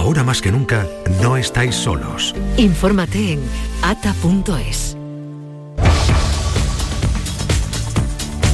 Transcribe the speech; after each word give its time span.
Ahora 0.00 0.24
más 0.24 0.40
que 0.40 0.50
nunca, 0.50 0.86
no 1.20 1.36
estáis 1.36 1.74
solos. 1.74 2.34
Infórmate 2.56 3.34
en 3.34 3.40
ata.es. 3.82 4.96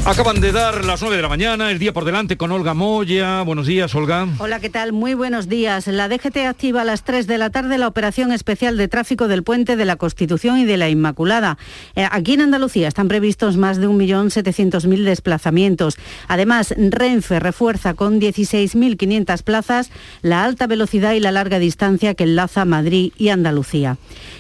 Acaban 0.07 0.41
de 0.41 0.53
dar 0.53 0.85
las 0.85 1.01
9 1.01 1.17
de 1.17 1.23
la 1.23 1.29
mañana, 1.29 1.73
el 1.73 1.81
día 1.81 1.93
por 1.93 2.05
delante 2.05 2.37
con 2.37 2.53
Olga 2.53 2.75
Moya. 2.75 3.43
Buenos 3.43 3.67
días, 3.67 3.93
Olga. 3.97 4.29
Hola, 4.39 4.61
¿qué 4.61 4.71
tal? 4.71 4.93
Muy 4.93 5.15
buenos 5.15 5.49
días. 5.49 5.89
La 5.89 6.09
DGT 6.09 6.37
activa 6.47 6.83
a 6.83 6.85
las 6.85 7.03
3 7.03 7.27
de 7.27 7.39
la 7.39 7.51
tarde 7.51 7.77
la 7.77 7.89
operación 7.89 8.31
especial 8.31 8.77
de 8.77 8.87
tráfico 8.87 9.27
del 9.27 9.43
puente 9.43 9.75
de 9.75 9.85
la 9.85 9.97
Constitución 9.97 10.59
y 10.59 10.65
de 10.65 10.77
la 10.77 10.89
Inmaculada. 10.89 11.59
Eh, 11.97 12.07
aquí 12.09 12.35
en 12.35 12.43
Andalucía 12.43 12.87
están 12.87 13.09
previstos 13.09 13.57
más 13.57 13.79
de 13.79 13.89
1.700.000 13.89 15.03
desplazamientos. 15.03 15.97
Además, 16.29 16.73
Renfe 16.79 17.41
refuerza 17.41 17.95
con 17.95 18.21
16.500 18.21 19.43
plazas 19.43 19.91
la 20.23 20.45
alta 20.45 20.69
velocidad 20.69 21.15
y 21.15 21.21
la 21.21 21.33
larga 21.33 21.59
distancia 21.59 22.15
que 22.15 22.23
enlaza 22.23 22.65
Madrid 22.65 23.13
y 23.19 23.31
Andalucía. 23.31 23.97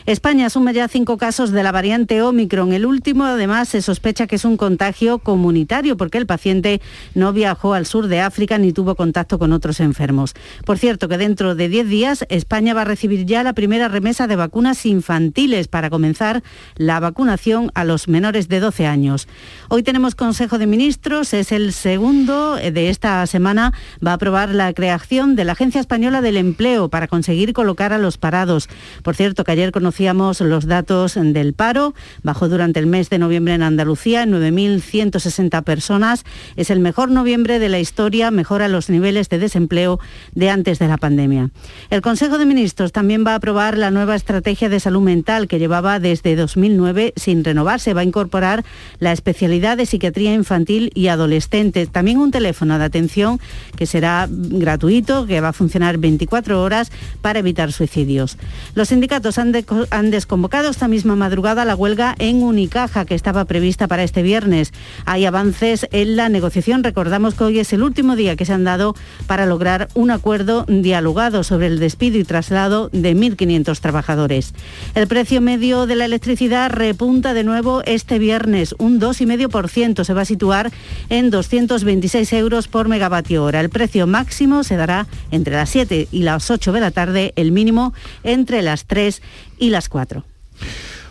España 0.06 0.46
asume 0.46 0.74
ya 0.74 0.86
cinco 0.86 1.18
casos 1.18 1.50
de 1.50 1.64
la 1.64 1.72
variante 1.72 2.22
Omicron. 2.22 2.72
El 2.72 2.86
último, 2.86 3.24
además, 3.24 3.70
se 3.70 3.82
sospecha 3.82 4.28
que 4.28 4.36
es 4.36 4.44
un 4.44 4.56
contagio 4.56 5.18
comunitario 5.18 5.55
porque 5.96 6.18
el 6.18 6.26
paciente 6.26 6.80
no 7.14 7.32
viajó 7.32 7.74
al 7.74 7.86
sur 7.86 8.08
de 8.08 8.20
África 8.20 8.58
ni 8.58 8.72
tuvo 8.72 8.94
contacto 8.94 9.38
con 9.38 9.52
otros 9.52 9.80
enfermos. 9.80 10.34
Por 10.64 10.78
cierto, 10.78 11.08
que 11.08 11.16
dentro 11.16 11.54
de 11.54 11.68
10 11.68 11.88
días 11.88 12.26
España 12.28 12.74
va 12.74 12.82
a 12.82 12.84
recibir 12.84 13.24
ya 13.24 13.42
la 13.42 13.54
primera 13.54 13.88
remesa 13.88 14.26
de 14.26 14.36
vacunas 14.36 14.84
infantiles 14.84 15.68
para 15.68 15.88
comenzar 15.88 16.42
la 16.76 17.00
vacunación 17.00 17.70
a 17.74 17.84
los 17.84 18.08
menores 18.08 18.48
de 18.48 18.60
12 18.60 18.86
años. 18.86 19.28
Hoy 19.68 19.82
tenemos 19.82 20.14
Consejo 20.14 20.58
de 20.58 20.66
Ministros, 20.66 21.32
es 21.32 21.52
el 21.52 21.72
segundo 21.72 22.56
de 22.56 22.90
esta 22.90 23.26
semana. 23.26 23.72
Va 24.04 24.10
a 24.10 24.14
aprobar 24.14 24.50
la 24.50 24.72
creación 24.72 25.36
de 25.36 25.44
la 25.44 25.52
Agencia 25.52 25.80
Española 25.80 26.20
del 26.20 26.36
Empleo 26.36 26.88
para 26.88 27.08
conseguir 27.08 27.52
colocar 27.52 27.92
a 27.92 27.98
los 27.98 28.18
parados. 28.18 28.68
Por 29.02 29.14
cierto, 29.14 29.44
que 29.44 29.52
ayer 29.52 29.72
conocíamos 29.72 30.40
los 30.40 30.66
datos 30.66 31.14
del 31.14 31.54
paro. 31.54 31.94
Bajó 32.22 32.48
durante 32.48 32.80
el 32.80 32.86
mes 32.86 33.10
de 33.10 33.18
noviembre 33.18 33.54
en 33.54 33.62
Andalucía 33.62 34.22
en 34.22 34.32
9.160 34.32 35.45
personas. 35.50 36.24
Es 36.56 36.70
el 36.70 36.80
mejor 36.80 37.10
noviembre 37.10 37.58
de 37.58 37.68
la 37.68 37.78
historia, 37.78 38.30
mejora 38.30 38.68
los 38.68 38.90
niveles 38.90 39.28
de 39.28 39.38
desempleo 39.38 39.98
de 40.34 40.50
antes 40.50 40.78
de 40.78 40.88
la 40.88 40.96
pandemia. 40.96 41.50
El 41.90 42.02
Consejo 42.02 42.38
de 42.38 42.46
Ministros 42.46 42.92
también 42.92 43.24
va 43.26 43.32
a 43.32 43.36
aprobar 43.36 43.78
la 43.78 43.90
nueva 43.90 44.14
estrategia 44.14 44.68
de 44.68 44.80
salud 44.80 45.02
mental 45.02 45.48
que 45.48 45.58
llevaba 45.58 46.00
desde 46.00 46.36
2009 46.36 47.12
sin 47.16 47.44
renovarse. 47.44 47.94
Va 47.94 48.00
a 48.00 48.04
incorporar 48.04 48.64
la 48.98 49.12
especialidad 49.12 49.76
de 49.76 49.86
psiquiatría 49.86 50.34
infantil 50.34 50.90
y 50.94 51.08
adolescente. 51.08 51.86
También 51.86 52.18
un 52.18 52.30
teléfono 52.30 52.78
de 52.78 52.84
atención 52.84 53.40
que 53.76 53.86
será 53.86 54.28
gratuito, 54.30 55.26
que 55.26 55.40
va 55.40 55.48
a 55.48 55.52
funcionar 55.52 55.98
24 55.98 56.62
horas 56.62 56.90
para 57.20 57.38
evitar 57.38 57.72
suicidios. 57.72 58.38
Los 58.74 58.88
sindicatos 58.88 59.38
han, 59.38 59.52
de, 59.52 59.64
desconvocado 60.10 60.70
esta 60.70 60.88
misma 60.88 61.16
madrugada 61.16 61.64
la 61.64 61.74
huelga 61.74 62.14
en 62.18 62.42
Unicaja 62.42 63.04
que 63.04 63.14
estaba 63.14 63.44
prevista 63.44 63.88
para 63.88 64.02
este 64.02 64.22
viernes. 64.22 64.72
Hay 65.04 65.26
avances 65.36 65.86
en 65.92 66.16
la 66.16 66.30
negociación. 66.30 66.82
Recordamos 66.82 67.34
que 67.34 67.44
hoy 67.44 67.58
es 67.58 67.70
el 67.74 67.82
último 67.82 68.16
día 68.16 68.36
que 68.36 68.46
se 68.46 68.54
han 68.54 68.64
dado 68.64 68.94
para 69.26 69.44
lograr 69.44 69.88
un 69.92 70.10
acuerdo 70.10 70.64
dialogado 70.66 71.44
sobre 71.44 71.66
el 71.66 71.78
despido 71.78 72.16
y 72.16 72.24
traslado 72.24 72.88
de 72.90 73.14
1.500 73.14 73.78
trabajadores. 73.80 74.54
El 74.94 75.06
precio 75.06 75.42
medio 75.42 75.86
de 75.86 75.94
la 75.94 76.06
electricidad 76.06 76.70
repunta 76.70 77.34
de 77.34 77.44
nuevo 77.44 77.82
este 77.84 78.18
viernes, 78.18 78.74
un 78.78 78.98
2,5%. 78.98 80.04
Se 80.04 80.14
va 80.14 80.22
a 80.22 80.24
situar 80.24 80.72
en 81.10 81.28
226 81.28 82.32
euros 82.32 82.66
por 82.66 82.88
megavatio 82.88 83.44
hora. 83.44 83.60
El 83.60 83.68
precio 83.68 84.06
máximo 84.06 84.64
se 84.64 84.76
dará 84.76 85.06
entre 85.30 85.54
las 85.54 85.68
7 85.68 86.08
y 86.10 86.22
las 86.22 86.50
8 86.50 86.72
de 86.72 86.80
la 86.80 86.92
tarde, 86.92 87.34
el 87.36 87.52
mínimo 87.52 87.92
entre 88.24 88.62
las 88.62 88.86
3 88.86 89.20
y 89.58 89.68
las 89.68 89.90
4. 89.90 90.24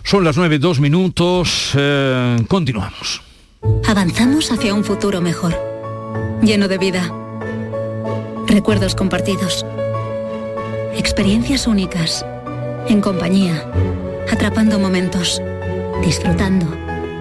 Son 0.04 0.24
las 0.24 0.36
9, 0.36 0.58
dos 0.58 0.80
minutos. 0.80 1.74
Eh, 1.76 2.38
continuamos. 2.48 3.25
Avanzamos 3.88 4.52
hacia 4.52 4.74
un 4.74 4.84
futuro 4.84 5.22
mejor, 5.22 5.56
lleno 6.42 6.68
de 6.68 6.78
vida, 6.78 7.12
recuerdos 8.48 8.96
compartidos, 8.96 9.66
experiencias 10.96 11.68
únicas, 11.68 12.26
en 12.88 13.02
compañía, 13.02 13.64
atrapando 14.32 14.80
momentos, 14.80 15.42
disfrutando, 16.04 16.66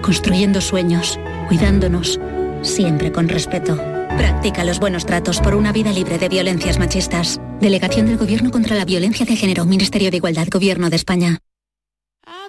construyendo 0.01 0.61
sueños, 0.61 1.19
cuidándonos, 1.47 2.19
siempre 2.61 3.11
con 3.11 3.29
respeto. 3.29 3.77
Practica 4.17 4.63
los 4.63 4.79
buenos 4.79 5.05
tratos 5.05 5.39
por 5.39 5.55
una 5.55 5.71
vida 5.71 5.91
libre 5.91 6.17
de 6.17 6.29
violencias 6.29 6.79
machistas. 6.79 7.39
Delegación 7.59 8.05
del 8.07 8.17
Gobierno 8.17 8.51
contra 8.51 8.75
la 8.75 8.85
Violencia 8.85 9.25
de 9.25 9.35
Género, 9.35 9.65
Ministerio 9.65 10.09
de 10.09 10.17
Igualdad, 10.17 10.47
Gobierno 10.49 10.89
de 10.89 10.95
España. 10.95 11.39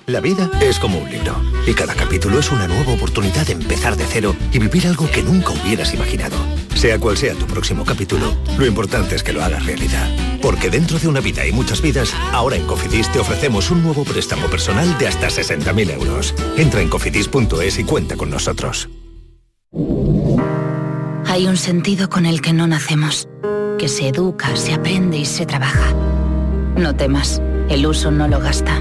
La 0.06 0.20
vida 0.20 0.48
es 0.60 0.78
como 0.78 1.00
un 1.00 1.10
libro 1.10 1.34
y 1.66 1.74
cada 1.74 1.92
capítulo 1.92 2.38
es 2.38 2.52
una 2.52 2.68
nueva 2.68 2.92
oportunidad 2.92 3.44
de 3.44 3.54
empezar 3.54 3.96
de 3.96 4.04
cero 4.04 4.36
y 4.52 4.60
vivir 4.60 4.86
algo 4.86 5.10
que 5.10 5.20
nunca 5.20 5.50
hubieras 5.50 5.92
imaginado. 5.94 6.36
Sea 6.76 7.00
cual 7.00 7.16
sea 7.16 7.34
tu 7.34 7.44
próximo 7.46 7.84
capítulo, 7.84 8.32
lo 8.56 8.66
importante 8.66 9.16
es 9.16 9.24
que 9.24 9.32
lo 9.32 9.42
hagas 9.42 9.66
realidad. 9.66 10.08
Porque 10.40 10.70
dentro 10.70 11.00
de 11.00 11.08
una 11.08 11.18
vida 11.18 11.44
y 11.44 11.50
muchas 11.50 11.82
vidas, 11.82 12.14
ahora 12.30 12.54
en 12.54 12.68
Cofidis 12.68 13.10
te 13.10 13.18
ofrecemos 13.18 13.72
un 13.72 13.82
nuevo 13.82 14.04
préstamo 14.04 14.46
personal 14.46 14.96
de 14.96 15.08
hasta 15.08 15.26
60.000 15.26 15.90
euros. 15.94 16.34
Entra 16.56 16.82
en 16.82 16.88
cofidis.es 16.88 17.78
y 17.80 17.82
cuenta 17.82 18.16
con 18.16 18.30
nosotros. 18.30 18.88
Hay 21.26 21.48
un 21.48 21.56
sentido 21.56 22.08
con 22.08 22.26
el 22.26 22.42
que 22.42 22.52
no 22.52 22.68
nacemos, 22.68 23.28
que 23.76 23.88
se 23.88 24.06
educa, 24.06 24.54
se 24.54 24.72
aprende 24.72 25.18
y 25.18 25.24
se 25.24 25.46
trabaja. 25.46 25.92
No 26.76 26.94
temas, 26.94 27.42
el 27.68 27.84
uso 27.88 28.12
no 28.12 28.28
lo 28.28 28.38
gasta. 28.38 28.80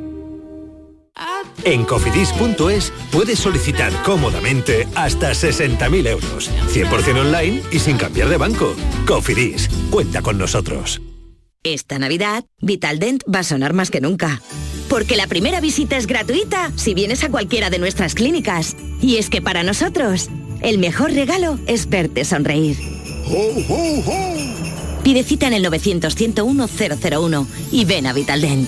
En 1.63 1.83
cofidis.es 1.85 2.91
puedes 3.11 3.39
solicitar 3.39 3.91
cómodamente 4.03 4.87
hasta 4.95 5.31
60.000 5.31 6.07
euros, 6.07 6.49
100% 6.73 7.19
online 7.19 7.61
y 7.71 7.79
sin 7.79 7.97
cambiar 7.97 8.29
de 8.29 8.37
banco. 8.37 8.75
Cofidis, 9.05 9.69
cuenta 9.89 10.21
con 10.21 10.37
nosotros. 10.37 11.01
Esta 11.63 11.99
Navidad, 11.99 12.43
Vitaldent 12.59 13.23
va 13.33 13.39
a 13.39 13.43
sonar 13.43 13.73
más 13.73 13.91
que 13.91 14.01
nunca. 14.01 14.41
Porque 14.89 15.15
la 15.15 15.27
primera 15.27 15.61
visita 15.61 15.95
es 15.95 16.07
gratuita 16.07 16.71
si 16.75 16.95
vienes 16.95 17.23
a 17.23 17.29
cualquiera 17.29 17.69
de 17.69 17.77
nuestras 17.77 18.15
clínicas. 18.15 18.75
Y 18.99 19.17
es 19.17 19.29
que 19.29 19.41
para 19.41 19.61
nosotros, 19.61 20.29
el 20.61 20.79
mejor 20.79 21.13
regalo 21.13 21.59
es 21.67 21.87
verte 21.87 22.25
sonreír. 22.25 22.77
Pide 25.03 25.23
cita 25.23 25.47
en 25.47 25.53
el 25.53 25.65
900-101-001 25.65 27.47
y 27.71 27.85
ven 27.85 28.07
a 28.07 28.13
Vitaldent. 28.13 28.67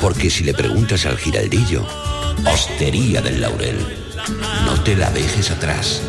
Porque 0.00 0.30
si 0.30 0.44
le 0.44 0.54
preguntas 0.54 1.06
al 1.06 1.18
giraldillo, 1.18 1.84
Hostería 2.46 3.20
del 3.20 3.40
Laurel, 3.40 3.76
no 4.64 4.80
te 4.82 4.96
la 4.96 5.10
dejes 5.10 5.50
atrás. 5.50 6.02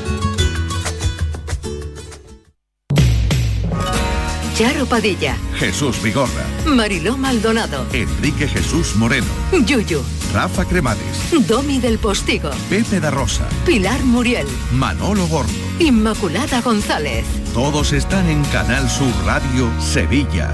Charo 4.56 4.86
Padilla, 4.86 5.38
Jesús 5.56 6.02
Vigorra, 6.02 6.46
Mariló 6.66 7.18
Maldonado, 7.18 7.86
Enrique 7.94 8.46
Jesús 8.46 8.96
Moreno, 8.98 9.26
Yuyu, 9.66 10.04
Rafa 10.34 10.66
Cremades, 10.66 11.48
Domi 11.48 11.80
del 11.80 11.98
Postigo, 11.98 12.52
Pepe 12.70 13.00
da 13.00 13.10
Rosa, 13.10 13.48
Pilar 13.66 14.04
Muriel, 14.04 14.48
Manolo 14.74 15.28
Gordo. 15.28 15.54
Inmaculada 15.80 16.62
González. 16.62 17.26
Todos 17.54 17.94
están 17.94 18.30
en 18.30 18.44
Canal 18.46 18.90
Sur 18.90 19.14
Radio 19.26 19.72
Sevilla. 19.80 20.54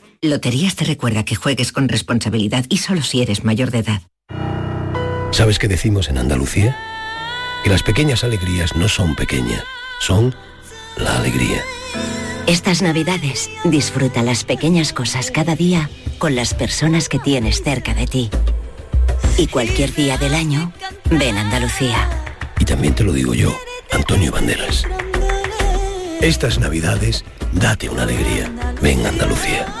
Loterías 0.23 0.75
te 0.75 0.85
recuerda 0.85 1.25
que 1.25 1.33
juegues 1.33 1.71
con 1.71 1.89
responsabilidad 1.89 2.65
y 2.69 2.77
solo 2.77 3.01
si 3.01 3.23
eres 3.23 3.43
mayor 3.43 3.71
de 3.71 3.79
edad. 3.79 4.01
¿Sabes 5.31 5.57
qué 5.57 5.67
decimos 5.67 6.09
en 6.09 6.19
Andalucía? 6.19 6.77
Que 7.63 7.71
las 7.71 7.81
pequeñas 7.81 8.23
alegrías 8.23 8.75
no 8.75 8.87
son 8.87 9.15
pequeñas, 9.15 9.63
son 9.99 10.35
la 10.95 11.17
alegría. 11.17 11.63
Estas 12.45 12.83
navidades 12.83 13.49
disfruta 13.63 14.21
las 14.21 14.43
pequeñas 14.43 14.93
cosas 14.93 15.31
cada 15.31 15.55
día 15.55 15.89
con 16.19 16.35
las 16.35 16.53
personas 16.53 17.09
que 17.09 17.17
tienes 17.17 17.63
cerca 17.63 17.95
de 17.95 18.05
ti. 18.05 18.29
Y 19.37 19.47
cualquier 19.47 19.91
día 19.95 20.19
del 20.19 20.35
año, 20.35 20.71
ven 21.09 21.35
Andalucía. 21.35 21.97
Y 22.59 22.65
también 22.65 22.93
te 22.93 23.03
lo 23.03 23.11
digo 23.11 23.33
yo, 23.33 23.57
Antonio 23.91 24.31
Banderas. 24.31 24.83
Estas 26.21 26.59
navidades, 26.59 27.25
date 27.53 27.89
una 27.89 28.03
alegría. 28.03 28.51
Ven 28.83 29.03
Andalucía. 29.03 29.80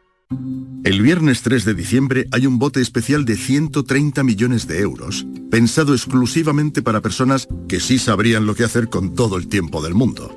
El 0.83 1.01
viernes 1.01 1.41
3 1.43 1.63
de 1.65 1.73
diciembre 1.73 2.27
hay 2.31 2.47
un 2.47 2.57
bote 2.57 2.81
especial 2.81 3.23
de 3.23 3.37
130 3.37 4.23
millones 4.23 4.67
de 4.67 4.79
euros, 4.79 5.27
pensado 5.51 5.93
exclusivamente 5.93 6.81
para 6.81 7.01
personas 7.01 7.47
que 7.67 7.79
sí 7.79 7.99
sabrían 7.99 8.45
lo 8.45 8.55
que 8.55 8.63
hacer 8.63 8.89
con 8.89 9.13
todo 9.13 9.37
el 9.37 9.47
tiempo 9.47 9.81
del 9.83 9.93
mundo. 9.93 10.35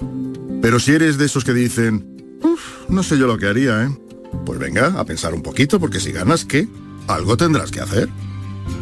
Pero 0.61 0.79
si 0.81 0.93
eres 0.93 1.17
de 1.17 1.27
esos 1.27 1.45
que 1.45 1.55
dicen, 1.55 2.39
uff, 2.43 2.89
no 2.89 3.03
sé 3.03 3.19
yo 3.19 3.27
lo 3.27 3.39
que 3.39 3.47
haría, 3.47 3.85
¿eh? 3.85 3.99
Pues 4.45 4.59
venga, 4.59 4.99
a 4.99 5.05
pensar 5.05 5.35
un 5.35 5.43
poquito, 5.43 5.81
porque 5.81 6.01
si 6.01 6.13
ganas, 6.13 6.45
¿qué? 6.45 6.69
Algo 7.07 7.37
tendrás 7.37 7.71
que 7.71 7.81
hacer. 7.81 8.09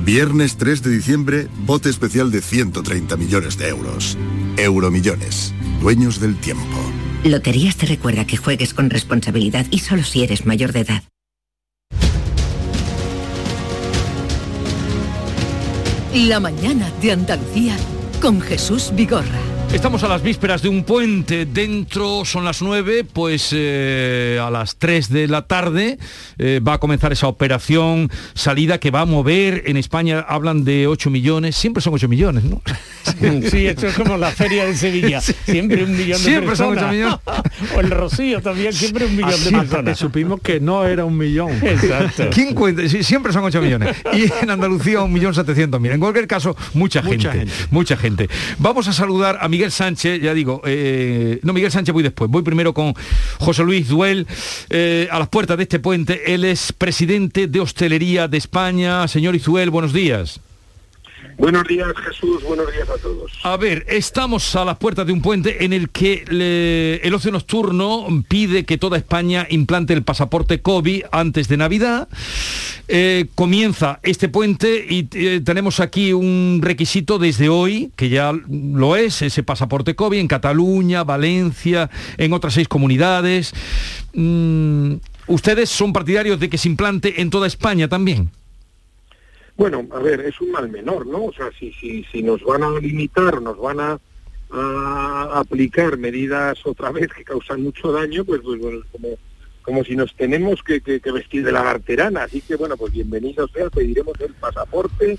Viernes 0.04 0.56
3 0.56 0.82
de 0.82 0.90
diciembre, 0.90 1.48
bote 1.64 1.88
especial 1.88 2.30
de 2.30 2.40
130 2.40 3.16
millones 3.16 3.56
de 3.58 3.68
euros. 3.68 4.18
Euromillones, 4.56 5.54
dueños 5.80 6.20
del 6.20 6.36
tiempo. 6.36 7.01
Loterías 7.24 7.76
te 7.76 7.86
recuerda 7.86 8.24
que 8.24 8.36
juegues 8.36 8.74
con 8.74 8.90
responsabilidad 8.90 9.66
y 9.70 9.78
solo 9.78 10.02
si 10.02 10.24
eres 10.24 10.44
mayor 10.44 10.72
de 10.72 10.80
edad. 10.80 11.02
La 16.14 16.40
mañana 16.40 16.90
de 17.00 17.12
Andalucía 17.12 17.76
con 18.20 18.40
Jesús 18.40 18.92
Vigorra. 18.94 19.41
Estamos 19.72 20.02
a 20.04 20.08
las 20.08 20.22
vísperas 20.22 20.60
de 20.60 20.68
un 20.68 20.84
puente, 20.84 21.46
dentro 21.46 22.26
son 22.26 22.44
las 22.44 22.60
9, 22.60 23.04
pues 23.10 23.50
eh, 23.52 24.38
a 24.40 24.50
las 24.50 24.76
3 24.76 25.08
de 25.08 25.28
la 25.28 25.46
tarde 25.46 25.98
eh, 26.38 26.60
va 26.66 26.74
a 26.74 26.78
comenzar 26.78 27.10
esa 27.10 27.26
operación 27.26 28.10
salida 28.34 28.78
que 28.78 28.90
va 28.90 29.00
a 29.00 29.04
mover, 29.06 29.62
en 29.66 29.78
España 29.78 30.20
hablan 30.20 30.64
de 30.64 30.86
8 30.86 31.08
millones, 31.08 31.56
siempre 31.56 31.80
son 31.80 31.94
8 31.94 32.06
millones, 32.06 32.44
¿no? 32.44 32.60
Sí, 33.50 33.66
esto 33.66 33.88
es 33.88 33.94
como 33.94 34.16
la 34.16 34.30
feria 34.30 34.64
de 34.64 34.76
Sevilla, 34.76 35.20
siempre 35.20 35.82
un 35.84 35.96
millón 35.96 36.22
de 36.22 36.28
Siempre 36.28 36.56
son 36.56 36.74
personas. 36.74 36.84
8 36.84 36.92
millones. 36.92 37.72
o 37.76 37.80
el 37.80 37.90
Rocío 37.90 38.42
también, 38.42 38.72
siempre 38.72 39.06
un 39.06 39.16
millón 39.16 39.30
Así 39.30 39.44
de 39.44 39.58
personas. 39.58 39.84
que 39.84 39.94
supimos 39.94 40.40
que 40.40 40.60
no 40.60 40.84
era 40.84 41.04
un 41.04 41.16
millón. 41.16 41.50
Exacto. 41.62 42.28
¿Quién 42.32 42.54
cuenta? 42.54 42.88
Sí, 42.88 43.02
siempre 43.02 43.32
son 43.32 43.44
8 43.44 43.60
millones. 43.60 43.96
Y 44.12 44.24
en 44.42 44.50
Andalucía 44.50 45.00
1.700.000. 45.00 45.92
En 45.92 46.00
cualquier 46.00 46.26
caso, 46.26 46.56
mucha 46.74 47.02
gente, 47.02 47.28
Mucha 47.28 47.46
mucha 47.70 47.96
gente. 47.96 48.28
Vamos 48.58 48.86
a 48.86 48.92
saludar 48.92 49.38
a 49.40 49.48
Miguel 49.62 49.70
Sánchez, 49.70 50.20
ya 50.20 50.34
digo, 50.34 50.60
eh, 50.64 51.38
no, 51.44 51.52
Miguel 51.52 51.70
Sánchez 51.70 51.92
voy 51.92 52.02
después. 52.02 52.28
Voy 52.28 52.42
primero 52.42 52.74
con 52.74 52.94
José 53.38 53.62
Luis 53.62 53.86
Duel, 53.86 54.26
eh, 54.70 55.06
a 55.08 55.20
las 55.20 55.28
puertas 55.28 55.56
de 55.56 55.62
este 55.62 55.78
puente. 55.78 56.34
Él 56.34 56.44
es 56.44 56.72
presidente 56.72 57.46
de 57.46 57.60
Hostelería 57.60 58.26
de 58.26 58.38
España. 58.38 59.06
Señor 59.06 59.36
Izuel, 59.36 59.70
buenos 59.70 59.92
días. 59.92 60.40
Buenos 61.38 61.66
días 61.66 61.88
Jesús, 62.06 62.42
buenos 62.44 62.72
días 62.72 62.88
a 62.88 62.98
todos. 62.98 63.32
A 63.42 63.56
ver, 63.56 63.84
estamos 63.88 64.54
a 64.56 64.64
las 64.64 64.76
puertas 64.78 65.06
de 65.06 65.12
un 65.12 65.22
puente 65.22 65.64
en 65.64 65.72
el 65.72 65.90
que 65.90 66.24
el 67.02 67.14
ocio 67.14 67.30
nocturno 67.30 68.06
pide 68.28 68.64
que 68.64 68.78
toda 68.78 68.96
España 68.96 69.46
implante 69.50 69.92
el 69.92 70.02
pasaporte 70.02 70.60
COVID 70.60 71.04
antes 71.10 71.48
de 71.48 71.56
Navidad. 71.56 72.08
Eh, 72.88 73.26
comienza 73.34 74.00
este 74.02 74.28
puente 74.28 74.84
y 74.88 75.08
eh, 75.12 75.40
tenemos 75.44 75.80
aquí 75.80 76.12
un 76.12 76.60
requisito 76.62 77.18
desde 77.18 77.48
hoy, 77.48 77.92
que 77.96 78.08
ya 78.08 78.32
lo 78.32 78.96
es, 78.96 79.22
ese 79.22 79.42
pasaporte 79.42 79.94
COVID 79.94 80.18
en 80.18 80.28
Cataluña, 80.28 81.04
Valencia, 81.04 81.90
en 82.18 82.32
otras 82.32 82.54
seis 82.54 82.68
comunidades. 82.68 83.54
Mm, 84.14 84.94
¿Ustedes 85.26 85.70
son 85.70 85.92
partidarios 85.92 86.40
de 86.40 86.50
que 86.50 86.58
se 86.58 86.68
implante 86.68 87.20
en 87.20 87.30
toda 87.30 87.46
España 87.46 87.88
también? 87.88 88.30
Bueno, 89.62 89.86
a 89.92 90.00
ver, 90.00 90.18
es 90.22 90.40
un 90.40 90.50
mal 90.50 90.68
menor, 90.68 91.06
¿no? 91.06 91.26
O 91.26 91.32
sea, 91.32 91.48
si, 91.56 91.72
si, 91.74 92.02
si 92.10 92.20
nos 92.20 92.42
van 92.42 92.64
a 92.64 92.80
limitar, 92.80 93.40
nos 93.40 93.56
van 93.60 93.78
a, 93.78 94.00
aplicar 95.38 95.96
medidas 95.98 96.66
otra 96.66 96.90
vez 96.90 97.06
que 97.12 97.22
causan 97.22 97.62
mucho 97.62 97.92
daño, 97.92 98.24
pues, 98.24 98.40
pues 98.42 98.60
bueno, 98.60 98.80
como, 98.90 99.08
como 99.62 99.84
si 99.84 99.94
nos 99.94 100.16
tenemos 100.16 100.64
que, 100.64 100.80
vestir 101.12 101.44
de 101.44 101.52
lagarterana. 101.52 102.24
Así 102.24 102.40
que, 102.40 102.56
bueno, 102.56 102.76
pues 102.76 102.92
bienvenido 102.92 103.46
sea, 103.46 103.70
pediremos 103.70 104.18
el 104.18 104.34
pasaporte, 104.34 105.16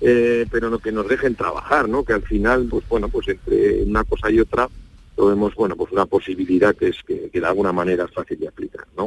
eh, 0.00 0.44
pero 0.50 0.70
no 0.70 0.80
que 0.80 0.90
nos 0.90 1.06
dejen 1.06 1.36
trabajar, 1.36 1.88
¿no? 1.88 2.04
Que 2.04 2.14
al 2.14 2.22
final, 2.22 2.66
pues 2.68 2.82
bueno, 2.88 3.08
pues 3.08 3.28
entre 3.28 3.84
una 3.84 4.02
cosa 4.02 4.28
y 4.28 4.40
otra, 4.40 4.68
lo 5.16 5.26
vemos, 5.26 5.54
bueno, 5.54 5.76
pues 5.76 5.92
una 5.92 6.06
posibilidad 6.06 6.74
que 6.74 6.88
es 6.88 6.96
que, 7.06 7.30
que 7.30 7.40
de 7.40 7.46
alguna 7.46 7.72
manera 7.72 8.04
es 8.04 8.10
fácil 8.12 8.38
de 8.38 8.48
aplicar, 8.48 8.86
¿no? 8.96 9.06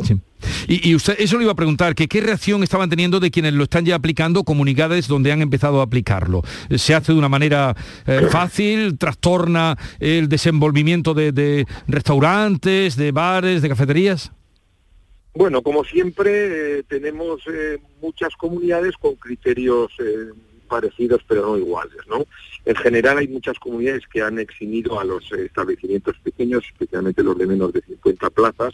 Y, 0.67 0.89
y 0.89 0.95
usted, 0.95 1.15
eso 1.19 1.37
le 1.37 1.43
iba 1.43 1.51
a 1.51 1.55
preguntar, 1.55 1.95
que 1.95 2.07
qué 2.07 2.21
reacción 2.21 2.63
estaban 2.63 2.89
teniendo 2.89 3.19
de 3.19 3.31
quienes 3.31 3.53
lo 3.53 3.63
están 3.63 3.85
ya 3.85 3.95
aplicando, 3.95 4.43
comunidades 4.43 5.07
donde 5.07 5.31
han 5.31 5.41
empezado 5.41 5.81
a 5.81 5.83
aplicarlo. 5.83 6.43
¿Se 6.75 6.93
hace 6.93 7.11
de 7.11 7.17
una 7.17 7.29
manera 7.29 7.75
eh, 8.05 8.27
fácil? 8.31 8.97
¿Trastorna 8.97 9.77
el 9.99 10.29
desenvolvimiento 10.29 11.13
de, 11.13 11.31
de 11.31 11.65
restaurantes, 11.87 12.95
de 12.95 13.11
bares, 13.11 13.61
de 13.61 13.69
cafeterías? 13.69 14.31
Bueno, 15.37 15.61
como 15.61 15.83
siempre, 15.83 16.79
eh, 16.79 16.83
tenemos 16.87 17.41
eh, 17.45 17.77
muchas 18.01 18.35
comunidades 18.35 18.97
con 18.97 19.13
criterios 19.15 19.91
eh, 19.99 20.31
parecidos 20.67 21.21
pero 21.27 21.45
no 21.45 21.57
iguales, 21.59 21.99
¿no? 22.09 22.25
En 22.67 22.75
general 22.75 23.17
hay 23.17 23.29
muchas 23.29 23.57
comunidades 23.59 24.05
que 24.07 24.21
han 24.21 24.39
eximido 24.39 24.99
a 24.99 25.05
los 25.05 25.31
establecimientos 25.31 26.17
pequeños, 26.19 26.65
especialmente 26.65 27.23
los 27.23 27.37
de 27.37 27.47
menos 27.47 27.71
de 27.71 27.81
50 27.81 28.29
plazas, 28.31 28.73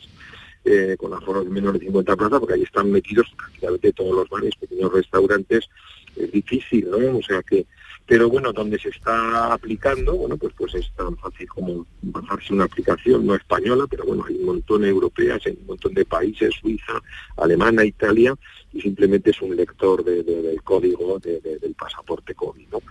eh, 0.66 0.96
con 0.98 1.14
aforos 1.14 1.44
de 1.46 1.52
menos 1.52 1.74
de 1.74 1.80
50 1.80 2.16
plazas, 2.16 2.40
porque 2.40 2.56
ahí 2.56 2.64
están 2.64 2.92
metidos 2.92 3.28
prácticamente 3.38 3.94
todos 3.94 4.16
los 4.16 4.30
bares, 4.30 4.56
pequeños 4.56 4.92
restaurantes, 4.92 5.70
es 6.16 6.32
difícil, 6.32 6.90
¿no? 6.90 7.18
O 7.20 7.22
sea 7.22 7.44
que, 7.44 7.68
pero 8.08 8.30
bueno, 8.30 8.52
donde 8.52 8.80
se 8.80 8.90
está 8.90 9.54
aplicando, 9.54 10.16
bueno, 10.16 10.38
pues 10.38 10.54
pues 10.58 10.74
es 10.74 10.92
tan 10.96 11.16
fácil 11.18 11.48
como 11.48 11.86
bajarse 12.02 12.52
una 12.54 12.64
aplicación, 12.64 13.26
no 13.28 13.36
española, 13.36 13.86
pero 13.88 14.06
bueno, 14.06 14.26
hay 14.28 14.36
un 14.38 14.46
montón 14.46 14.84
europeas, 14.86 15.42
hay 15.46 15.56
un 15.62 15.68
montón 15.68 15.94
de 15.94 16.06
países, 16.06 16.56
Suiza, 16.60 16.94
Alemania, 17.38 17.86
Italia, 17.86 18.34
y 18.74 18.82
simplemente 18.82 19.30
es 19.30 19.42
un 19.42 19.56
lector 19.56 20.04
de- 20.04 20.24
de- 20.24 20.42
del 20.42 20.64
código 20.64 21.20
de- 21.20 21.40
de- 21.42 21.60
del 21.60 21.76
pasaporte 21.76 22.34
COVID, 22.34 22.68
¿no? 22.72 22.82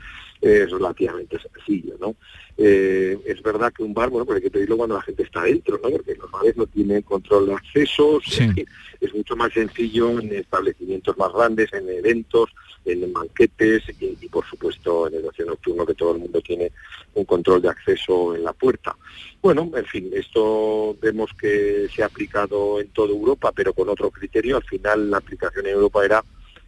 Es 0.43 0.71
relativamente 0.71 1.39
sencillo, 1.39 1.95
¿no? 2.01 2.17
Eh, 2.59 3.19
es 3.25 3.43
verdad 3.43 3.73
que 3.73 3.83
un 3.83 3.95
bar, 3.95 4.11
bueno, 4.11 4.27
pues 4.27 4.37
hay 4.37 4.43
que 4.43 4.51
pedirlo 4.51 4.77
cuando 4.77 4.97
la 4.97 5.03
gente 5.03 5.23
está 5.23 5.45
dentro, 5.45 5.81
¿no? 5.83 5.89
Porque 5.89 6.15
los 6.17 6.31
bares 6.31 6.57
no 6.57 6.67
tienen 6.67 7.03
control 7.03 7.47
de 7.47 7.55
accesos, 7.55 8.25
es 9.01 9.15
mucho 9.15 9.37
más 9.37 9.53
sencillo 9.53 10.19
en 10.21 10.35
establecimientos 10.35 11.17
más 11.17 11.33
grandes, 11.33 11.73
en 11.73 11.89
eventos, 11.89 12.51
en 12.85 13.13
banquetes 13.13 13.85
y, 14.01 14.29
por 14.29 14.45
supuesto 14.45 15.07
en 15.07 15.15
el 15.15 15.25
ocio 15.25 15.47
nocturno 15.47 15.87
que 15.87 15.95
todo 15.95 16.13
el 16.13 16.19
mundo 16.19 16.41
tiene 16.41 16.73
un 17.15 17.25
control 17.25 17.63
de 17.63 17.69
acceso 17.69 18.35
en 18.35 18.45
la 18.45 18.53
puerta. 18.53 18.97
Bueno, 19.41 19.71
en 19.75 19.85
fin, 19.87 20.11
esto 20.13 20.97
vemos 21.01 21.31
que 21.41 21.89
se 21.95 22.03
ha 22.03 22.07
aplicado 22.07 22.81
en 22.81 22.89
toda 22.89 23.11
Europa, 23.11 23.53
pero 23.55 23.73
con 23.73 23.89
otro 23.89 24.11
criterio. 24.11 24.57
Al 24.57 24.65
final 24.65 25.11
la 25.11 25.19
aplicación 25.19 25.67
en 25.67 25.75
Europa 25.75 26.05
era 26.05 26.25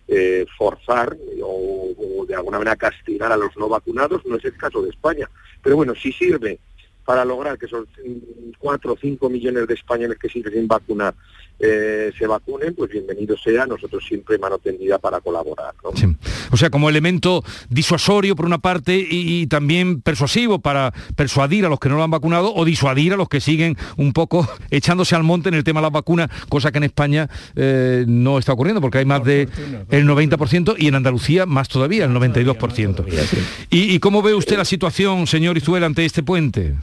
eh, 0.09 0.45
forzar 0.57 1.17
o, 1.43 2.25
de 2.27 2.35
alguna 2.35 2.59
manera 2.59 2.77
castigar 2.77 3.33
a 3.33 3.37
los 3.37 3.57
no 3.57 3.69
vacunados, 3.69 4.25
no 4.27 4.37
es 4.37 4.45
el 4.45 4.57
caso 4.57 4.83
de 4.83 4.91
España. 4.91 5.29
Pero 5.63 5.77
bueno, 5.77 5.95
si 5.95 6.13
sirve 6.13 6.59
para 7.05 7.25
lograr 7.25 7.59
que 7.59 7.67
esos 7.67 7.87
4 8.59 8.93
o 8.93 8.97
5 8.97 9.31
millones 9.31 9.67
de 9.67 9.75
españoles 9.75 10.19
que 10.19 10.29
siguen 10.29 10.53
sin 10.53 10.69
vacunar 10.69 11.15
eh, 11.61 12.11
se 12.19 12.27
vacunen, 12.27 12.75
pues 12.75 12.91
bienvenido 12.91 13.37
sea, 13.37 13.65
nosotros 13.65 14.05
siempre 14.05 14.37
mano 14.39 14.59
tendida 14.59 14.99
para 14.99 15.21
colaborar. 15.21 15.73
O 16.51 16.57
sea, 16.57 16.69
como 16.69 16.91
elemento 16.91 17.45
disuasorio 17.69 18.35
por 18.35 18.45
una 18.45 18.59
parte 18.59 19.07
y, 19.09 19.47
también 19.47 20.01
persuasivo 20.01 20.59
para 20.59 20.93
persuadir 21.15 21.65
a 21.65 21.69
los 21.69 21.79
que 21.79 21.89
no 21.89 21.97
lo 21.97 22.03
han 22.03 22.11
vacunado 22.11 22.53
o 22.53 22.65
disuadir 22.65 23.13
a 23.13 23.17
los 23.17 23.29
que 23.29 23.41
siguen 23.41 23.77
un 23.97 24.13
poco 24.13 24.49
echándose 24.71 25.15
al 25.15 25.23
monte 25.23 25.49
en 25.49 25.55
el 25.55 25.63
tema 25.63 25.81
de 25.81 25.83
las 25.83 25.93
vacunas, 25.93 26.29
cosa 26.49 26.73
que 26.73 26.79
en 26.79 26.85
España 26.85 27.31
eh, 27.55 28.05
no 28.09 28.39
está 28.39 28.53
ocurriendo 28.53 28.81
porque 28.81 28.99
hay 28.99 29.05
más 29.05 29.23
de 29.23 29.49
el 29.91 30.09
90% 30.09 30.75
y 30.77 30.89
en 30.89 30.97
Andalucía 30.97 31.47
más 31.47 31.69
todavía, 31.69 32.05
el 32.05 32.11
92%. 32.11 33.07
¿Y, 33.71 33.95
¿Y 33.95 33.99
cómo 34.01 34.23
ve 34.23 34.35
usted 34.35 34.57
la 34.57 34.65
situación, 34.65 35.29
señor 35.29 35.57
Izuel, 35.57 35.85
ante 35.85 36.05
este 36.05 36.25
puente? 36.25 36.75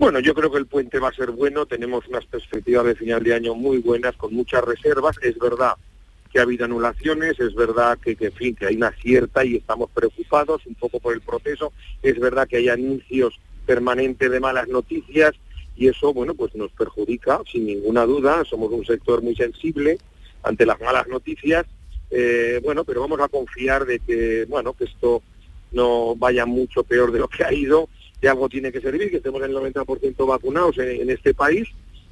Bueno, 0.00 0.18
yo 0.18 0.32
creo 0.32 0.50
que 0.50 0.56
el 0.56 0.64
puente 0.64 0.98
va 0.98 1.08
a 1.08 1.12
ser 1.12 1.30
bueno, 1.30 1.66
tenemos 1.66 2.08
unas 2.08 2.24
perspectivas 2.24 2.86
de 2.86 2.94
final 2.94 3.22
de 3.22 3.34
año 3.34 3.54
muy 3.54 3.76
buenas, 3.80 4.16
con 4.16 4.32
muchas 4.32 4.64
reservas, 4.64 5.18
es 5.20 5.38
verdad 5.38 5.74
que 6.32 6.38
ha 6.38 6.42
habido 6.42 6.64
anulaciones, 6.64 7.38
es 7.38 7.54
verdad 7.54 7.98
que, 7.98 8.16
en 8.18 8.32
fin, 8.32 8.56
que 8.56 8.64
hay 8.64 8.76
una 8.76 8.92
cierta 8.92 9.44
y 9.44 9.56
estamos 9.56 9.90
preocupados 9.90 10.64
un 10.64 10.74
poco 10.76 11.00
por 11.00 11.12
el 11.12 11.20
proceso, 11.20 11.74
es 12.02 12.18
verdad 12.18 12.48
que 12.48 12.56
hay 12.56 12.70
anuncios 12.70 13.38
permanentes 13.66 14.30
de 14.30 14.40
malas 14.40 14.68
noticias 14.68 15.32
y 15.76 15.88
eso, 15.88 16.14
bueno, 16.14 16.32
pues 16.32 16.54
nos 16.54 16.72
perjudica 16.72 17.38
sin 17.52 17.66
ninguna 17.66 18.06
duda, 18.06 18.42
somos 18.46 18.72
un 18.72 18.86
sector 18.86 19.20
muy 19.20 19.36
sensible 19.36 19.98
ante 20.42 20.64
las 20.64 20.80
malas 20.80 21.08
noticias, 21.08 21.66
eh, 22.10 22.58
bueno, 22.64 22.84
pero 22.84 23.02
vamos 23.02 23.20
a 23.20 23.28
confiar 23.28 23.84
de 23.84 23.98
que, 23.98 24.46
bueno, 24.48 24.72
que 24.72 24.84
esto 24.84 25.22
no 25.72 26.16
vaya 26.16 26.46
mucho 26.46 26.84
peor 26.84 27.12
de 27.12 27.18
lo 27.18 27.28
que 27.28 27.44
ha 27.44 27.52
ido 27.52 27.90
de 28.20 28.28
algo 28.28 28.48
tiene 28.48 28.72
que 28.72 28.80
servir, 28.80 29.10
que 29.10 29.16
estemos 29.16 29.42
en 29.42 29.50
el 29.50 29.56
90% 29.56 30.26
vacunados 30.26 30.78
en, 30.78 31.08
este 31.10 31.34
país 31.34 31.68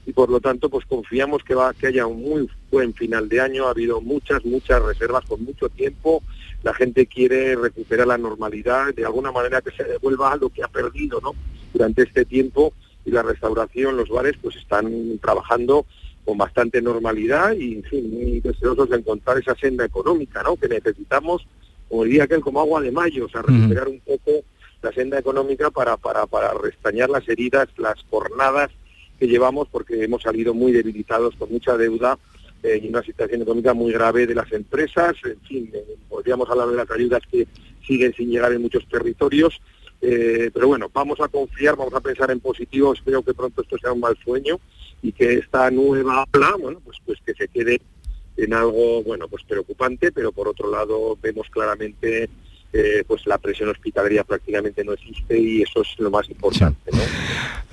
y 0.06 0.12
por 0.12 0.30
lo 0.30 0.40
tanto 0.40 0.70
pues 0.70 0.86
confiamos 0.86 1.44
que 1.44 1.54
va 1.54 1.74
que 1.74 1.88
haya 1.88 2.06
un 2.06 2.22
muy 2.22 2.48
buen 2.70 2.94
final 2.94 3.28
de 3.28 3.40
año. 3.40 3.66
Ha 3.66 3.70
habido 3.70 4.00
muchas 4.00 4.44
muchas 4.44 4.82
reservas 4.82 5.24
con 5.26 5.44
mucho 5.44 5.68
tiempo. 5.68 6.22
La 6.62 6.72
gente 6.72 7.06
quiere 7.06 7.54
recuperar 7.56 8.06
la 8.06 8.16
normalidad 8.16 8.94
de 8.94 9.04
alguna 9.04 9.32
manera 9.32 9.60
que 9.60 9.70
se 9.70 9.84
devuelva 9.84 10.36
lo 10.36 10.48
que 10.48 10.62
ha 10.62 10.68
perdido 10.68 11.20
no 11.20 11.34
durante 11.72 12.02
este 12.02 12.24
tiempo 12.24 12.72
y 13.04 13.10
la 13.10 13.22
restauración 13.22 13.96
los 13.96 14.08
bares 14.08 14.36
pues 14.40 14.56
están 14.56 15.18
trabajando 15.18 15.86
con 16.24 16.36
bastante 16.36 16.82
normalidad 16.82 17.52
y 17.52 17.74
en 17.74 17.82
fin 17.84 18.10
muy 18.10 18.40
deseosos 18.40 18.88
de 18.90 18.96
encontrar 18.96 19.38
esa 19.38 19.54
senda 19.54 19.84
económica 19.84 20.42
no 20.42 20.56
que 20.56 20.68
necesitamos 20.68 21.46
como 21.88 22.04
diría 22.04 22.24
aquel 22.24 22.40
como 22.40 22.60
agua 22.60 22.80
de 22.80 22.90
mayo 22.90 23.26
o 23.26 23.28
sea 23.28 23.42
recuperar 23.42 23.88
un 23.88 24.00
poco 24.00 24.44
la 24.82 24.92
senda 24.92 25.18
económica 25.18 25.70
para, 25.70 25.96
para, 25.96 26.26
para 26.26 26.54
restañar 26.54 27.10
las 27.10 27.28
heridas, 27.28 27.68
las 27.76 28.02
jornadas 28.10 28.70
que 29.18 29.26
llevamos, 29.26 29.68
porque 29.68 30.04
hemos 30.04 30.22
salido 30.22 30.54
muy 30.54 30.72
debilitados 30.72 31.34
con 31.36 31.50
mucha 31.50 31.76
deuda 31.76 32.18
eh, 32.62 32.80
y 32.82 32.88
una 32.88 33.02
situación 33.02 33.42
económica 33.42 33.74
muy 33.74 33.92
grave 33.92 34.26
de 34.26 34.34
las 34.34 34.50
empresas. 34.52 35.16
En 35.24 35.40
fin, 35.40 35.70
eh, 35.74 35.96
podríamos 36.08 36.48
hablar 36.48 36.68
de 36.68 36.76
las 36.76 36.90
ayudas 36.90 37.22
que 37.30 37.46
siguen 37.86 38.12
sin 38.14 38.30
llegar 38.30 38.52
en 38.52 38.62
muchos 38.62 38.86
territorios. 38.88 39.60
Eh, 40.00 40.50
pero 40.54 40.68
bueno, 40.68 40.88
vamos 40.92 41.20
a 41.20 41.28
confiar, 41.28 41.76
vamos 41.76 41.94
a 41.94 42.00
pensar 42.00 42.30
en 42.30 42.38
positivo, 42.38 42.92
espero 42.92 43.22
que 43.22 43.34
pronto 43.34 43.62
esto 43.62 43.76
sea 43.78 43.92
un 43.92 44.00
mal 44.00 44.16
sueño 44.22 44.60
y 45.02 45.10
que 45.10 45.34
esta 45.34 45.70
nueva 45.72 46.24
ola, 46.32 46.54
bueno, 46.56 46.80
pues, 46.84 46.98
pues 47.04 47.18
que 47.26 47.34
se 47.34 47.48
quede 47.48 47.80
en 48.36 48.54
algo, 48.54 49.02
bueno, 49.02 49.26
pues 49.26 49.42
preocupante, 49.42 50.12
pero 50.12 50.30
por 50.30 50.46
otro 50.46 50.70
lado 50.70 51.18
vemos 51.20 51.48
claramente 51.50 52.30
eh, 52.72 53.02
pues 53.06 53.26
la 53.26 53.38
presión 53.38 53.70
hospitalaria 53.70 54.24
prácticamente 54.24 54.84
no 54.84 54.92
existe 54.92 55.38
y 55.38 55.62
eso 55.62 55.82
es 55.82 55.88
lo 55.98 56.10
más 56.10 56.28
importante. 56.28 56.90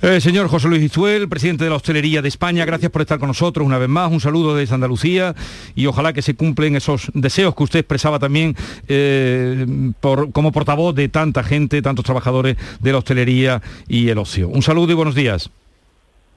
Eh, 0.02 0.20
señor 0.20 0.48
José 0.48 0.68
Luis 0.68 0.82
Izuel, 0.82 1.28
presidente 1.28 1.64
de 1.64 1.70
la 1.70 1.76
Hostelería 1.76 2.22
de 2.22 2.28
España, 2.28 2.64
gracias 2.64 2.90
por 2.90 3.02
estar 3.02 3.18
con 3.18 3.28
nosotros 3.28 3.66
una 3.66 3.78
vez 3.78 3.88
más. 3.88 4.10
Un 4.10 4.20
saludo 4.20 4.56
desde 4.56 4.74
Andalucía 4.74 5.34
y 5.74 5.86
ojalá 5.86 6.12
que 6.12 6.22
se 6.22 6.34
cumplen 6.34 6.76
esos 6.76 7.10
deseos 7.12 7.54
que 7.54 7.62
usted 7.62 7.80
expresaba 7.80 8.18
también 8.18 8.56
eh, 8.88 9.66
por, 10.00 10.32
como 10.32 10.52
portavoz 10.52 10.94
de 10.94 11.08
tanta 11.08 11.42
gente, 11.42 11.82
tantos 11.82 12.04
trabajadores 12.04 12.56
de 12.80 12.92
la 12.92 12.98
hostelería 12.98 13.62
y 13.88 14.08
el 14.08 14.18
ocio. 14.18 14.48
Un 14.48 14.62
saludo 14.62 14.92
y 14.92 14.94
buenos 14.94 15.14
días. 15.14 15.50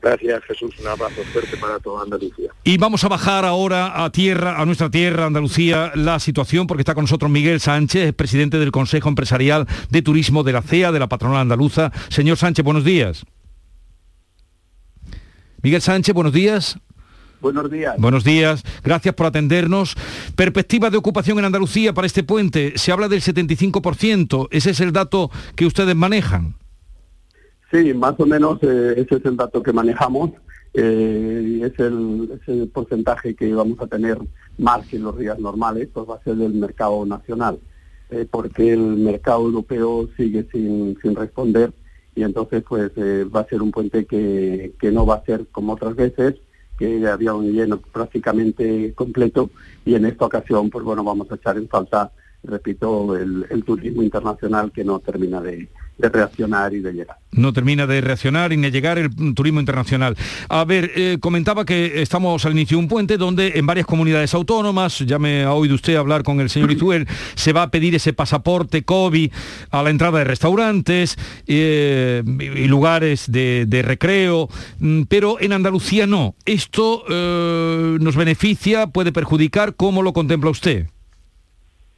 Gracias 0.02 0.44
Jesús, 0.46 0.74
un 0.80 0.88
abrazo 0.88 1.22
fuerte 1.34 1.58
para 1.58 1.78
toda 1.80 2.04
Andalucía. 2.04 2.52
Y 2.64 2.78
vamos 2.78 3.04
a 3.04 3.10
bajar 3.10 3.44
ahora 3.44 4.04
a 4.04 4.12
tierra, 4.12 4.62
a 4.62 4.66
nuestra 4.66 4.90
tierra, 4.90 5.26
Andalucía, 5.26 5.92
la 5.96 6.20
situación, 6.20 6.68
porque 6.68 6.82
está 6.82 6.96
con 6.96 7.04
nosotros 7.04 7.30
Miguel 7.30 7.60
Sánchez, 7.60 8.14
presidente 8.14 8.60
del 8.60 8.72
Consejo 8.72 9.10
Empresarial 9.10 9.68
de 9.90 10.02
Turismo 10.02 10.44
de 10.44 10.54
la 10.54 10.62
CEA, 10.62 10.94
de 10.94 11.00
la 11.00 11.10
patronal 11.10 11.42
andaluza. 11.42 11.92
Señor 12.10 12.38
Sánchez, 12.38 12.64
buenos 12.64 12.86
días. 12.86 13.26
Miguel 15.62 15.82
Sánchez, 15.82 16.16
buenos 16.16 16.32
días. 16.32 16.80
Buenos 17.42 17.70
días. 17.70 17.96
Buenos 17.98 18.24
días, 18.24 18.64
gracias 18.84 19.16
por 19.16 19.26
atendernos. 19.26 19.96
Perspectiva 20.36 20.90
de 20.90 20.98
ocupación 20.98 21.40
en 21.40 21.46
Andalucía 21.46 21.94
para 21.94 22.08
este 22.08 22.24
puente, 22.24 22.74
se 22.78 22.92
habla 22.92 23.08
del 23.08 23.22
75%, 23.22 24.48
ese 24.52 24.72
es 24.72 24.80
el 24.80 24.92
dato 24.92 25.30
que 25.56 25.66
ustedes 25.66 25.96
manejan. 25.96 26.56
Sí, 27.72 27.94
más 27.94 28.16
o 28.20 28.26
menos 28.26 28.58
eh, 28.64 28.94
ese 28.98 29.16
es 29.16 29.26
el 29.26 29.38
dato 29.38 29.62
que 29.62 29.74
manejamos. 29.74 30.32
Eh, 30.74 31.62
es, 31.64 31.80
el, 31.80 32.70
porcentaje 32.72 33.36
que 33.36 33.54
vamos 33.54 33.80
a 33.82 33.88
tener 33.88 34.18
más 34.58 34.86
que 34.88 34.98
en 34.98 35.04
los 35.04 35.18
días 35.18 35.40
normales, 35.40 35.90
pues 35.94 36.08
va 36.08 36.16
a 36.16 36.24
ser 36.24 36.36
del 36.36 36.54
mercado 36.54 37.06
nacional, 37.06 37.60
eh, 38.12 38.28
porque 38.30 38.74
el 38.74 38.98
mercado 38.98 39.46
europeo 39.46 40.10
sigue 40.16 40.48
sin, 40.52 40.98
sin 41.02 41.16
responder 41.16 41.72
y 42.16 42.24
entonces 42.24 42.64
pues 42.68 42.92
eh, 42.98 43.24
va 43.24 43.42
a 43.42 43.48
ser 43.48 43.62
un 43.62 43.72
puente 43.72 44.06
que, 44.06 44.74
que 44.80 44.92
no 44.92 45.06
va 45.06 45.16
a 45.16 45.26
ser 45.26 45.48
como 45.52 45.74
otras 45.74 45.96
veces, 45.96 46.36
que 46.78 47.08
había 47.08 47.34
un 47.34 47.52
lleno 47.52 47.80
prácticamente 47.80 48.94
completo 48.94 49.50
y 49.86 49.96
en 49.96 50.06
esta 50.06 50.26
ocasión 50.26 50.70
pues 50.70 50.84
bueno 50.86 51.04
vamos 51.04 51.32
a 51.32 51.36
echar 51.36 51.58
en 51.58 51.68
falta, 51.68 52.12
repito, 52.44 53.16
el 53.16 53.64
turismo 53.66 54.04
internacional 54.04 54.72
que 54.72 54.84
no 54.84 55.00
termina 55.00 55.42
de, 55.42 55.68
de 56.00 56.10
reaccionar 56.10 56.74
y 56.74 56.80
de 56.80 56.94
llegar. 56.94 57.18
No 57.32 57.54
termina 57.54 57.86
de 57.86 58.02
reaccionar 58.02 58.54
y 58.54 58.58
de 58.58 58.72
llegar 58.72 58.98
el 58.98 59.10
turismo 59.36 59.60
internacional. 59.60 60.16
A 60.48 60.64
ver, 60.64 60.92
eh, 60.96 61.18
comentaba 61.20 61.66
que 61.66 62.02
estamos 62.02 62.46
al 62.46 62.54
inicio 62.54 62.78
de 62.78 62.84
un 62.84 62.90
puente 62.90 63.18
donde 63.18 63.54
en 63.56 63.66
varias 63.66 63.86
comunidades 63.86 64.34
autónomas, 64.34 65.00
ya 65.00 65.20
me 65.20 65.44
ha 65.44 65.54
oído 65.54 65.76
usted 65.76 65.98
hablar 65.98 66.24
con 66.24 66.40
el 66.40 66.50
señor 66.50 66.72
Izuel, 66.72 67.08
se 67.36 67.54
va 67.54 67.64
a 67.64 67.72
pedir 67.72 67.96
ese 67.96 68.14
pasaporte 68.14 68.84
COVID 68.84 69.32
a 69.72 69.84
la 69.84 69.90
entrada 69.90 70.20
de 70.20 70.24
restaurantes 70.24 71.18
eh, 71.48 72.24
y 72.26 72.68
lugares 72.68 73.30
de, 73.30 73.84
recreo, 73.86 74.50
mm, 74.80 75.04
pero 75.04 75.40
en 75.40 75.54
Andalucía 75.54 76.08
no. 76.08 76.36
¿Esto 76.46 77.04
eh, 77.10 77.98
nos 78.00 78.16
beneficia, 78.16 78.88
puede 78.88 79.12
perjudicar? 79.12 79.76
¿Cómo 79.76 80.02
lo 80.02 80.14
contempla 80.14 80.50
usted? 80.50 80.88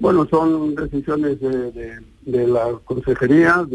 Bueno, 0.01 0.27
son 0.31 0.73
decisiones 0.73 1.39
de, 1.39 2.47
la 2.47 2.71
consejería 2.83 3.67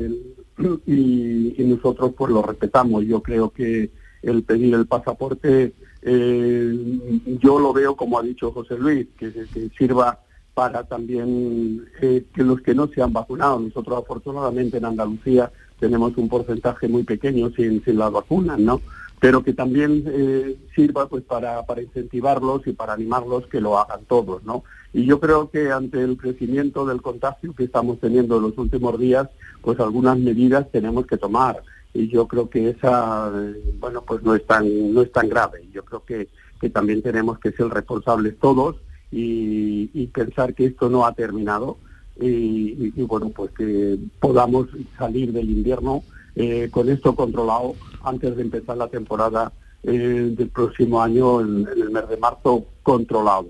y, 0.86 1.54
nosotros 1.58 2.14
pues 2.18 2.32
lo 2.32 2.42
respetamos. 2.42 3.04
Yo 3.04 3.22
creo 3.22 3.50
que 3.50 3.92
el 4.22 4.42
pedir 4.42 4.74
el 4.74 4.86
pasaporte, 4.86 5.72
eh, 6.02 6.98
yo 7.40 7.60
lo 7.60 7.72
veo 7.72 7.94
como 7.94 8.18
ha 8.18 8.24
dicho 8.24 8.50
José 8.50 8.76
Luis, 8.76 9.06
que, 9.16 9.32
sirva 9.78 10.18
para 10.52 10.82
también 10.82 11.86
eh, 12.02 12.24
que 12.34 12.42
los 12.42 12.60
que 12.60 12.74
no 12.74 12.88
se 12.88 13.02
han 13.02 13.12
vacunado. 13.12 13.60
Nosotros 13.60 14.02
afortunadamente 14.02 14.78
en 14.78 14.84
Andalucía 14.84 15.52
tenemos 15.78 16.16
un 16.16 16.28
porcentaje 16.28 16.88
muy 16.88 17.04
pequeño 17.04 17.50
sin, 17.50 17.84
sin 17.84 17.98
las 17.98 18.10
vacunas, 18.10 18.58
¿no? 18.58 18.80
Pero 19.26 19.42
que 19.42 19.54
también 19.54 20.04
eh, 20.06 20.56
sirva 20.76 21.08
pues 21.08 21.24
para, 21.24 21.66
para 21.66 21.82
incentivarlos 21.82 22.64
y 22.68 22.72
para 22.74 22.92
animarlos 22.92 23.48
que 23.48 23.60
lo 23.60 23.76
hagan 23.76 24.04
todos, 24.04 24.44
¿no? 24.44 24.62
Y 24.92 25.04
yo 25.04 25.18
creo 25.18 25.50
que 25.50 25.72
ante 25.72 26.00
el 26.00 26.16
crecimiento 26.16 26.86
del 26.86 27.02
contagio 27.02 27.52
que 27.52 27.64
estamos 27.64 27.98
teniendo 27.98 28.36
en 28.36 28.44
los 28.44 28.56
últimos 28.56 28.96
días, 29.00 29.28
pues 29.62 29.80
algunas 29.80 30.16
medidas 30.16 30.70
tenemos 30.70 31.08
que 31.08 31.16
tomar. 31.16 31.60
Y 31.92 32.06
yo 32.06 32.28
creo 32.28 32.48
que 32.48 32.70
esa, 32.70 33.32
eh, 33.34 33.74
bueno, 33.80 34.02
pues 34.02 34.22
no 34.22 34.32
es 34.32 34.46
tan, 34.46 34.94
no 34.94 35.02
es 35.02 35.10
tan 35.10 35.28
grave. 35.28 35.66
Yo 35.72 35.84
creo 35.84 36.04
que, 36.04 36.28
que 36.60 36.70
también 36.70 37.02
tenemos 37.02 37.40
que 37.40 37.50
ser 37.50 37.66
responsables 37.66 38.38
todos 38.38 38.76
y, 39.10 40.06
pensar 40.14 40.54
que 40.54 40.66
esto 40.66 40.88
no 40.88 41.04
ha 41.04 41.14
terminado 41.14 41.78
y, 42.20 42.92
y, 42.94 43.02
bueno, 43.02 43.30
pues 43.30 43.50
que 43.50 43.98
podamos 44.20 44.68
salir 44.96 45.32
del 45.32 45.50
invierno 45.50 46.04
eh, 46.36 46.68
con 46.70 46.88
esto 46.88 47.14
controlado 47.14 47.74
antes 48.04 48.36
de 48.36 48.42
empezar 48.42 48.76
la 48.76 48.88
temporada 48.88 49.52
eh, 49.82 50.32
del 50.36 50.48
próximo 50.48 51.02
año, 51.02 51.40
en, 51.40 51.66
en, 51.66 51.82
el 51.82 51.90
mes 51.90 52.08
de 52.08 52.16
marzo, 52.18 52.66
controlado. 52.82 53.46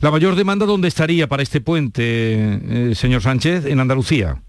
¿La 0.00 0.10
mayor 0.10 0.34
demanda 0.34 0.66
dónde 0.66 0.88
estaría 0.88 1.26
para 1.26 1.42
este 1.42 1.60
puente, 1.60 2.90
eh, 2.90 2.94
señor 2.94 3.22
Sánchez, 3.22 3.66
en 3.66 3.80
Andalucía? 3.80 4.42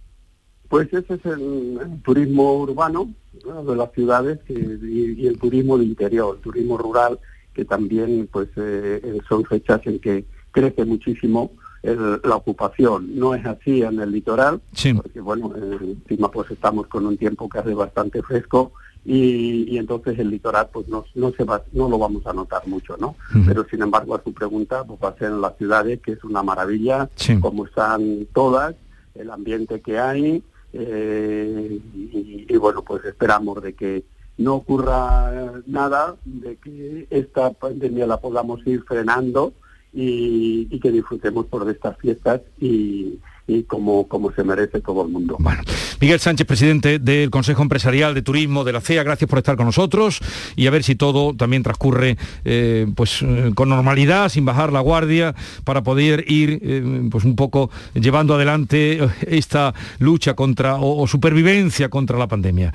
Pues 0.70 0.92
ese 0.94 1.14
es 1.14 1.26
el, 1.26 1.80
el 1.82 2.02
turismo 2.02 2.60
urbano 2.60 3.10
¿no? 3.46 3.64
de 3.64 3.76
las 3.76 3.92
ciudades 3.94 4.40
que, 4.46 4.54
y, 4.54 5.22
y, 5.22 5.28
el 5.28 5.38
turismo 5.40 5.78
de 5.78 5.86
interior, 5.86 6.36
el 6.36 6.42
turismo 6.42 6.78
rural, 6.78 7.20
que 7.54 7.64
también 7.66 8.28
pues 8.32 8.50
eh, 8.56 9.20
son 9.28 9.46
fechas 9.46 9.82
en 9.86 10.00
que 10.00 10.26
crece 10.52 10.86
muchísimo 10.86 11.52
el, 11.84 12.22
la 12.24 12.36
ocupación. 12.36 13.18
No 13.18 13.36
es 13.36 13.46
así 13.46 13.82
en 13.82 14.00
el 14.00 14.12
litoral, 14.12 14.62
sí. 14.74 14.94
porque 14.94 15.20
bueno, 15.22 15.54
encima 15.56 16.30
pues 16.30 16.52
estamos 16.52 16.88
con 16.88 17.06
un 17.06 17.18
tiempo 17.18 17.48
que 17.50 17.60
hace 17.60 17.74
bastante 17.74 18.22
fresco 18.22 18.72
y, 19.06 19.74
y, 19.74 19.78
entonces 19.78 20.20
el 20.20 20.30
litoral 20.30 20.68
pues 20.72 20.88
no, 20.90 21.06
no 21.16 21.32
se 21.32 21.46
va, 21.46 21.62
no 21.72 21.88
lo 21.88 21.98
vamos 21.98 22.26
a 22.28 22.34
notar 22.34 22.68
mucho, 22.68 22.98
¿no? 22.98 23.16
Uh 23.34 23.38
-huh. 23.38 23.46
Pero 23.48 23.66
sin 23.70 23.82
embargo 23.82 24.16
a 24.16 24.24
su 24.24 24.34
pregunta 24.34 24.84
pues 24.84 25.00
va 25.02 25.10
a 25.10 25.18
ser 25.18 25.30
en 25.32 25.42
las 25.42 25.58
ciudades 25.58 26.02
que 26.02 26.14
es 26.14 26.24
una 26.24 26.44
maravilla, 26.44 27.10
sí. 27.16 27.40
como 27.40 27.66
están 27.66 28.28
todas, 28.34 28.76
el 29.16 29.32
ambiente 29.32 29.80
que 29.82 29.98
hay 29.98 30.44
eh, 30.74 31.80
y, 31.96 32.46
y, 32.50 32.58
bueno 32.58 32.84
pues 32.84 33.06
esperamos 33.06 33.64
de 33.64 33.74
que 33.74 34.04
no 34.38 34.56
ocurra 34.56 35.54
nada, 35.66 36.16
de 36.26 36.58
que 36.58 37.08
esta 37.10 37.52
pandemia 37.54 38.06
la 38.06 38.20
podamos 38.20 38.60
ir 38.68 38.84
frenando 38.84 39.54
y, 39.94 40.80
que 40.80 40.92
disfrutemos 40.92 41.46
por 41.48 41.70
estas 41.70 41.98
fiestas 41.98 42.42
y, 42.60 43.20
como, 43.68 44.08
como 44.08 44.32
se 44.34 44.44
merece 44.44 44.82
todo 44.82 45.04
el 45.04 45.10
mundo. 45.10 45.38
Bueno, 45.40 45.62
Miguel 46.02 46.20
Sánchez, 46.20 46.46
presidente 46.46 47.00
del 47.00 47.30
Consejo 47.30 47.62
Empresarial 47.62 48.14
de 48.14 48.22
Turismo 48.22 48.64
de 48.64 48.74
la 48.74 48.82
CEA, 48.82 49.04
gracias 49.04 49.30
por 49.30 49.40
estar 49.40 49.56
con 49.56 49.66
nosotros 49.66 50.20
y 50.56 50.68
a 50.68 50.72
ver 50.72 50.84
si 50.84 50.96
todo 50.96 51.34
también 51.36 51.64
transcurre 51.64 52.18
eh, 52.44 52.88
pues 52.96 53.22
eh, 53.22 53.52
con 53.56 53.70
normalidad, 53.70 54.30
sin 54.30 54.46
bajar 54.46 54.74
la 54.74 54.82
guardia, 54.82 55.34
para 55.64 55.82
poder 55.82 56.30
ir 56.30 56.60
eh, 56.62 57.08
pues 57.10 57.24
un 57.24 57.36
poco 57.36 57.72
llevando 57.94 58.36
adelante 58.36 59.00
esta 59.26 59.74
lucha 60.00 60.34
contra 60.34 60.76
o 60.76 61.08
supervivencia 61.08 61.90
contra 61.90 62.18
la 62.18 62.28
pandemia. 62.28 62.74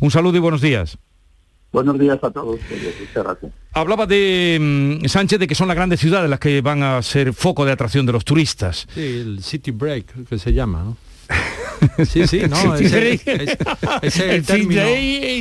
Un 0.00 0.10
saludo 0.10 0.38
y 0.38 0.40
buenos 0.40 0.62
días. 0.62 0.98
Buenos 1.74 1.98
días 1.98 2.22
a 2.22 2.30
todos. 2.30 2.60
Muchas 2.70 3.24
gracias. 3.24 3.52
Hablaba 3.72 4.06
de 4.06 5.00
mm, 5.02 5.08
Sánchez 5.08 5.40
de 5.40 5.48
que 5.48 5.56
son 5.56 5.66
las 5.66 5.74
grandes 5.76 5.98
ciudades 5.98 6.30
las 6.30 6.38
que 6.38 6.60
van 6.60 6.84
a 6.84 7.02
ser 7.02 7.32
foco 7.32 7.64
de 7.64 7.72
atracción 7.72 8.06
de 8.06 8.12
los 8.12 8.24
turistas. 8.24 8.86
Sí, 8.94 9.00
el 9.00 9.42
City 9.42 9.72
Break, 9.72 10.28
que 10.28 10.38
se 10.38 10.52
llama, 10.52 10.84
¿no? 10.84 10.96
Sí, 12.06 12.26
sí, 12.28 12.42
no, 12.48 12.76
ese, 12.76 13.14
ese, 13.14 13.22
ese 13.24 13.58
es 14.02 14.18
el, 14.20 14.30
el 14.30 14.44
término. 14.44 14.82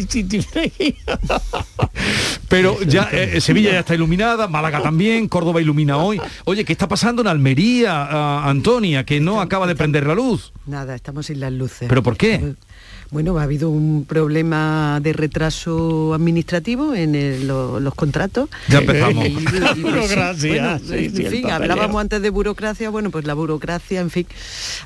City 0.10 0.40
Break. 0.52 0.96
Pero 2.50 2.82
ya 2.82 3.10
eh, 3.12 3.40
Sevilla 3.40 3.72
ya 3.72 3.80
está 3.80 3.94
iluminada, 3.94 4.48
Málaga 4.48 4.82
también, 4.82 5.28
Córdoba 5.28 5.62
ilumina 5.62 5.98
hoy. 5.98 6.20
Oye, 6.46 6.66
¿qué 6.66 6.74
está 6.74 6.88
pasando 6.88 7.22
en 7.22 7.28
Almería, 7.28 8.10
uh, 8.12 8.50
Antonia, 8.50 9.06
que 9.06 9.20
no 9.20 9.40
acaba 9.40 9.68
de 9.68 9.76
prender 9.76 10.08
la 10.08 10.16
luz? 10.16 10.52
Nada, 10.66 10.96
estamos 10.96 11.28
sin 11.28 11.40
las 11.40 11.54
luces. 11.54 11.88
¿Pero 11.88 12.02
por 12.02 12.18
qué? 12.18 12.56
Bueno, 13.14 13.38
ha 13.38 13.44
habido 13.44 13.70
un 13.70 14.06
problema 14.06 15.00
de 15.00 15.14
retraso 15.14 16.16
administrativo 16.16 16.96
en 16.96 17.14
el, 17.14 17.48
lo, 17.48 17.80
los 17.80 17.94
contratos. 17.94 18.50
Ya 18.70 18.80
empezamos. 18.80 19.24
Y, 19.28 19.30
y, 19.30 19.80
y, 19.80 19.82
burocracia. 19.84 20.80
Bueno, 20.80 20.80
sí, 20.80 21.12
en 21.24 21.32
fin, 21.32 21.52
hablábamos 21.52 22.02
antes 22.02 22.24
de 22.24 22.32
burocracia, 22.32 22.90
bueno, 22.90 23.12
pues 23.12 23.26
la 23.26 23.36
burocracia, 23.36 24.02
en 24.02 24.10
fin, 24.10 24.26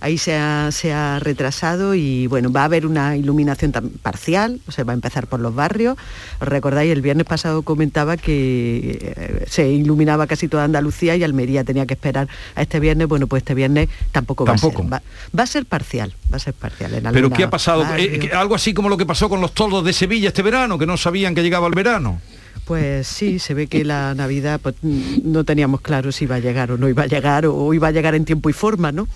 ahí 0.02 0.18
se 0.18 0.36
ha, 0.36 0.70
se 0.74 0.92
ha 0.92 1.20
retrasado 1.20 1.96
y 1.96 2.28
bueno, 2.28 2.52
va 2.52 2.64
a 2.64 2.66
haber 2.66 2.86
una 2.86 3.16
iluminación 3.16 3.72
parcial, 4.02 4.60
o 4.68 4.74
sea, 4.74 4.84
va 4.84 4.92
a 4.92 4.96
empezar 4.96 5.28
por 5.28 5.40
los 5.40 5.56
barrios. 5.56 5.98
¿Os 6.42 6.48
recordáis? 6.50 6.92
El 6.92 7.02
viernes 7.02 7.26
pasado 7.26 7.62
comentaba 7.62 8.18
que 8.18 9.00
eh, 9.02 9.46
se 9.48 9.70
iluminaba 9.70 10.28
casi 10.28 10.50
toda 10.50 10.66
Andalucía 10.66 11.16
y 11.16 11.24
Almería 11.24 11.64
tenía 11.64 11.86
que 11.86 11.94
esperar 11.94 12.28
a 12.56 12.62
este 12.62 12.82
viernes. 12.82 13.08
Bueno, 13.08 13.28
pues 13.28 13.40
este 13.40 13.54
viernes 13.54 13.88
tampoco, 14.12 14.44
¿Tampoco? 14.44 14.86
va 14.90 14.98
a 14.98 15.00
ser. 15.00 15.08
Va, 15.34 15.40
va, 15.40 15.44
a 15.44 15.48
ser 15.48 15.66
parcial, 15.66 16.14
va 16.30 16.36
a 16.36 16.40
ser 16.40 16.54
parcial. 16.54 16.94
En 16.94 17.04
¿Pero 17.14 17.30
qué 17.30 17.44
ha 17.44 17.50
pasado? 17.50 17.86
Algo 18.34 18.56
así 18.56 18.73
como 18.73 18.89
lo 18.89 18.97
que 18.97 19.06
pasó 19.06 19.30
con 19.30 19.41
los 19.41 19.53
toldos 19.53 19.84
de 19.84 19.93
Sevilla 19.93 20.30
este 20.30 20.41
verano, 20.41 20.77
que 20.77 20.86
no 20.86 20.97
sabían 20.97 21.36
que 21.36 21.43
llegaba 21.43 21.67
el 21.67 21.73
verano. 21.73 22.21
Pues 22.67 23.08
sí, 23.08 23.39
se 23.39 23.53
ve 23.53 23.67
que 23.67 23.86
la 23.86 24.13
Navidad 24.13 24.60
pues, 24.62 24.75
no 24.82 25.45
teníamos 25.45 25.80
claro 25.80 26.12
si 26.12 26.25
iba 26.25 26.36
a 26.36 26.39
llegar 26.39 26.69
o 26.69 26.77
no 26.77 26.89
iba 26.89 27.03
a 27.03 27.08
llegar, 27.08 27.45
o 27.45 27.73
iba 27.73 27.88
a 27.88 27.91
llegar 27.91 28.13
en 28.13 28.25
tiempo 28.25 28.49
y 28.49 28.53
forma, 28.53 28.91
¿no? 28.91 29.08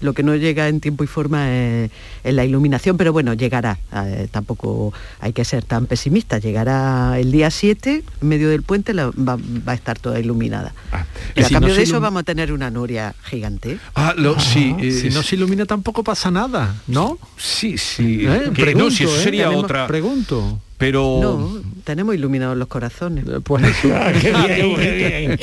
Lo 0.00 0.12
que 0.12 0.22
no 0.22 0.36
llega 0.36 0.68
en 0.68 0.78
tiempo 0.78 1.02
y 1.02 1.08
forma 1.08 1.50
es, 1.50 1.90
es 2.22 2.34
la 2.34 2.44
iluminación, 2.44 2.96
pero 2.96 3.12
bueno, 3.12 3.34
llegará. 3.34 3.80
Eh, 3.92 4.28
tampoco 4.30 4.92
hay 5.18 5.32
que 5.32 5.44
ser 5.44 5.64
tan 5.64 5.86
pesimista. 5.86 6.38
Llegará 6.38 7.18
el 7.18 7.32
día 7.32 7.50
7, 7.50 8.04
en 8.22 8.28
medio 8.28 8.48
del 8.48 8.62
puente, 8.62 8.94
la, 8.94 9.06
va, 9.06 9.36
va, 9.36 9.72
a 9.72 9.74
estar 9.74 9.98
toda 9.98 10.20
iluminada. 10.20 10.72
Ah, 10.92 11.04
y 11.34 11.40
a 11.40 11.48
si 11.48 11.54
cambio 11.54 11.70
no 11.70 11.74
de 11.74 11.82
eso 11.82 12.00
vamos 12.00 12.20
a 12.20 12.22
tener 12.22 12.52
una 12.52 12.70
noria 12.70 13.16
gigante. 13.24 13.78
Ah, 13.96 14.14
lo, 14.16 14.36
ah 14.36 14.40
sí. 14.40 14.76
Eh, 14.78 14.92
si 14.92 15.10
no 15.10 15.24
se 15.24 15.34
ilumina 15.34 15.66
tampoco 15.66 16.04
pasa 16.04 16.30
nada, 16.30 16.76
¿no? 16.86 17.18
Sí, 17.36 17.76
sí. 17.76 18.24
¿Eh? 18.24 18.52
Pregunto, 18.54 18.84
no, 18.84 18.90
si 18.92 19.02
eso 19.02 19.16
sería 19.16 19.46
tenemos, 19.46 19.64
otra... 19.64 19.88
Pregunto 19.88 20.60
pero 20.80 21.20
no 21.22 21.70
tenemos 21.84 22.14
iluminados 22.14 22.56
los 22.56 22.68
corazones. 22.68 23.24
Pues 23.44 23.64
eso 23.64 23.90
ah, 23.94 24.12
qué 24.12 24.32
bien, 24.32 24.76
qué 24.76 25.38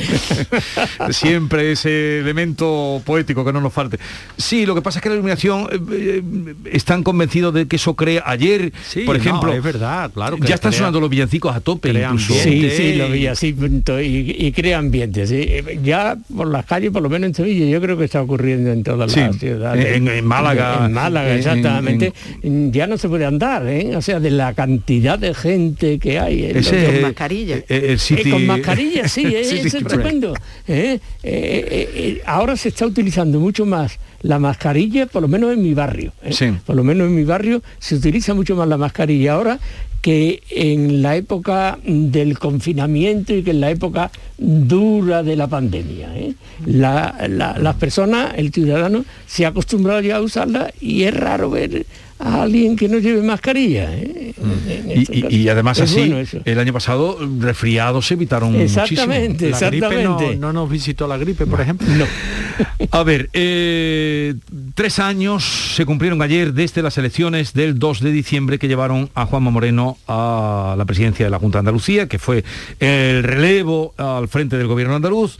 bien. 0.98 1.12
siempre 1.12 1.72
ese 1.72 2.20
elemento 2.20 3.02
poético 3.04 3.44
que 3.44 3.52
no 3.52 3.60
nos 3.60 3.72
falte. 3.72 3.98
Sí 4.36 4.66
lo 4.66 4.74
que 4.74 4.82
pasa 4.82 4.98
es 4.98 5.02
que 5.02 5.08
la 5.08 5.14
iluminación 5.16 5.68
eh, 5.70 5.78
eh, 5.92 6.54
están 6.72 7.02
convencidos 7.02 7.54
de 7.54 7.66
que 7.66 7.76
eso 7.76 7.94
crea 7.94 8.22
ayer 8.26 8.72
sí, 8.82 9.00
por 9.02 9.16
ejemplo. 9.16 9.50
no, 9.50 9.54
es 9.54 9.62
verdad 9.62 10.10
claro 10.12 10.36
ya 10.38 10.54
están 10.54 10.70
crea, 10.70 10.78
sonando 10.78 11.00
los 11.00 11.10
villancicos 11.10 11.54
a 11.54 11.60
tope 11.60 11.90
incluso. 11.90 12.34
sí 12.34 12.70
sí 12.70 12.94
los 12.94 13.12
villancicos 13.12 13.70
y, 14.02 14.46
y, 14.46 14.52
crea 14.52 14.78
ambiente 14.78 15.26
sí. 15.26 15.46
ya 15.82 16.16
por 16.34 16.48
las 16.48 16.64
calles 16.66 16.90
por 16.90 17.02
lo 17.02 17.08
menos 17.08 17.28
en 17.28 17.34
Sevilla 17.34 17.66
yo 17.66 17.80
creo 17.80 17.96
que 17.96 18.04
está 18.04 18.22
ocurriendo 18.22 18.70
en 18.72 18.82
todas 18.82 19.12
sí, 19.12 19.20
las 19.20 19.36
ciudades. 19.36 19.96
en, 19.96 20.08
en, 20.08 20.24
Málaga. 20.24 20.86
En 20.86 20.92
Málaga 20.92 21.34
exactamente. 21.34 22.12
en, 22.42 22.72
ya 22.72 22.86
no 22.86 22.98
se 22.98 23.08
puede 23.08 23.24
andar 23.24 23.66
¿eh? 23.66 23.96
o 23.96 24.02
sea 24.02 24.20
de 24.20 24.30
la 24.30 24.54
cantidad 24.54 25.18
de 25.18 25.27
gente 25.34 25.98
que 25.98 26.18
hay 26.18 26.46
en 26.46 26.56
Ese, 26.58 26.86
con 26.86 27.02
mascarilla 27.02 27.64
el 27.68 27.98
city... 27.98 28.28
eh, 28.28 28.30
con 28.30 28.46
mascarilla 28.46 29.08
sí, 29.08 29.24
eh, 29.26 29.40
es 29.40 29.84
tremendo 29.84 30.34
eh, 30.66 32.20
ahora 32.26 32.56
se 32.56 32.68
está 32.68 32.86
utilizando 32.86 33.40
mucho 33.40 33.66
más 33.66 33.98
la 34.22 34.38
mascarilla 34.38 35.06
por 35.06 35.22
lo 35.22 35.28
menos 35.28 35.52
en 35.52 35.62
mi 35.62 35.74
barrio 35.74 36.12
sí. 36.30 36.52
por 36.66 36.76
lo 36.76 36.84
menos 36.84 37.06
en 37.06 37.14
mi 37.14 37.24
barrio 37.24 37.62
se 37.78 37.96
utiliza 37.96 38.34
mucho 38.34 38.56
más 38.56 38.68
la 38.68 38.76
mascarilla 38.76 39.34
ahora 39.34 39.58
que 40.00 40.42
en 40.50 41.02
la 41.02 41.16
época 41.16 41.78
del 41.84 42.38
confinamiento 42.38 43.34
y 43.34 43.42
que 43.42 43.50
en 43.50 43.60
la 43.60 43.70
época 43.70 44.10
dura 44.36 45.22
de 45.22 45.36
la 45.36 45.48
pandemia. 45.48 46.16
¿eh? 46.16 46.34
La, 46.66 47.26
la, 47.28 47.58
las 47.58 47.74
personas, 47.76 48.32
el 48.36 48.52
ciudadano, 48.52 49.04
se 49.26 49.44
ha 49.44 49.48
acostumbrado 49.48 50.00
ya 50.00 50.16
a 50.16 50.20
usarla 50.20 50.72
y 50.80 51.02
es 51.02 51.14
raro 51.14 51.50
ver 51.50 51.84
a 52.18 52.42
alguien 52.42 52.76
que 52.76 52.88
no 52.88 52.98
lleve 52.98 53.22
mascarilla. 53.22 53.94
¿eh? 53.94 54.34
Mm. 54.36 54.90
Y, 54.90 55.36
y, 55.36 55.36
y, 55.42 55.48
además 55.48 55.78
es 55.78 55.90
así, 55.90 56.08
bueno 56.08 56.28
el 56.44 56.58
año 56.58 56.72
pasado 56.72 57.18
resfriados 57.38 58.06
se 58.06 58.14
evitaron 58.14 58.54
exactamente, 58.54 59.46
muchísimo. 59.46 59.50
La 59.50 59.56
exactamente. 59.56 60.26
Gripe 60.26 60.36
no, 60.36 60.52
no, 60.52 60.52
nos 60.52 60.70
visitó 60.70 61.06
la 61.06 61.16
gripe, 61.16 61.46
por 61.46 61.60
ejemplo. 61.60 61.86
No. 61.88 62.04
a 62.90 63.02
ver, 63.02 63.30
eh, 63.32 64.34
tres 64.74 64.98
años 64.98 65.44
se 65.76 65.86
cumplieron 65.86 66.20
ayer 66.22 66.52
desde 66.52 66.82
las 66.82 66.98
elecciones 66.98 67.52
del 67.52 67.78
2 67.78 68.00
de 68.00 68.10
diciembre 68.12 68.58
que 68.58 68.68
llevaron 68.68 69.10
a 69.14 69.26
Juanma 69.26 69.50
Moreno 69.50 69.98
a 70.06 70.74
la 70.76 70.84
presidencia 70.84 71.26
de 71.26 71.30
la 71.30 71.38
Junta 71.38 71.58
de 71.58 71.60
Andalucía, 71.60 72.08
que 72.08 72.18
fue 72.18 72.44
el 72.80 73.22
relevo 73.22 73.94
al 73.96 74.28
frente 74.28 74.56
del 74.56 74.66
gobierno 74.66 74.96
andaluz 74.96 75.38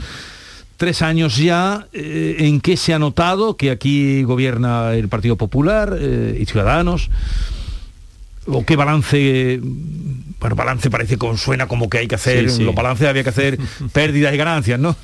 tres 0.79 1.03
años 1.03 1.37
ya 1.37 1.87
eh, 1.93 2.37
en 2.39 2.61
que 2.61 2.79
se 2.79 2.95
ha 2.95 2.99
notado 2.99 3.57
que 3.57 3.71
aquí 3.71 4.23
gobierna 4.23 4.95
el 4.95 5.09
Partido 5.09 5.37
Popular 5.37 5.95
eh, 6.01 6.39
y 6.41 6.47
Ciudadanos. 6.47 7.11
¿O 8.47 8.65
qué 8.65 8.77
balance? 8.77 9.61
Bueno, 10.41 10.57
balance 10.57 10.89
parece 10.89 11.19
que 11.19 11.37
suena 11.37 11.69
como 11.69 11.91
que 11.91 11.99
hay 11.99 12.09
que 12.09 12.15
hacer, 12.15 12.49
sí, 12.49 12.59
sí. 12.59 12.63
los 12.63 12.75
balances 12.75 13.07
había 13.07 13.23
que 13.23 13.29
hacer 13.29 13.59
pérdidas 13.93 14.33
y 14.33 14.37
ganancias, 14.39 14.81
¿no? 14.81 14.97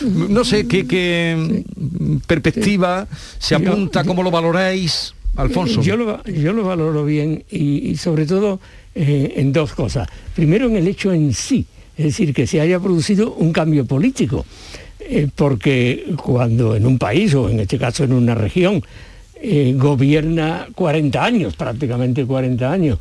No 0.00 0.44
sé 0.44 0.68
qué, 0.68 0.86
qué 0.86 1.64
perspectiva 2.28 3.08
se 3.38 3.56
apunta, 3.56 4.02
yo, 4.02 4.06
cómo 4.06 4.22
lo 4.22 4.30
valoráis, 4.30 5.14
Alfonso. 5.34 5.82
Yo 5.82 5.96
lo, 5.96 6.22
yo 6.24 6.52
lo 6.52 6.64
valoro 6.64 7.04
bien 7.04 7.42
y, 7.50 7.88
y 7.88 7.96
sobre 7.96 8.26
todo 8.26 8.60
eh, 8.94 9.34
en 9.38 9.52
dos 9.52 9.72
cosas. 9.72 10.08
Primero 10.36 10.68
en 10.68 10.76
el 10.76 10.86
hecho 10.86 11.12
en 11.12 11.34
sí, 11.34 11.66
es 11.96 12.04
decir, 12.04 12.32
que 12.32 12.46
se 12.46 12.60
haya 12.60 12.78
producido 12.78 13.32
un 13.32 13.52
cambio 13.52 13.84
político. 13.86 14.46
Porque 15.34 16.04
cuando 16.16 16.74
en 16.76 16.86
un 16.86 16.98
país, 16.98 17.34
o 17.34 17.48
en 17.48 17.60
este 17.60 17.78
caso 17.78 18.04
en 18.04 18.12
una 18.12 18.34
región, 18.34 18.82
eh, 19.40 19.74
gobierna 19.76 20.68
40 20.74 21.22
años, 21.22 21.56
prácticamente 21.56 22.24
40 22.24 22.72
años, 22.72 22.98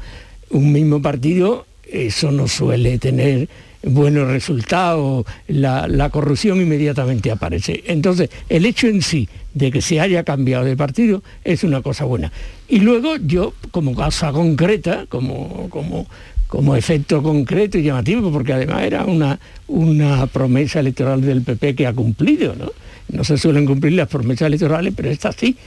un 0.49 0.71
mismo 0.71 1.01
partido, 1.01 1.65
eso 1.89 2.31
no 2.31 2.47
suele 2.47 2.97
tener 2.97 3.47
buenos 3.83 4.27
resultados, 4.27 5.25
la, 5.47 5.87
la 5.87 6.09
corrupción 6.09 6.61
inmediatamente 6.61 7.31
aparece. 7.31 7.83
Entonces, 7.87 8.29
el 8.49 8.65
hecho 8.65 8.87
en 8.87 9.01
sí 9.01 9.27
de 9.53 9.71
que 9.71 9.81
se 9.81 9.99
haya 9.99 10.23
cambiado 10.23 10.65
de 10.65 10.75
partido 10.75 11.21
es 11.43 11.63
una 11.63 11.81
cosa 11.81 12.05
buena. 12.05 12.31
Y 12.67 12.79
luego 12.79 13.17
yo, 13.17 13.53
como 13.71 13.93
cosa 13.93 14.31
concreta, 14.31 15.05
como, 15.09 15.69
como, 15.69 16.07
como 16.53 16.75
efecto 16.75 17.23
concreto 17.23 17.79
y 17.79 17.81
llamativo, 17.81 18.31
porque 18.31 18.53
además 18.53 18.83
era 18.83 19.05
una, 19.05 19.39
una 19.65 20.27
promesa 20.27 20.81
electoral 20.81 21.19
del 21.19 21.41
PP 21.41 21.73
que 21.73 21.87
ha 21.87 21.93
cumplido, 21.93 22.53
¿no? 22.55 23.23
Se 23.23 23.39
suelen 23.39 23.65
cumplir 23.65 23.93
las 23.93 24.07
promesas 24.07 24.45
electorales, 24.45 24.93
pero 24.95 25.09
esta 25.09 25.31
sí, 25.31 25.57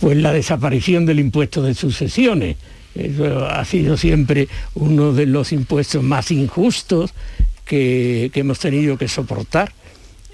pues 0.00 0.16
la 0.16 0.32
desaparición 0.32 1.04
del 1.04 1.20
impuesto 1.20 1.62
de 1.62 1.74
sucesiones. 1.74 2.56
Eso 2.94 3.44
ha 3.46 3.62
sido 3.66 3.98
siempre 3.98 4.48
uno 4.74 5.12
de 5.12 5.26
los 5.26 5.52
impuestos 5.52 6.02
más 6.02 6.30
injustos 6.30 7.12
que, 7.66 8.30
que 8.32 8.40
hemos 8.40 8.58
tenido 8.58 8.96
que 8.96 9.08
soportar 9.08 9.74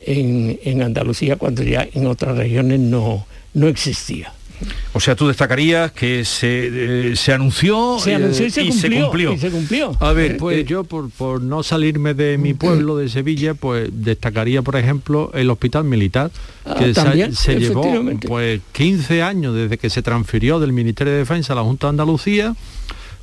en, 0.01 0.61
en, 0.63 0.81
Andalucía 0.83 1.35
cuando 1.35 1.65
ya 1.65 1.89
en 1.93 2.07
otras 2.07 2.37
regiones 2.37 2.79
no, 2.79 3.27
no 3.53 3.67
existía. 3.67 4.33
O 4.93 5.01
sea, 5.01 5.15
tú 5.15 5.29
destacarías 5.29 5.93
que 5.93 6.25
se, 6.25 7.11
eh, 7.11 7.17
se 7.17 7.33
anunció, 7.33 7.99
se 8.01 8.15
anunció 8.15 8.47
y, 8.47 8.51
se, 8.51 8.63
y 8.63 8.71
cumplió, 8.71 8.81
se 8.81 9.03
cumplió. 9.03 9.33
y 9.33 9.39
se 9.39 9.51
cumplió. 9.51 9.97
A 10.01 10.13
ver, 10.13 10.37
pues 10.37 10.67
yo 10.67 10.85
por, 10.85 11.11
por, 11.11 11.43
no 11.43 11.63
salirme 11.63 12.15
de 12.15 12.39
mi 12.39 12.55
pueblo, 12.55 12.97
de 12.97 13.09
Sevilla, 13.09 13.55
pues 13.55 13.91
destacaría, 13.93 14.63
por 14.63 14.77
ejemplo, 14.77 15.31
el 15.35 15.51
hospital 15.51 15.85
militar, 15.85 16.31
que 16.79 16.87
ah, 16.87 16.93
también, 16.95 17.35
se, 17.35 17.55
se 17.55 17.61
llevó 17.61 17.85
pues 18.27 18.61
15 18.73 19.23
años 19.23 19.55
desde 19.55 19.79
que 19.79 19.91
se 19.91 20.03
transfirió 20.03 20.59
del 20.61 20.73
Ministerio 20.73 21.13
de 21.13 21.21
Defensa 21.21 21.53
a 21.53 21.57
la 21.57 21.63
Junta 21.63 21.87
de 21.87 21.91
Andalucía, 21.91 22.55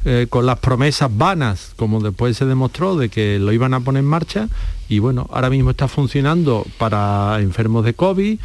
eh, 0.08 0.28
con 0.30 0.46
las 0.46 0.60
promesas 0.60 1.10
vanas, 1.12 1.72
como 1.76 2.00
después 2.00 2.38
se 2.38 2.46
demostró, 2.46 2.96
de 2.96 3.10
que 3.10 3.40
lo 3.40 3.52
iban 3.52 3.74
a 3.74 3.80
poner 3.80 4.02
en 4.02 4.06
marcha, 4.06 4.50
y 4.88 5.00
bueno, 5.00 5.28
ahora 5.32 5.50
mismo 5.50 5.72
está 5.72 5.88
funcionando 5.88 6.66
para 6.78 7.40
enfermos 7.42 7.86
de 7.86 7.94
COVID, 7.94 8.40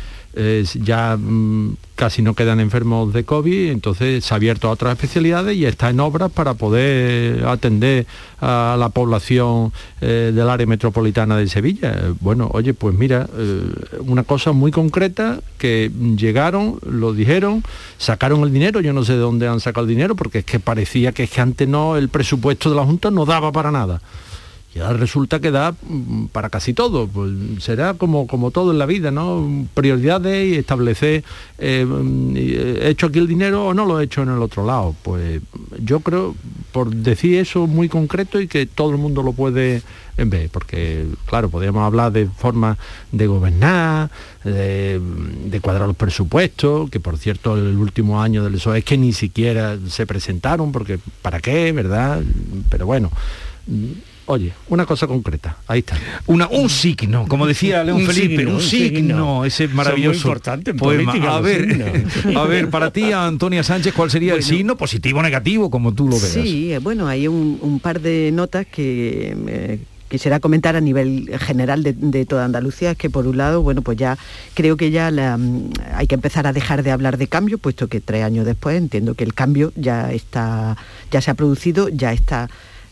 ya 0.83 1.17
mmm, 1.17 1.75
casi 1.97 2.23
no 2.23 2.35
quedan 2.35 2.61
enfermos 2.61 3.13
de 3.13 3.25
COVID, 3.25 3.71
entonces 3.71 4.25
se 4.25 4.33
ha 4.33 4.37
abierto 4.37 4.69
a 4.69 4.71
otras 4.71 4.93
especialidades 4.93 5.57
y 5.57 5.67
está 5.67 5.91
en 5.91 6.01
obras 6.01 6.31
para 6.31 6.55
poder 6.55 7.45
atender 7.47 8.07
a 8.41 8.77
la 8.79 8.89
población 8.91 9.73
eh, 10.01 10.33
del 10.35 10.49
área 10.49 10.67
metropolitana 10.67 11.37
de 11.37 11.49
Sevilla. 11.49 12.15
Bueno, 12.21 12.49
oye, 12.53 12.75
pues 12.75 12.95
mira, 12.95 13.29
eh, 13.37 13.63
una 14.01 14.23
cosa 14.23 14.53
muy 14.53 14.71
concreta 14.71 15.41
que 15.59 15.91
llegaron, 16.17 16.79
lo 16.87 17.13
dijeron, 17.13 17.63
sacaron 17.99 18.43
el 18.43 18.53
dinero, 18.53 18.81
yo 18.81 18.93
no 18.93 19.05
sé 19.05 19.15
de 19.15 19.19
dónde 19.19 19.49
han 19.49 19.61
sacado 19.61 19.87
el 19.87 19.91
dinero, 19.91 20.15
porque 20.15 20.39
es 20.39 20.45
que 20.45 20.61
parecía 20.61 21.13
que 21.13 21.25
es 21.25 21.31
que 21.31 21.41
antes 21.41 21.69
no, 21.69 21.97
el 21.97 22.09
presupuesto 22.09 22.71
de 22.71 22.77
la 22.77 22.85
Junta 22.85 23.11
no 23.11 23.27
daba 23.27 23.53
para 23.53 23.71
nada 23.71 24.01
y 24.73 24.79
ahora 24.79 24.99
resulta 24.99 25.41
que 25.41 25.51
da 25.51 25.73
mm, 25.73 26.27
para 26.27 26.49
casi 26.49 26.75
todo. 26.75 27.09
Pues 27.09 27.31
será 27.59 27.95
como, 27.95 28.27
como 28.27 28.51
todo 28.51 28.71
en 28.71 28.79
la 28.79 28.87
vida, 28.87 29.11
¿no? 29.11 29.67
Prioridades 29.75 30.53
y 30.53 30.57
establecer, 30.57 31.25
eh, 31.59 31.87
¿he 32.81 32.89
hecho 32.89 33.07
aquí 33.07 33.19
el 33.19 33.27
dinero 33.27 33.67
o 33.67 33.75
no 33.75 33.85
lo 33.85 34.01
he 34.01 34.05
hecho 34.05 34.23
en 34.23 34.29
el 34.29 34.41
otro 34.41 34.65
lado? 34.65 34.95
Pues 35.03 35.43
yo 35.83 36.01
creo, 36.01 36.37
por 36.71 36.95
decir 36.95 37.39
eso 37.39 37.67
muy 37.67 37.89
concreto 37.89 38.41
y 38.41 38.47
que 38.47 38.67
todo 38.67 38.91
el 38.91 38.99
mundo 38.99 39.23
lo 39.23 39.33
puede 39.33 39.83
ver, 40.17 40.51
porque 40.51 41.07
claro, 41.25 41.49
podríamos 41.49 41.83
hablar 41.83 42.13
de 42.13 42.27
forma 42.27 42.77
de 43.11 43.27
gobernar, 43.27 44.11
de, 44.45 45.01
de 45.47 45.61
cuadrar 45.61 45.89
los 45.89 45.97
presupuestos, 45.97 46.91
que 46.91 47.01
por 47.01 47.17
cierto 47.17 47.57
el 47.57 47.77
último 47.77 48.23
año 48.23 48.45
del 48.45 48.53
PSOE 48.53 48.81
es 48.81 48.85
que 48.85 48.99
ni 48.99 49.13
siquiera 49.15 49.79
se 49.89 50.07
presentaron, 50.07 50.73
porque 50.73 51.01
¿para 51.23 51.41
qué, 51.41 51.73
verdad? 51.73 52.23
Pero 52.69 52.87
bueno 52.87 53.11
Oye, 54.31 54.53
una 54.69 54.87
cosa 54.87 55.09
concreta, 55.09 55.57
ahí 55.67 55.81
está. 55.81 55.99
Una, 56.27 56.47
un 56.47 56.71
signo, 56.71 57.27
como 57.27 57.49
decía 57.49 57.83
León 57.83 58.03
Un 58.03 58.07
Felipe, 58.07 58.37
signo, 58.37 58.55
un 58.55 58.61
signo, 58.61 58.99
signo. 58.99 59.45
ese 59.45 59.67
maravilloso 59.67 60.11
muy 60.13 60.17
importantes 60.19 60.73
en 60.73 60.79
poema. 60.79 61.11
política, 61.11 61.37
a 61.37 61.41
ver, 61.41 62.07
a 62.37 62.45
ver, 62.45 62.71
para 62.71 62.93
ti, 62.93 63.11
Antonia 63.11 63.65
Sánchez, 63.65 63.93
¿cuál 63.93 64.09
sería 64.09 64.35
el 64.35 64.45
signo 64.45 64.77
positivo 64.77 65.19
o 65.19 65.23
negativo, 65.25 65.69
como 65.69 65.93
tú 65.93 66.05
lo 66.07 66.13
veas? 66.21 66.33
Sí, 66.33 66.73
eh, 66.73 66.79
bueno, 66.79 67.09
hay 67.09 67.27
un, 67.27 67.59
un 67.61 67.81
par 67.81 68.01
de 68.01 68.31
notas 68.33 68.67
que 68.67 69.37
eh, 69.49 69.81
quisiera 70.09 70.39
comentar 70.39 70.77
a 70.77 70.81
nivel 70.81 71.29
general 71.41 71.83
de, 71.83 71.93
de 71.93 72.25
toda 72.25 72.45
Andalucía, 72.45 72.93
es 72.93 72.97
que 72.97 73.11
por 73.11 73.27
un 73.27 73.37
lado, 73.37 73.63
bueno, 73.63 73.83
pues 73.83 73.99
ya 73.99 74.17
creo 74.55 74.77
que 74.77 74.93
ya 74.93 75.11
la, 75.11 75.39
mm, 75.39 75.73
hay 75.95 76.07
que 76.07 76.15
empezar 76.15 76.47
a 76.47 76.53
dejar 76.53 76.85
de 76.85 76.93
hablar 76.93 77.19
de 77.19 77.27
cambio, 77.27 77.59
puesto 77.59 77.89
que 77.89 78.01
tres 78.01 78.23
años 78.23 78.47
después 78.47 78.77
entiendo 78.77 79.15
que 79.15 79.25
el 79.25 79.35
cambio 79.35 79.73
ya 79.75 80.13
está, 80.13 80.77
ya 81.11 81.21
se 81.21 81.33
ha 81.33 81.35
producido, 81.35 81.89
ya 81.89 82.13
está 82.13 82.49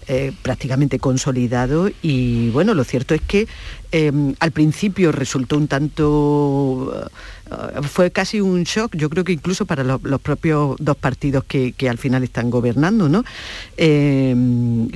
eh, 0.08 0.32
prácticamente 0.42 0.98
consolidado 0.98 1.90
y 2.02 2.50
bueno, 2.50 2.74
lo 2.74 2.82
cierto 2.84 3.14
es 3.14 3.20
que 3.20 3.46
eh, 3.92 4.12
al 4.40 4.50
principio 4.52 5.12
resultó 5.12 5.56
un 5.56 5.68
tanto... 5.68 6.92
eh, 7.50 7.82
fue 7.82 8.10
casi 8.10 8.40
un 8.40 8.64
shock, 8.64 8.94
yo 8.96 9.08
creo 9.08 9.24
que 9.24 9.32
incluso 9.32 9.64
para 9.66 9.84
los, 9.84 10.02
los 10.02 10.20
propios 10.20 10.76
dos 10.78 10.96
partidos 10.96 11.44
que, 11.44 11.72
que 11.72 11.88
al 11.88 11.96
final 11.98 12.22
están 12.24 12.50
gobernando, 12.50 13.08
¿no? 13.08 13.24
Eh, 13.76 14.34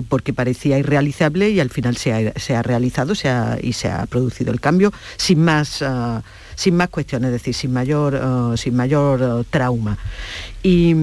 porque 0.08 0.32
parecía 0.32 0.78
irrealizable 0.78 1.50
y 1.50 1.60
al 1.60 1.70
final 1.70 1.96
se 1.96 2.12
ha, 2.12 2.32
se 2.38 2.54
ha 2.56 2.62
realizado 2.62 3.14
se 3.14 3.28
ha- 3.28 3.58
y 3.62 3.72
se 3.74 3.88
ha 3.88 4.04
producido 4.06 4.52
el 4.52 4.60
cambio 4.60 4.92
sin 5.16 5.42
más... 5.44 5.82
ah, 5.82 6.22
sin 6.62 6.76
más 6.76 6.90
cuestiones, 6.90 7.26
es 7.28 7.32
decir, 7.32 7.54
sin 7.54 7.72
mayor, 7.72 8.16
ah, 8.22 8.54
sin 8.56 8.76
mayor 8.76 9.20
ah, 9.20 9.42
trauma. 9.50 9.98
Y, 10.62 10.94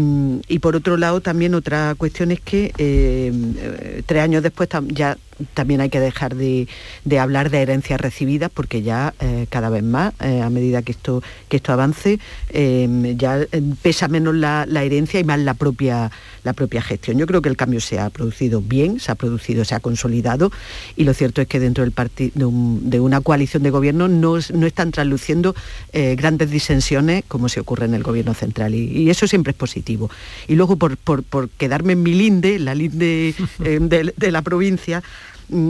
y 0.47 0.59
por 0.59 0.77
otro 0.77 0.95
lado, 0.95 1.19
también 1.19 1.53
otra 1.53 1.95
cuestión 1.95 2.31
es 2.31 2.39
que 2.39 2.71
eh, 2.77 3.31
eh, 3.57 4.03
tres 4.05 4.23
años 4.23 4.41
después 4.41 4.69
ya 4.87 5.17
también 5.53 5.81
hay 5.81 5.89
que 5.89 5.99
dejar 5.99 6.35
de, 6.35 6.67
de 7.05 7.19
hablar 7.19 7.49
de 7.49 7.61
herencias 7.61 7.99
recibidas 8.01 8.49
porque 8.53 8.81
ya 8.81 9.13
eh, 9.19 9.45
cada 9.49 9.69
vez 9.69 9.83
más, 9.83 10.13
eh, 10.21 10.41
a 10.41 10.49
medida 10.49 10.81
que 10.81 10.91
esto, 10.91 11.23
que 11.47 11.57
esto 11.57 11.73
avance, 11.73 12.19
eh, 12.49 13.15
ya 13.17 13.39
eh, 13.39 13.47
pesa 13.81 14.07
menos 14.07 14.35
la, 14.35 14.65
la 14.67 14.83
herencia 14.83 15.19
y 15.19 15.23
más 15.23 15.39
la 15.39 15.53
propia, 15.53 16.11
la 16.43 16.53
propia 16.53 16.81
gestión. 16.81 17.17
Yo 17.17 17.25
creo 17.27 17.41
que 17.41 17.49
el 17.49 17.57
cambio 17.57 17.79
se 17.81 17.99
ha 17.99 18.09
producido 18.09 18.61
bien, 18.61 18.99
se 18.99 19.11
ha 19.11 19.15
producido, 19.15 19.65
se 19.65 19.75
ha 19.75 19.79
consolidado 19.79 20.51
y 20.95 21.03
lo 21.03 21.13
cierto 21.13 21.41
es 21.41 21.47
que 21.47 21.59
dentro 21.59 21.83
del 21.83 21.93
de, 22.35 22.45
un- 22.45 22.89
de 22.89 22.99
una 22.99 23.21
coalición 23.21 23.63
de 23.63 23.69
gobierno 23.69 24.07
no, 24.07 24.35
no 24.53 24.65
están 24.67 24.91
trasluciendo 24.91 25.55
eh, 25.93 26.15
grandes 26.15 26.49
disensiones 26.51 27.23
como 27.27 27.49
se 27.49 27.59
ocurre 27.59 27.85
en 27.85 27.93
el 27.93 28.03
gobierno 28.03 28.33
central 28.33 28.73
y, 28.75 28.85
y 29.03 29.09
eso 29.09 29.27
siempre 29.27 29.51
es 29.51 29.57
positivo. 29.57 30.09
Y 30.47 30.55
luego 30.55 30.75
por, 30.77 30.97
por- 30.97 31.23
por 31.23 31.49
quedarme 31.49 31.93
en 31.93 32.03
mi 32.03 32.13
linde, 32.13 32.59
la 32.59 32.75
linde 32.75 33.35
eh, 33.63 33.79
de, 33.81 34.13
de 34.15 34.31
la 34.31 34.41
provincia, 34.41 35.03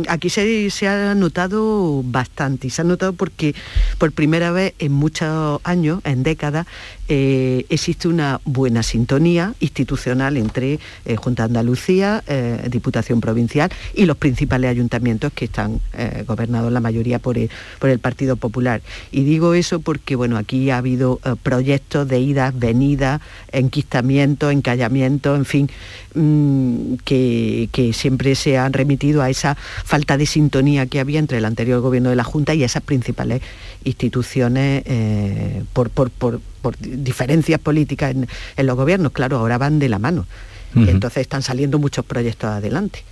aquí 0.07 0.29
se, 0.29 0.69
se 0.69 0.87
ha 0.87 1.15
notado 1.15 2.03
bastante 2.03 2.67
y 2.67 2.69
se 2.69 2.81
ha 2.81 2.85
notado 2.85 3.13
porque 3.13 3.55
por 3.97 4.11
primera 4.11 4.51
vez 4.51 4.73
en 4.79 4.91
muchos 4.91 5.61
años, 5.63 6.01
en 6.03 6.23
décadas, 6.23 6.67
eh, 7.11 7.65
existe 7.69 8.07
una 8.07 8.39
buena 8.45 8.83
sintonía 8.83 9.55
institucional 9.61 10.37
entre 10.37 10.79
eh, 11.05 11.15
Junta 11.15 11.41
de 11.41 11.47
Andalucía, 11.47 12.23
eh, 12.27 12.67
Diputación 12.69 13.19
Provincial 13.19 13.71
y 13.95 14.05
los 14.05 14.15
principales 14.15 14.69
ayuntamientos 14.69 15.33
que 15.33 15.45
están 15.45 15.81
gobernados 16.27 16.71
la 16.71 16.79
mayoría 16.79 17.17
por 17.17 17.37
el, 17.37 17.49
Partido 17.99 18.35
Popular. 18.35 18.81
Y 19.11 19.23
digo 19.23 19.55
eso 19.55 19.79
porque 19.79 20.15
bueno, 20.15 20.37
aquí 20.37 20.69
ha 20.69 20.77
habido 20.77 21.19
proyectos 21.41 22.07
de 22.07 22.19
idas, 22.19 22.57
venidas, 22.57 23.21
enquistamientos, 23.51 24.53
encallamientos, 24.53 25.37
en 25.37 25.45
fin, 25.45 25.69
mm, 26.13 26.95
que 27.03 27.91
siempre 27.93 28.35
se 28.35 28.57
han 28.57 28.73
remitido 28.73 29.23
a 29.23 29.29
esa 29.29 29.55
falta 29.55 30.15
de 30.17 30.27
sintonía 30.27 30.85
que 30.85 30.99
había 30.99 31.19
entre 31.19 31.39
el 31.39 31.45
anterior 31.45 31.81
gobierno 31.81 32.11
de 32.11 32.15
la 32.15 32.23
Junta 32.23 32.53
y 32.53 32.63
esas 32.63 32.83
principales 32.83 33.41
instituciones 33.83 34.83
eh, 34.85 35.63
por, 35.73 35.89
por- 35.89 36.09
por- 36.11 36.39
por 36.61 36.77
diferencias 36.77 37.59
políticas 37.59 38.11
en, 38.11 38.27
en 38.57 38.65
los 38.65 38.75
gobiernos. 38.75 39.11
Claro, 39.13 39.37
ahora 39.37 39.57
van 39.57 39.79
de 39.79 39.89
la 39.89 39.99
mano. 39.99 40.25
Y 40.75 40.87
entonces 40.89 41.21
están 41.21 41.41
saliendo 41.41 41.79
muchos 41.79 42.05
proyectos 42.05 42.49
adelante. 42.49 43.03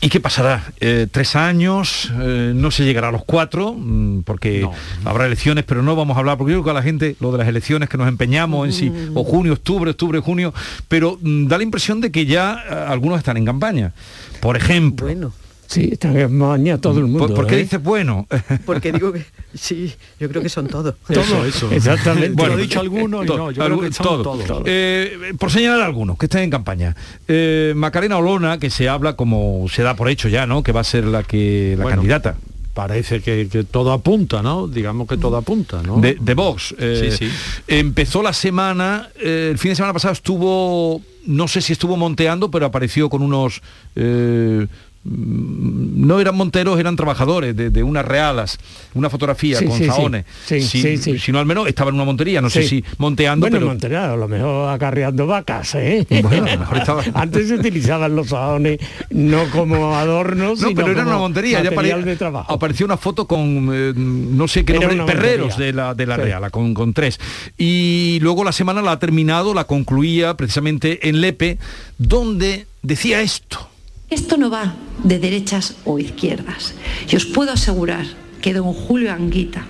¿Y 0.00 0.10
qué 0.10 0.20
pasará? 0.20 0.72
Eh, 0.78 1.08
tres 1.10 1.34
años, 1.34 2.12
eh, 2.20 2.52
no 2.54 2.70
se 2.70 2.84
llegará 2.84 3.08
a 3.08 3.10
los 3.12 3.24
cuatro, 3.24 3.74
mm, 3.76 4.20
porque 4.22 4.68
habrá 5.04 5.26
elecciones, 5.26 5.64
pero 5.64 5.82
no 5.82 5.96
vamos 5.96 6.16
a 6.16 6.20
hablar, 6.20 6.38
porque 6.38 6.52
yo 6.52 6.58
creo 6.58 6.64
que 6.66 6.70
a 6.70 6.74
la 6.74 6.82
gente, 6.84 7.16
lo 7.18 7.32
de 7.32 7.38
las 7.38 7.48
elecciones 7.48 7.88
que 7.88 7.98
nos 7.98 8.06
empeñamos 8.06 8.64
en 8.68 8.72
sí, 8.72 8.92
o 9.14 9.24
junio, 9.24 9.54
octubre, 9.54 9.90
octubre, 9.90 10.20
junio, 10.20 10.54
pero 10.86 11.18
mm, 11.20 11.48
da 11.48 11.56
la 11.56 11.64
impresión 11.64 12.00
de 12.00 12.12
que 12.12 12.26
ya 12.26 12.62
eh, 12.70 12.74
algunos 12.86 13.18
están 13.18 13.38
en 13.38 13.44
campaña. 13.46 13.92
Por 14.40 14.56
ejemplo. 14.56 15.06
Bueno. 15.06 15.32
Sí, 15.66 15.88
están 15.92 16.16
en 16.16 16.28
campaña 16.28 16.78
todo 16.78 17.00
el 17.00 17.06
mundo. 17.06 17.26
¿Por, 17.26 17.34
por 17.34 17.46
qué 17.48 17.56
¿eh? 17.56 17.62
dices 17.64 17.82
bueno? 17.82 18.26
Porque 18.64 18.92
digo 18.92 19.12
que 19.12 19.24
sí, 19.60 19.92
yo 20.18 20.28
creo 20.28 20.42
que 20.42 20.48
son 20.48 20.66
todos. 20.68 20.94
Eso, 21.08 21.44
eso. 21.44 21.70
Exactamente. 21.70 22.30
Bueno, 22.30 22.58
he 22.58 22.62
dicho 22.62 22.80
algunos 22.80 23.24
y 23.24 23.28
no, 23.28 23.50
yo 23.50 23.64
creo 23.64 23.80
que 23.80 23.92
son 23.92 24.04
todo. 24.06 24.22
todos. 24.38 24.62
Eh, 24.66 25.32
por 25.38 25.50
señalar 25.50 25.80
algunos 25.82 26.16
que 26.18 26.26
estén 26.26 26.42
en 26.42 26.50
campaña. 26.50 26.94
Eh, 27.26 27.72
Macarena 27.76 28.16
Olona, 28.18 28.58
que 28.58 28.70
se 28.70 28.88
habla 28.88 29.14
como 29.16 29.66
se 29.68 29.82
da 29.82 29.94
por 29.94 30.08
hecho 30.08 30.28
ya, 30.28 30.46
¿no? 30.46 30.62
Que 30.62 30.72
va 30.72 30.80
a 30.80 30.84
ser 30.84 31.04
la 31.04 31.22
que 31.22 31.74
la 31.76 31.82
Bueno, 31.82 31.96
candidata. 31.98 32.36
Parece 32.74 33.20
que, 33.20 33.48
que 33.50 33.64
todo 33.64 33.90
apunta, 33.92 34.40
¿no? 34.40 34.68
Digamos 34.68 35.08
que 35.08 35.16
todo 35.16 35.36
apunta, 35.36 35.82
¿no? 35.82 35.96
de, 36.00 36.16
de 36.20 36.34
Vox. 36.34 36.76
Eh, 36.78 37.10
Sí, 37.18 37.26
sí. 37.26 37.32
Empezó 37.66 38.22
la 38.22 38.32
semana, 38.32 39.08
eh, 39.20 39.48
el 39.50 39.58
fin 39.58 39.70
de 39.72 39.74
semana 39.74 39.92
pasado 39.92 40.12
estuvo, 40.12 41.02
no 41.26 41.48
sé 41.48 41.60
si 41.60 41.72
estuvo 41.72 41.96
monteando, 41.96 42.52
pero 42.52 42.66
apareció 42.66 43.08
con 43.10 43.22
unos 43.22 43.62
eh, 43.96 44.68
no 45.10 46.20
eran 46.20 46.36
monteros, 46.36 46.78
eran 46.78 46.96
trabajadores 46.96 47.56
de, 47.56 47.70
de 47.70 47.82
unas 47.82 48.04
realas, 48.04 48.58
una 48.94 49.10
fotografía 49.10 49.58
Sí, 49.58 49.64
con 49.66 49.78
sí, 49.78 49.86
saones. 49.86 50.24
Sí, 50.46 50.60
si, 50.60 50.82
sí, 50.82 50.96
sí. 50.98 51.18
si 51.18 51.32
no 51.32 51.38
al 51.38 51.46
menos 51.46 51.66
estaba 51.68 51.88
en 51.90 51.96
una 51.96 52.04
montería, 52.04 52.40
no 52.40 52.50
sé 52.50 52.62
si 52.62 52.84
monteando, 52.98 53.48
bueno, 53.48 53.76
pero 53.80 54.00
a 54.02 54.16
lo 54.16 54.28
mejor 54.28 54.70
acarreando 54.70 55.26
vacas, 55.26 55.74
¿eh? 55.76 56.06
Bueno, 56.22 56.46
a 56.46 56.52
lo 56.54 56.58
mejor 56.60 56.76
estaba- 56.78 57.04
Antes 57.14 57.48
se 57.48 57.54
utilizaban 57.54 58.14
los 58.14 58.28
saones 58.28 58.78
no 59.10 59.44
como 59.50 59.96
adornos, 59.96 60.60
No, 60.60 60.68
sino 60.68 60.74
pero 60.80 60.92
era 60.92 61.02
como 61.04 61.10
una 61.16 61.18
montería. 61.20 61.62
Ya 61.62 61.70
apare- 61.70 62.02
de 62.04 62.16
trabajo. 62.16 62.52
apareció 62.52 62.86
una 62.86 62.96
foto 62.96 63.26
con 63.26 63.70
eh, 63.72 63.92
no 63.96 64.46
sé 64.48 64.64
qué 64.64 64.76
Era 64.76 64.88
nombre, 64.88 65.06
perreros 65.14 65.48
montería. 65.48 65.66
de 65.66 65.72
la, 65.72 65.94
de 65.94 66.06
la. 66.06 66.16
Reala, 66.16 66.50
con, 66.50 66.74
con 66.74 66.92
tres. 66.92 67.18
Y 67.56 68.18
luego 68.22 68.44
la 68.44 68.52
semana 68.52 68.82
la 68.82 68.92
ha 68.92 68.98
terminado, 68.98 69.54
la 69.54 69.64
concluía 69.64 70.36
precisamente 70.36 71.08
en 71.08 71.20
Lepe, 71.20 71.58
donde 71.98 72.66
decía 72.82 73.20
esto. 73.22 73.68
Esto 74.10 74.36
no 74.38 74.48
va 74.48 74.74
de 75.04 75.18
derechas 75.18 75.76
o 75.84 75.98
izquierdas. 75.98 76.74
Y 77.10 77.16
os 77.16 77.26
puedo 77.26 77.52
asegurar 77.52 78.06
que 78.40 78.54
don 78.54 78.72
Julio 78.72 79.12
Anguita, 79.12 79.66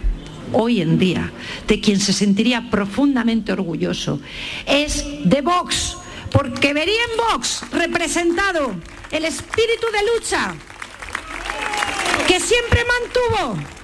hoy 0.53 0.81
en 0.81 0.99
día, 0.99 1.33
de 1.67 1.81
quien 1.81 1.99
se 1.99 2.13
sentiría 2.13 2.71
profundamente 2.71 3.53
orgulloso, 3.53 4.21
es 4.67 5.05
de 5.25 5.41
Vox, 5.43 5.97
porque 6.31 6.73
vería 6.73 7.01
en 7.11 7.17
Vox 7.17 7.63
representado 7.73 8.75
el 9.11 9.25
espíritu 9.25 9.87
de 9.93 10.15
lucha 10.15 10.55
que 12.29 12.39
siempre 12.39 12.83
mantuvo. 12.85 13.78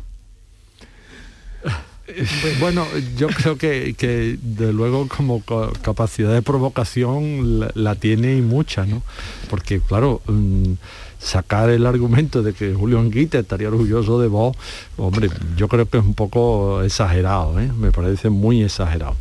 Pues 2.06 2.60
bueno, 2.60 2.86
yo 3.16 3.28
creo 3.28 3.56
que, 3.56 4.38
de 4.42 4.72
luego 4.72 5.08
como 5.08 5.40
ca- 5.42 5.70
capacidad 5.80 6.32
de 6.34 6.42
provocación 6.42 7.60
la, 7.60 7.70
la 7.74 7.94
tiene 7.94 8.36
y 8.36 8.42
mucha, 8.42 8.84
¿no? 8.84 9.02
Porque 9.48 9.80
claro, 9.80 10.20
mm, 10.26 10.72
sacar 11.18 11.70
el 11.70 11.86
argumento 11.86 12.42
de 12.42 12.52
que 12.52 12.74
Julio 12.74 12.98
Anguita 13.00 13.38
estaría 13.38 13.68
orgulloso 13.68 14.20
de 14.20 14.28
vos, 14.28 14.54
hombre, 14.98 15.30
yo 15.56 15.66
creo 15.68 15.88
que 15.88 15.96
es 15.98 16.04
un 16.04 16.14
poco 16.14 16.82
exagerado, 16.82 17.58
¿eh? 17.58 17.70
Me 17.78 17.90
parece 17.90 18.28
muy 18.28 18.62
exagerado. 18.62 19.16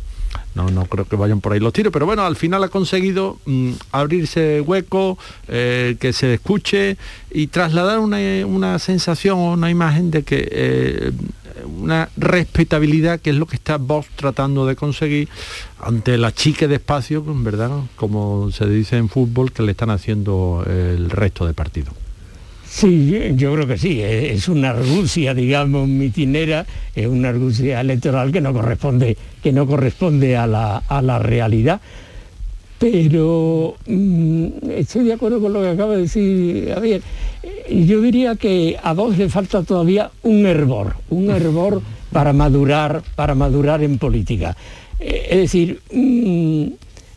No, 0.54 0.68
no 0.70 0.84
creo 0.86 1.06
que 1.06 1.16
vayan 1.16 1.40
por 1.40 1.52
ahí 1.52 1.60
los 1.60 1.72
tiros, 1.72 1.92
pero 1.92 2.06
bueno, 2.06 2.22
al 2.24 2.36
final 2.36 2.62
ha 2.62 2.68
conseguido 2.68 3.38
mm, 3.46 3.72
abrirse 3.92 4.60
hueco, 4.60 5.18
eh, 5.48 5.96
que 5.98 6.12
se 6.12 6.34
escuche 6.34 6.96
y 7.32 7.46
trasladar 7.48 7.98
una, 7.98 8.18
una 8.46 8.78
sensación 8.78 9.38
o 9.38 9.52
una 9.54 9.70
imagen 9.70 10.10
de 10.12 10.22
que 10.22 10.46
eh, 10.52 11.12
una 11.66 12.08
respetabilidad 12.16 13.20
que 13.20 13.30
es 13.30 13.36
lo 13.36 13.46
que 13.46 13.56
está 13.56 13.76
Vox 13.76 14.08
tratando 14.16 14.66
de 14.66 14.76
conseguir 14.76 15.28
ante 15.80 16.18
la 16.18 16.32
chique 16.32 16.68
de 16.68 16.76
espacio, 16.76 17.22
verdad, 17.44 17.70
como 17.96 18.50
se 18.50 18.66
dice 18.66 18.96
en 18.96 19.08
fútbol, 19.08 19.52
que 19.52 19.62
le 19.62 19.72
están 19.72 19.90
haciendo 19.90 20.64
el 20.66 21.10
resto 21.10 21.46
de 21.46 21.54
partido. 21.54 21.92
Sí, 22.74 23.34
yo 23.36 23.54
creo 23.54 23.68
que 23.68 23.78
sí, 23.78 24.02
es 24.02 24.32
es 24.32 24.48
una 24.48 24.70
argucia, 24.70 25.32
digamos, 25.32 25.86
mitinera, 25.86 26.66
es 26.96 27.06
una 27.06 27.28
argucia 27.28 27.80
electoral 27.80 28.32
que 28.32 28.40
no 28.40 28.52
corresponde, 28.52 29.16
que 29.40 29.52
no 29.52 29.64
corresponde 29.64 30.36
a 30.36 30.48
la, 30.48 30.78
a 30.78 31.00
la 31.00 31.20
realidad. 31.20 31.80
Pero 32.78 33.76
mm, 33.86 34.46
estoy 34.76 35.04
de 35.04 35.12
acuerdo 35.14 35.40
con 35.40 35.52
lo 35.52 35.60
que 35.62 35.68
acaba 35.68 35.94
de 35.94 36.02
decir 36.02 36.70
Javier. 36.74 37.02
Eh, 37.42 37.84
Yo 37.86 38.00
diría 38.00 38.34
que 38.36 38.76
a 38.82 38.92
Vox 38.92 39.16
le 39.16 39.28
falta 39.28 39.62
todavía 39.62 40.10
un 40.22 40.44
hervor, 40.46 40.94
un 41.10 41.30
hervor 41.30 41.80
para 42.12 42.32
madurar, 42.32 43.02
para 43.14 43.34
madurar 43.34 43.82
en 43.82 43.98
política. 43.98 44.56
Eh, 45.00 45.28
Es 45.30 45.38
decir, 45.38 45.80
mm, 45.92 46.64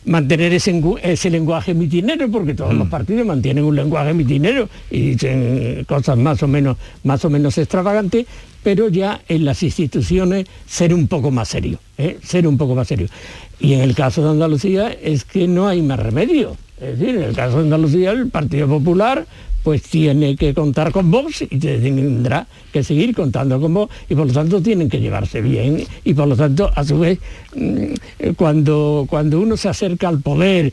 mantener 0.06 0.54
ese, 0.54 0.72
engu- 0.74 0.98
ese 1.02 1.28
lenguaje 1.28 1.74
mitinero, 1.74 2.30
porque 2.30 2.54
todos 2.54 2.72
los 2.72 2.88
partidos 2.88 3.26
mantienen 3.26 3.64
un 3.64 3.76
lenguaje 3.76 4.14
mitinero 4.14 4.68
y 4.90 5.10
dicen 5.10 5.84
cosas 5.86 6.16
más 6.16 6.42
o 6.42 6.48
menos, 6.48 6.78
más 7.04 7.22
o 7.26 7.30
menos 7.30 7.58
extravagantes, 7.58 8.24
pero 8.62 8.88
ya 8.88 9.20
en 9.28 9.44
las 9.44 9.62
instituciones 9.62 10.46
ser 10.66 10.92
un 10.92 11.08
poco 11.08 11.30
más 11.30 11.48
serio, 11.48 11.78
¿eh? 11.96 12.18
ser 12.22 12.46
un 12.46 12.58
poco 12.58 12.74
más 12.74 12.88
serio. 12.88 13.08
Y 13.60 13.74
en 13.74 13.80
el 13.80 13.94
caso 13.94 14.22
de 14.22 14.30
Andalucía 14.30 14.90
es 14.90 15.24
que 15.24 15.48
no 15.48 15.68
hay 15.68 15.82
más 15.82 15.98
remedio. 15.98 16.56
Es 16.80 16.98
decir, 16.98 17.16
en 17.16 17.22
el 17.22 17.34
caso 17.34 17.58
de 17.58 17.64
Andalucía 17.64 18.12
el 18.12 18.28
Partido 18.28 18.68
Popular 18.68 19.26
pues 19.68 19.82
tiene 19.82 20.34
que 20.34 20.54
contar 20.54 20.90
con 20.92 21.10
Vox 21.10 21.42
y 21.42 21.58
tendrá 21.58 22.46
que 22.72 22.82
seguir 22.82 23.14
contando 23.14 23.60
con 23.60 23.74
Vox 23.74 23.94
y 24.08 24.14
por 24.14 24.26
lo 24.26 24.32
tanto 24.32 24.62
tienen 24.62 24.88
que 24.88 24.98
llevarse 24.98 25.42
bien 25.42 25.84
y 26.04 26.14
por 26.14 26.26
lo 26.26 26.36
tanto 26.36 26.70
a 26.74 26.82
su 26.82 26.98
vez 26.98 27.18
mm, 27.54 27.84
eh, 28.18 28.32
cuando, 28.34 29.04
cuando 29.10 29.38
uno 29.38 29.58
se 29.58 29.68
acerca 29.68 30.08
al 30.08 30.22
poder, 30.22 30.72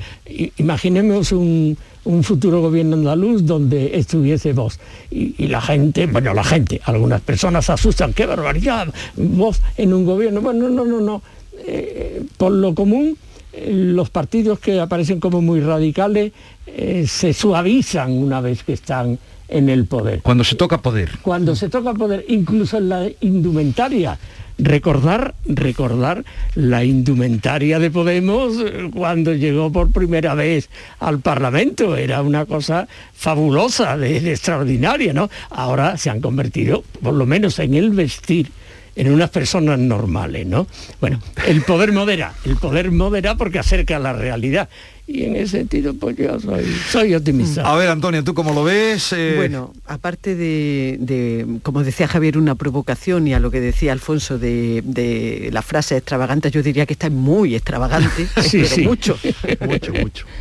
imaginemos 0.56 1.34
un, 1.34 1.78
un 2.06 2.24
futuro 2.24 2.62
gobierno 2.62 2.96
andaluz 2.96 3.46
donde 3.46 3.98
estuviese 3.98 4.54
Vox 4.54 4.80
y, 5.12 5.46
la 5.48 5.60
gente, 5.60 6.06
bueno 6.06 6.34
la 6.34 6.46
gente, 6.46 6.80
algunas 6.86 7.20
personas 7.20 7.70
asustan, 7.70 8.14
qué 8.14 8.26
barbaridad, 8.26 8.88
Vox 9.18 9.62
en 9.76 9.94
un 9.94 10.06
gobierno, 10.06 10.40
bueno 10.40 10.70
no, 10.70 10.86
no, 10.86 11.02
no, 11.02 11.22
eh, 11.68 12.24
por 12.38 12.54
lo 12.54 12.74
común 12.74 13.18
eh, 13.18 13.35
los 13.68 14.10
partidos 14.10 14.60
que 14.60 14.80
aparecen 14.80 15.20
como 15.20 15.42
muy 15.42 15.62
radicales 15.62 16.32
eh, 16.68 17.06
se 17.08 17.34
suavizan 17.34 18.12
una 18.12 18.42
vez 18.42 18.64
que 18.64 18.74
están 18.74 19.18
en 19.48 19.70
el 19.70 19.86
poder. 19.86 20.22
Cuando 20.22 20.44
se 20.44 20.56
toca 20.56 20.82
poder. 20.82 21.12
Cuando 21.22 21.56
se 21.56 21.70
toca 21.70 21.94
poder, 21.94 22.26
incluso 22.28 22.78
en 22.78 22.90
la 22.90 23.08
indumentaria, 23.22 24.18
recordar, 24.58 25.36
recordar 25.46 26.24
la 26.56 26.84
indumentaria 26.84 27.80
de 27.80 27.92
Podemos 27.92 28.56
eh, 28.60 28.90
cuando 28.94 29.34
llegó 29.34 29.72
por 29.72 29.92
primera 29.92 30.34
vez 30.34 30.70
al 31.00 31.20
Parlamento, 31.20 31.96
era 31.96 32.22
una 32.22 32.46
cosa 32.46 32.88
fabulosa, 33.14 33.98
de, 33.98 34.20
de 34.22 34.32
extraordinaria, 34.32 35.14
¿no? 35.14 35.30
Ahora 35.50 35.98
se 35.98 36.10
han 36.10 36.22
convertido, 36.22 36.84
por 37.02 37.14
lo 37.14 37.26
menos 37.26 37.60
en 37.60 37.76
el 37.76 37.92
vestir, 37.92 38.52
en 38.96 39.12
unas 39.12 39.30
personas 39.30 39.78
normales, 39.80 40.46
¿no? 40.48 40.68
Bueno, 41.02 41.22
el 41.48 41.62
poder 41.64 41.92
modera, 41.92 42.34
el 42.46 42.56
poder 42.58 42.92
modera 42.92 43.36
porque 43.36 43.60
acerca 43.60 43.98
a 43.98 44.00
la 44.00 44.14
realidad. 44.14 44.70
Y 45.08 45.24
en 45.26 45.36
ese 45.36 45.60
sentido, 45.60 45.94
pues 45.94 46.18
yo 46.18 46.40
soy, 46.40 46.66
soy 46.92 47.14
optimista. 47.14 47.62
A 47.62 47.76
ver, 47.76 47.90
Antonio, 47.90 48.24
¿tú 48.24 48.34
cómo 48.34 48.54
lo 48.54 48.64
ves? 48.64 49.14
Eh, 49.14 49.34
Bueno, 49.36 49.72
aparte 49.86 50.36
de, 50.36 50.98
de, 51.00 51.46
como 51.62 51.84
decía 51.84 52.08
Javier, 52.08 52.40
una 52.40 52.56
provocación 52.56 53.28
y 53.28 53.34
a 53.36 53.40
lo 53.40 53.52
que 53.52 53.62
decía 53.62 53.92
Alfonso 53.92 54.40
de, 54.40 54.82
de 54.84 55.50
las 55.52 55.64
frases 55.64 56.00
extravagantes, 56.00 56.52
yo 56.52 56.64
diría 56.64 56.88
que 56.88 56.94
está 56.94 57.12
muy 57.12 57.54
extravagante, 57.54 58.26
Sí, 58.42 58.58
pero 58.64 58.68
sí. 58.68 58.82
mucho. 58.82 59.20
mucho, 59.60 59.94
mucho. 59.94 60.26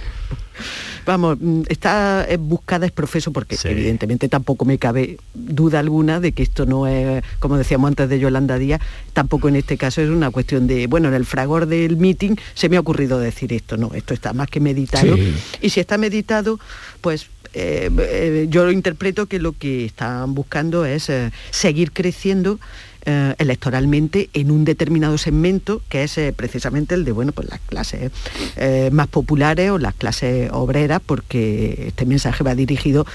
Vamos, 1.06 1.38
mm, 1.40 1.62
está 1.68 2.26
eh, 2.28 2.36
buscada 2.36 2.86
es 2.86 2.92
profeso 2.92 3.32
porque 3.32 3.56
evidentemente 3.64 4.28
tampoco 4.28 4.64
me 4.64 4.78
cabe 4.78 5.18
duda 5.34 5.80
alguna 5.80 6.20
de 6.20 6.32
que 6.32 6.42
esto 6.42 6.66
no 6.66 6.86
es, 6.86 7.22
como 7.38 7.56
decíamos 7.56 7.88
antes 7.88 8.08
de 8.08 8.18
Yolanda 8.18 8.58
Díaz, 8.58 8.80
tampoco 9.12 9.48
en 9.48 9.56
este 9.56 9.76
caso 9.76 10.00
es 10.00 10.10
una 10.10 10.30
cuestión 10.30 10.66
de, 10.66 10.86
bueno, 10.86 11.08
en 11.08 11.14
el 11.14 11.24
fragor 11.24 11.66
del 11.66 11.96
meeting 11.96 12.36
se 12.54 12.68
me 12.68 12.76
ha 12.76 12.80
ocurrido 12.80 13.18
decir 13.18 13.52
esto, 13.52 13.76
no, 13.76 13.92
esto 13.94 14.14
está 14.14 14.32
más 14.32 14.48
que 14.48 14.60
meditado. 14.60 15.16
Sí. 15.16 15.34
Y 15.62 15.70
si 15.70 15.80
está 15.80 15.98
meditado, 15.98 16.58
pues 17.00 17.28
eh, 17.54 17.88
eh, 17.98 18.46
yo 18.48 18.64
lo 18.64 18.72
interpreto 18.72 19.26
que 19.26 19.38
lo 19.38 19.52
que 19.52 19.84
están 19.84 20.34
buscando 20.34 20.84
es 20.84 21.08
eh, 21.08 21.30
seguir 21.50 21.92
creciendo 21.92 22.58
eh, 23.06 23.34
electoralmente 23.38 24.30
en 24.32 24.50
un 24.50 24.64
determinado 24.64 25.18
segmento 25.18 25.82
que 25.88 26.04
es 26.04 26.16
eh, 26.18 26.32
precisamente 26.34 26.94
el 26.94 27.04
de 27.04 27.12
bueno 27.12 27.32
pues 27.32 27.48
las 27.48 27.60
clases 27.60 28.10
eh, 28.56 28.90
más 28.92 29.08
populares 29.08 29.70
o 29.70 29.78
las 29.78 29.94
clases 29.94 30.50
obreras 30.52 31.00
porque 31.04 31.86
este 31.88 32.06
mensaje 32.06 32.42
va 32.44 32.54
dirigido 32.54 33.06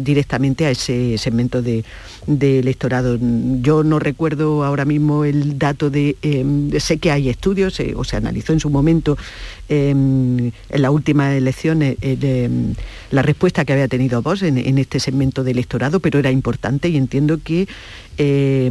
directamente 0.00 0.66
a 0.66 0.70
ese 0.70 1.18
segmento 1.18 1.62
de, 1.62 1.84
de 2.26 2.58
electorado. 2.58 3.18
Yo 3.60 3.84
no 3.84 3.98
recuerdo 3.98 4.64
ahora 4.64 4.84
mismo 4.84 5.24
el 5.24 5.58
dato 5.58 5.90
de 5.90 6.16
eh, 6.22 6.80
sé 6.80 6.98
que 6.98 7.10
hay 7.10 7.28
estudios 7.28 7.80
o 7.94 8.04
se 8.04 8.16
analizó 8.16 8.52
en 8.52 8.60
su 8.60 8.70
momento 8.70 9.16
eh, 9.68 9.90
en 9.90 10.52
las 10.70 10.90
últimas 10.90 11.34
elecciones 11.34 11.96
mm, 12.00 12.70
la 13.10 13.22
respuesta 13.22 13.64
que 13.64 13.72
había 13.72 13.88
tenido 13.88 14.22
Vox 14.22 14.42
en, 14.42 14.58
en 14.58 14.78
este 14.78 15.00
segmento 15.00 15.44
de 15.44 15.52
electorado, 15.52 16.00
pero 16.00 16.18
era 16.18 16.30
importante 16.30 16.88
y 16.88 16.96
entiendo 16.96 17.38
que 17.42 17.68
eh, 18.18 18.70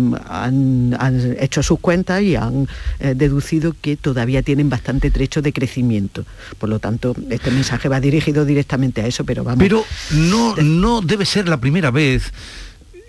han, 0.99 1.36
hecho 1.39 1.63
sus 1.63 1.80
cuentas 1.80 2.21
y 2.21 2.36
han 2.36 2.67
eh, 2.99 3.13
deducido 3.15 3.75
que 3.80 3.95
todavía 3.95 4.41
tienen 4.41 4.69
bastante 4.69 5.12
trecho 5.12 5.41
de 5.41 5.54
crecimiento. 5.54 6.25
Por 6.58 6.69
lo 6.69 6.80
tanto, 6.80 7.15
este 7.30 7.51
mensaje 7.51 7.89
va 7.89 7.99
dirigido 7.99 8.45
directamente 8.45 9.01
a 9.01 9.08
eso, 9.08 9.23
pero 9.23 9.43
vamos. 9.43 9.60
Pero 9.60 9.84
no, 10.12 10.56
no 10.58 11.01
debe 11.01 11.25
ser 11.25 11.47
la 11.47 11.60
primera 11.60 11.91
vez 11.91 12.32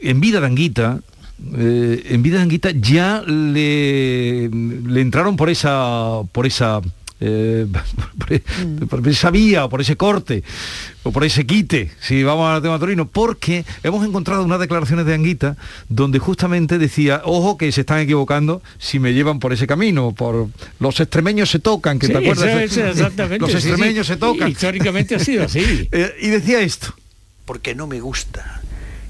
en 0.03 0.21
vida 0.21 0.41
de 0.41 0.47
eh, 1.55 2.03
en 2.09 2.23
vida 2.23 2.39
de 2.39 2.43
Anguita 2.45 2.71
ya 2.71 3.23
le, 3.23 4.49
le 4.49 5.01
entraron 5.01 5.37
por 5.37 5.51
esa 5.51 6.23
por 6.33 6.47
esa 6.47 6.81
eh, 7.21 7.67
por, 8.19 8.33
e- 8.33 8.43
por 8.89 9.09
esa 9.09 9.31
vía 9.31 9.65
o 9.65 9.69
por 9.69 9.81
ese 9.81 9.97
corte 9.97 10.43
o 11.03 11.13
por 11.13 11.25
ese 11.25 11.47
quite, 11.47 11.91
si 12.01 12.23
vamos 12.25 12.49
al 12.51 12.61
tema 12.63 12.79
torino, 12.79 13.07
porque 13.09 13.65
hemos 13.83 14.05
encontrado 14.07 14.43
unas 14.45 14.59
declaraciones 14.61 15.07
de 15.07 15.15
Anguita 15.15 15.57
donde 15.89 16.19
justamente 16.19 16.79
decía, 16.79 17.23
ojo 17.25 17.57
que 17.57 17.71
se 17.73 17.83
están 17.83 18.01
equivocando 18.01 18.61
si 18.79 18.99
me 18.99 19.15
llevan 19.15 19.39
por 19.39 19.53
ese 19.53 19.67
camino, 19.67 20.13
por 20.13 20.49
los 20.81 20.99
extremeños 21.01 21.49
se 21.51 21.59
tocan, 21.61 21.99
que 21.99 22.09
Sí, 22.09 22.13
te 22.13 22.19
acuerdas. 22.19 22.47
eso- 22.49 22.81
eso 22.81 22.87
exactamente, 22.91 23.39
los 23.41 23.51
sí, 23.51 23.57
extremeños 23.69 24.07
sí. 24.07 24.13
se 24.15 24.19
tocan. 24.19 24.51
Históricamente 24.51 25.15
ha 25.15 25.19
sido 25.21 25.45
así. 25.45 25.89
Eh, 25.93 26.13
y 26.21 26.29
decía 26.29 26.61
esto. 26.61 26.95
porque 27.45 27.75
no 27.75 27.87
me 27.87 28.01
gusta 28.01 28.61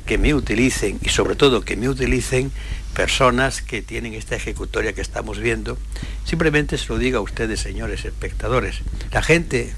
que 0.05 0.19
me 0.19 0.35
utilicen 0.35 0.99
y 1.03 1.09
sobre 1.09 1.35
todo 1.35 1.63
que 1.63 1.77
me 1.77 1.89
utilicen 1.89 2.53
personas 2.97 3.61
que 3.61 3.83
tienen 3.83 4.15
esta 4.15 4.37
ejecutoria 4.37 4.95
que 4.95 5.03
estamos 5.03 5.39
viendo. 5.39 5.77
Simplemente 6.25 6.79
se 6.79 6.89
lo 6.89 6.99
digo 6.99 7.19
a 7.19 7.21
ustedes, 7.21 7.61
señores 7.61 8.07
espectadores. 8.07 8.81
La 9.13 9.23
gente, 9.23 9.75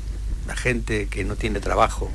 la 0.47 0.57
gente 0.57 1.09
que 1.09 1.25
no 1.25 1.35
tiene 1.35 1.59
trabajo, 1.59 2.13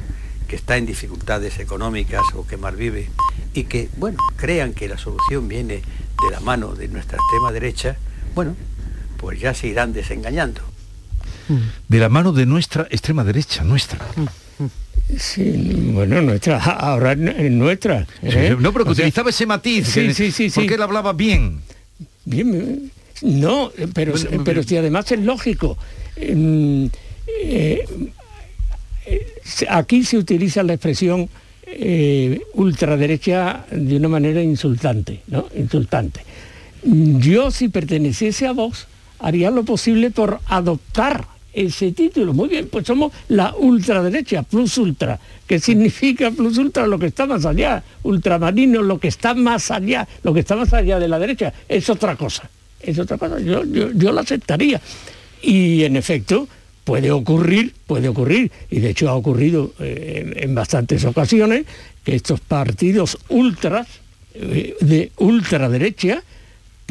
que 0.48 0.56
está 0.56 0.78
en 0.78 0.86
dificultades 0.86 1.60
económicas 1.60 2.24
o 2.34 2.48
que 2.48 2.56
mal 2.56 2.78
vive 2.78 3.10
y 3.54 3.66
que, 3.66 3.90
bueno, 3.98 4.18
crean 4.38 4.74
que 4.74 4.88
la 4.88 4.98
solución 4.98 5.50
viene 5.50 5.82
de 6.24 6.32
la 6.32 6.40
mano 6.40 6.74
de 6.74 6.88
nuestra 6.88 7.18
extrema 7.18 7.52
derecha, 7.52 7.98
bueno, 8.34 8.56
pues 9.18 9.42
ya 9.42 9.54
se 9.54 9.68
irán 9.68 9.92
desengañando. 9.92 10.62
De 11.90 12.00
la 12.00 12.08
mano 12.08 12.32
de 12.32 12.46
nuestra 12.46 12.88
extrema 12.90 13.26
derecha, 13.26 13.66
nuestra. 13.66 14.00
Sí, 15.18 15.44
bueno, 15.94 16.22
nuestra, 16.22 16.58
ahora 16.64 17.12
es 17.14 17.52
nuestra. 17.52 18.08
¿eh? 18.22 18.56
No, 18.60 18.72
pero 18.74 18.86
que 18.86 18.92
O 18.92 18.96
sea, 18.96 19.04
utilizaba 19.04 19.30
ese 19.30 19.46
matiz. 19.46 19.88
Sí, 19.88 20.08
que- 20.08 20.14
sí, 20.14 20.32
sí. 20.32 20.50
Porque 20.56 20.76
él 20.76 20.82
hablaba 20.82 21.14
bien. 21.14 21.60
Bien, 22.26 22.92
no, 23.22 23.72
pero, 23.94 24.14
Bueno, 24.14 24.44
pero 24.44 24.64
si 24.64 24.78
además 24.78 25.12
es 25.12 25.20
lógico. 25.20 25.78
eh, 26.16 26.90
eh, 27.42 27.86
aquí 29.70 30.04
se 30.04 30.18
utiliza 30.18 30.64
la 30.64 30.74
expresión 30.74 31.30
eh, 31.66 32.42
ultraderecha 32.54 33.66
de 33.72 33.98
una 33.98 34.08
manera 34.08 34.42
insultante, 34.42 35.22
¿no? 35.28 35.48
Insultante. 35.56 36.22
Yo 36.84 37.52
si 37.52 37.70
perteneciese 37.70 38.48
a 38.48 38.52
Vox 38.52 38.88
haría 39.20 39.50
lo 39.52 39.64
posible 39.64 40.12
por 40.12 40.40
adoptar 40.48 41.26
ese 41.54 41.92
título. 41.92 42.34
Muy 42.34 42.50
bien, 42.50 42.68
pues 42.68 42.86
somos 42.86 43.14
la 43.30 43.56
ultraderecha, 43.56 44.44
plus 44.44 44.78
ultra. 44.78 45.20
¿Qué 45.48 45.60
significa 45.60 46.32
plus 46.32 46.58
ultra? 46.58 46.88
Lo 46.88 47.00
que 47.00 47.08
está 47.08 47.26
más 47.26 47.46
allá. 47.46 47.84
Ultramarino, 48.04 48.82
lo 48.82 49.00
que 49.00 49.08
está 49.08 49.34
más 49.34 49.72
allá, 49.72 50.08
lo 50.24 50.34
que 50.34 50.42
está 50.42 50.56
más 50.56 50.74
allá 50.74 51.00
de 51.00 51.08
la 51.08 51.20
derecha, 51.20 51.54
es 51.70 51.90
otra 51.90 52.16
cosa. 52.16 52.50
Es 52.80 52.98
otra 53.00 53.18
cosa. 53.18 53.40
Yo, 53.40 53.64
yo, 53.64 53.92
yo 53.92 54.12
la 54.12 54.22
aceptaría. 54.22 54.82
Y 55.42 55.84
en 55.84 55.96
efecto, 55.96 56.48
puede 56.84 57.12
ocurrir, 57.12 57.74
puede 57.88 58.10
ocurrir, 58.10 58.52
y 58.70 58.80
de 58.80 58.90
hecho 58.90 59.10
ha 59.10 59.16
ocurrido 59.16 59.74
eh, 59.80 60.34
en, 60.36 60.44
en 60.44 60.56
bastantes 60.56 61.06
ocasiones, 61.06 61.66
que 62.04 62.16
estos 62.16 62.40
partidos 62.42 63.18
ultras, 63.30 63.88
eh, 64.34 64.76
de 64.82 65.12
ultraderecha, 65.18 66.24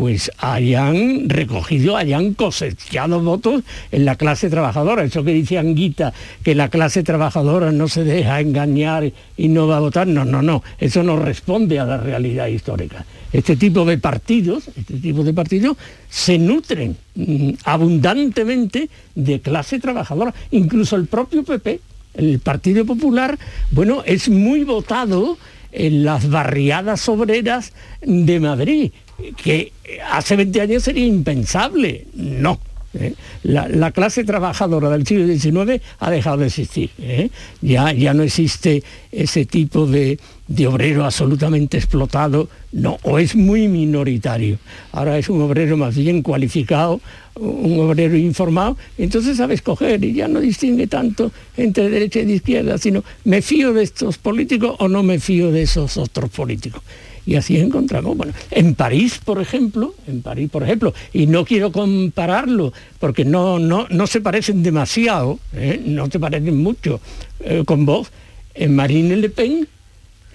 pues 0.02 0.32
hayan 0.38 1.28
recogido, 1.28 1.96
hayan 1.96 2.34
cosechado 2.34 3.20
votos 3.20 3.62
en 3.92 4.04
la 4.04 4.16
clase 4.16 4.50
trabajadora. 4.50 5.04
Eso 5.04 5.22
que 5.22 5.32
dice 5.32 5.58
Anguita, 5.58 6.12
que 6.42 6.56
la 6.56 6.70
clase 6.70 7.04
trabajadora 7.04 7.70
no 7.70 7.86
se 7.86 8.02
deja 8.02 8.40
engañar 8.40 9.12
y 9.36 9.46
no 9.46 9.68
va 9.68 9.76
a 9.76 9.78
votar, 9.80 10.08
no, 10.08 10.24
no, 10.24 10.42
no, 10.42 10.64
eso 10.80 11.04
no 11.04 11.14
responde 11.20 11.78
a 11.78 11.84
la 11.84 11.98
realidad 11.98 12.48
histórica. 12.48 13.04
Este 13.32 13.54
tipo 13.54 13.84
de 13.84 13.96
partidos, 13.96 14.66
este 14.76 14.94
tipo 14.94 15.22
de 15.22 15.34
partidos 15.34 15.76
se 16.10 16.36
nutren 16.36 16.96
mm, 17.14 17.50
abundantemente 17.62 18.90
de 19.14 19.40
clase 19.40 19.78
trabajadora. 19.78 20.34
Incluso 20.50 20.96
el 20.96 21.06
propio 21.06 21.44
PP, 21.44 21.80
el 22.14 22.40
Partido 22.40 22.84
Popular, 22.84 23.38
bueno, 23.70 24.02
es 24.04 24.28
muy 24.28 24.64
votado 24.64 25.38
en 25.72 26.04
las 26.04 26.28
barriadas 26.30 27.08
obreras 27.08 27.72
de 28.02 28.40
Madrid, 28.40 28.92
que 29.36 29.72
hace 30.10 30.36
20 30.36 30.60
años 30.60 30.82
sería 30.82 31.06
impensable. 31.06 32.06
No. 32.14 32.60
¿eh? 32.94 33.14
La, 33.42 33.68
la 33.68 33.90
clase 33.90 34.24
trabajadora 34.24 34.90
del 34.90 35.06
siglo 35.06 35.26
XIX 35.26 35.82
ha 35.98 36.10
dejado 36.10 36.38
de 36.38 36.46
existir. 36.46 36.90
¿eh? 36.98 37.30
Ya, 37.60 37.92
ya 37.92 38.14
no 38.14 38.22
existe 38.22 38.82
ese 39.10 39.46
tipo 39.46 39.86
de, 39.86 40.18
de 40.54 40.66
obrero 40.66 41.06
absolutamente 41.06 41.78
explotado, 41.78 42.46
no, 42.72 42.98
o 43.04 43.18
es 43.18 43.34
muy 43.34 43.68
minoritario. 43.68 44.58
Ahora 44.92 45.16
es 45.16 45.30
un 45.30 45.40
obrero 45.40 45.78
más 45.78 45.96
bien 45.96 46.20
cualificado, 46.20 47.00
un 47.36 47.80
obrero 47.80 48.18
informado, 48.18 48.76
entonces 48.98 49.38
sabe 49.38 49.54
escoger 49.54 50.04
y 50.04 50.12
ya 50.12 50.28
no 50.28 50.40
distingue 50.40 50.86
tanto 50.86 51.32
entre 51.56 51.88
derecha 51.88 52.20
y 52.20 52.32
izquierda, 52.32 52.76
sino 52.76 53.02
me 53.24 53.40
fío 53.40 53.72
de 53.72 53.82
estos 53.82 54.18
políticos 54.18 54.76
o 54.78 54.88
no 54.88 55.02
me 55.02 55.18
fío 55.18 55.50
de 55.50 55.62
esos 55.62 55.96
otros 55.96 56.28
políticos. 56.28 56.82
Y 57.24 57.36
así 57.36 57.56
encontramos, 57.56 58.14
bueno, 58.14 58.34
en 58.50 58.74
París, 58.74 59.20
por 59.24 59.40
ejemplo, 59.40 59.94
en 60.06 60.20
París, 60.20 60.50
por 60.50 60.64
ejemplo, 60.64 60.92
y 61.14 61.28
no 61.28 61.46
quiero 61.46 61.72
compararlo 61.72 62.74
porque 62.98 63.24
no, 63.24 63.58
no, 63.58 63.86
no 63.88 64.06
se 64.06 64.20
parecen 64.20 64.62
demasiado, 64.62 65.38
¿eh? 65.54 65.80
no 65.82 66.10
se 66.10 66.20
parecen 66.20 66.58
mucho 66.62 67.00
eh, 67.40 67.62
con 67.64 67.86
vos, 67.86 68.10
en 68.54 68.74
Marine 68.74 69.16
Le 69.16 69.30
Pen, 69.30 69.66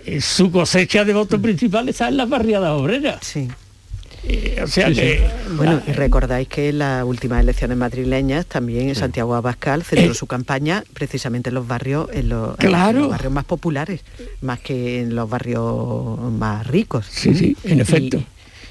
eh, 0.07 0.21
su 0.21 0.51
cosecha 0.51 1.05
de 1.05 1.13
votos 1.13 1.39
principales 1.39 1.95
está 1.95 2.07
en 2.07 2.17
las 2.17 2.29
barriadas 2.29 2.71
obreras. 2.71 3.19
Sí. 3.21 3.47
Eh, 4.29 4.59
o 4.63 4.67
sea 4.67 4.87
Sí, 4.89 4.95
sí. 4.95 4.99
que 5.01 5.29
Bueno, 5.55 5.81
y 5.87 5.91
recordáis 5.93 6.47
que 6.49 6.69
en 6.69 6.79
las 6.79 7.03
últimas 7.05 7.39
elecciones 7.41 7.77
madrileñas 7.77 8.45
también 8.45 8.93
Santiago 8.95 9.35
Abascal 9.35 9.83
centró 9.83 10.11
Eh. 10.11 10.15
su 10.15 10.27
campaña 10.27 10.83
precisamente 10.93 11.49
en 11.49 11.55
los 11.55 11.67
barrios, 11.67 12.09
en 12.11 12.29
los, 12.29 12.59
en 12.59 12.71
barrios 12.71 13.31
más 13.31 13.45
populares, 13.45 14.01
más 14.41 14.59
que 14.59 15.01
en 15.01 15.15
los 15.15 15.29
barrios 15.29 16.19
más 16.31 16.67
ricos. 16.67 17.05
Sí, 17.09 17.33
sí, 17.35 17.55
en 17.63 17.77
Y- 17.77 17.81
efecto. 17.81 18.21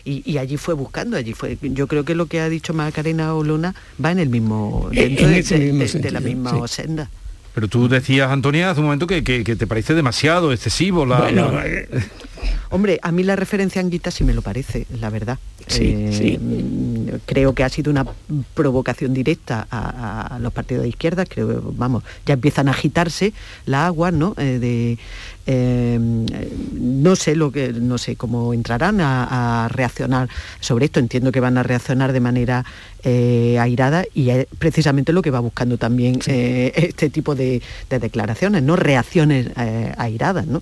Y, 0.04 0.22
y 0.30 0.38
allí 0.38 0.56
fue 0.56 0.74
buscando, 0.74 1.16
allí 1.16 1.32
fue. 1.32 1.58
Yo 1.62 1.86
creo 1.88 2.04
que 2.04 2.14
lo 2.14 2.26
que 2.26 2.40
ha 2.40 2.48
dicho 2.48 2.72
Macarena 2.74 3.34
Olona 3.34 3.74
va 4.04 4.12
en 4.12 4.18
el 4.20 4.28
mismo, 4.28 4.88
En- 4.92 4.96
dentro 5.16 5.26
en 5.26 5.32
de, 5.32 5.38
ese 5.40 5.58
de- 5.58 5.64
mismo 5.64 5.78
de- 5.78 5.84
de 5.84 5.88
sentido, 5.88 6.12
la 6.14 6.20
misma 6.20 6.50
sí. 6.68 6.74
senda. 6.82 7.10
Pero 7.56 7.68
tú 7.68 7.88
decías, 7.88 8.30
Antonia, 8.30 8.70
hace 8.70 8.80
un 8.80 8.84
momento 8.86 9.06
que, 9.06 9.24
que- 9.24 9.42
que 9.42 9.56
te 9.56 9.66
parece 9.66 9.94
demasiado 9.94 10.52
excesivo 10.52 11.06
la... 11.06 11.20
Bueno, 11.20 11.50
la- 11.52 11.64
Hombre, 12.70 12.98
a 13.02 13.12
mí 13.12 13.22
la 13.22 13.36
referencia 13.36 13.80
a 13.80 13.84
Anguita 13.84 14.10
sí 14.10 14.24
me 14.24 14.34
lo 14.34 14.42
parece, 14.42 14.86
la 15.00 15.10
verdad. 15.10 15.38
Sí, 15.66 16.12
sí. 16.12 16.38
mm, 16.38 17.18
Creo 17.26 17.54
que 17.54 17.64
ha 17.64 17.68
sido 17.68 17.90
una 17.90 18.06
provocación 18.54 19.14
directa 19.14 19.66
a, 19.70 20.38
los 20.40 20.52
partidos 20.52 20.82
de 20.82 20.88
izquierda, 20.88 21.24
creo, 21.24 21.72
vamos, 21.76 22.02
ya 22.24 22.34
empiezan 22.34 22.68
a 22.68 22.72
agitarse 22.72 23.32
la 23.64 23.86
agua, 23.86 24.10
¿no? 24.10 24.34
Eh, 24.36 24.58
de, 24.58 24.98
eh, 25.46 25.98
no 26.00 27.16
sé 27.16 27.36
lo 27.36 27.52
que, 27.52 27.72
no 27.72 27.98
sé 27.98 28.16
cómo 28.16 28.52
entrarán 28.52 29.00
a, 29.00 29.64
a 29.64 29.68
reaccionar 29.68 30.28
sobre 30.60 30.86
esto. 30.86 31.00
Entiendo 31.00 31.32
que 31.32 31.40
van 31.40 31.56
a 31.58 31.62
reaccionar 31.62 32.12
de 32.12 32.20
manera 32.20 32.64
eh, 33.08 33.56
airada 33.60 34.04
y 34.14 34.30
es 34.30 34.48
precisamente 34.58 35.12
lo 35.12 35.22
que 35.22 35.30
va 35.30 35.38
buscando 35.38 35.78
también 35.78 36.18
eh, 36.26 36.72
este 36.74 37.08
tipo 37.08 37.36
de, 37.36 37.62
de 37.88 37.98
declaraciones, 38.00 38.64
¿no? 38.64 38.74
Reacciones 38.74 39.46
eh, 39.56 39.92
airadas, 39.96 40.48
¿no? 40.48 40.60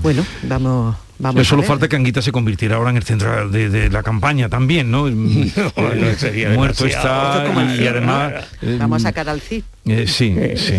Bueno, 0.00 0.24
vamos, 0.44 0.89
vamos. 1.18 1.46
Solo 1.46 1.62
falta 1.62 1.88
que 1.88 1.96
Anguita 1.96 2.22
se 2.22 2.32
convirtiera 2.32 2.76
ahora 2.76 2.90
en 2.90 2.96
el 2.96 3.02
centro 3.02 3.48
de, 3.50 3.68
de 3.68 3.90
la 3.90 4.02
campaña 4.02 4.48
también, 4.48 4.90
¿no? 4.90 5.08
no, 5.10 6.14
sería 6.18 6.50
Muerto 6.50 6.86
está 6.86 7.44
es 7.44 7.80
y, 7.80 7.86
además... 7.86 8.32
eh, 8.62 8.76
Vamos 8.78 9.02
a 9.04 9.08
sacar 9.08 9.28
al 9.28 9.40
CID. 9.40 9.62
eh, 9.86 10.06
sí, 10.06 10.34
sí. 10.56 10.74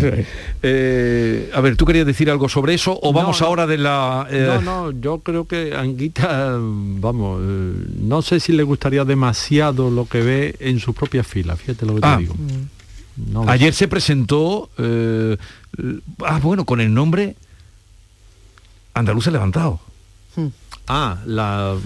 Eh, 0.62 1.50
a 1.54 1.60
ver, 1.60 1.76
¿tú 1.76 1.84
querías 1.84 2.06
decir 2.06 2.30
algo 2.30 2.48
sobre 2.48 2.74
eso 2.74 2.98
o 3.02 3.12
vamos 3.12 3.40
no. 3.40 3.46
ahora 3.46 3.66
de 3.66 3.78
la... 3.78 4.26
eh, 4.30 4.46
No, 4.46 4.60
no, 4.60 4.90
yo 5.00 5.18
creo 5.18 5.46
que 5.46 5.74
Anguita, 5.76 6.56
vamos, 6.58 7.40
no 7.40 8.22
sé 8.22 8.40
si 8.40 8.52
le 8.52 8.62
gustaría 8.62 9.04
demasiado 9.04 9.90
lo 9.90 10.06
que 10.06 10.22
ve 10.22 10.56
en 10.60 10.80
sus 10.80 10.94
propias 10.94 11.26
filas, 11.26 11.58
fíjate 11.60 11.86
lo 11.86 11.94
que 11.94 12.00
Ah. 12.02 12.16
te 12.16 12.22
digo. 12.22 12.34
No 13.30 13.44
lo 13.44 13.50
Ayer 13.50 13.74
se 13.74 13.88
presentó, 13.88 14.70
ah, 16.24 16.38
bueno, 16.42 16.64
con 16.64 16.80
el 16.80 16.92
nombre 16.94 17.36
Andaluz 18.94 19.26
levantado. 19.28 19.80
Ah, 20.88 21.18
la 21.26 21.76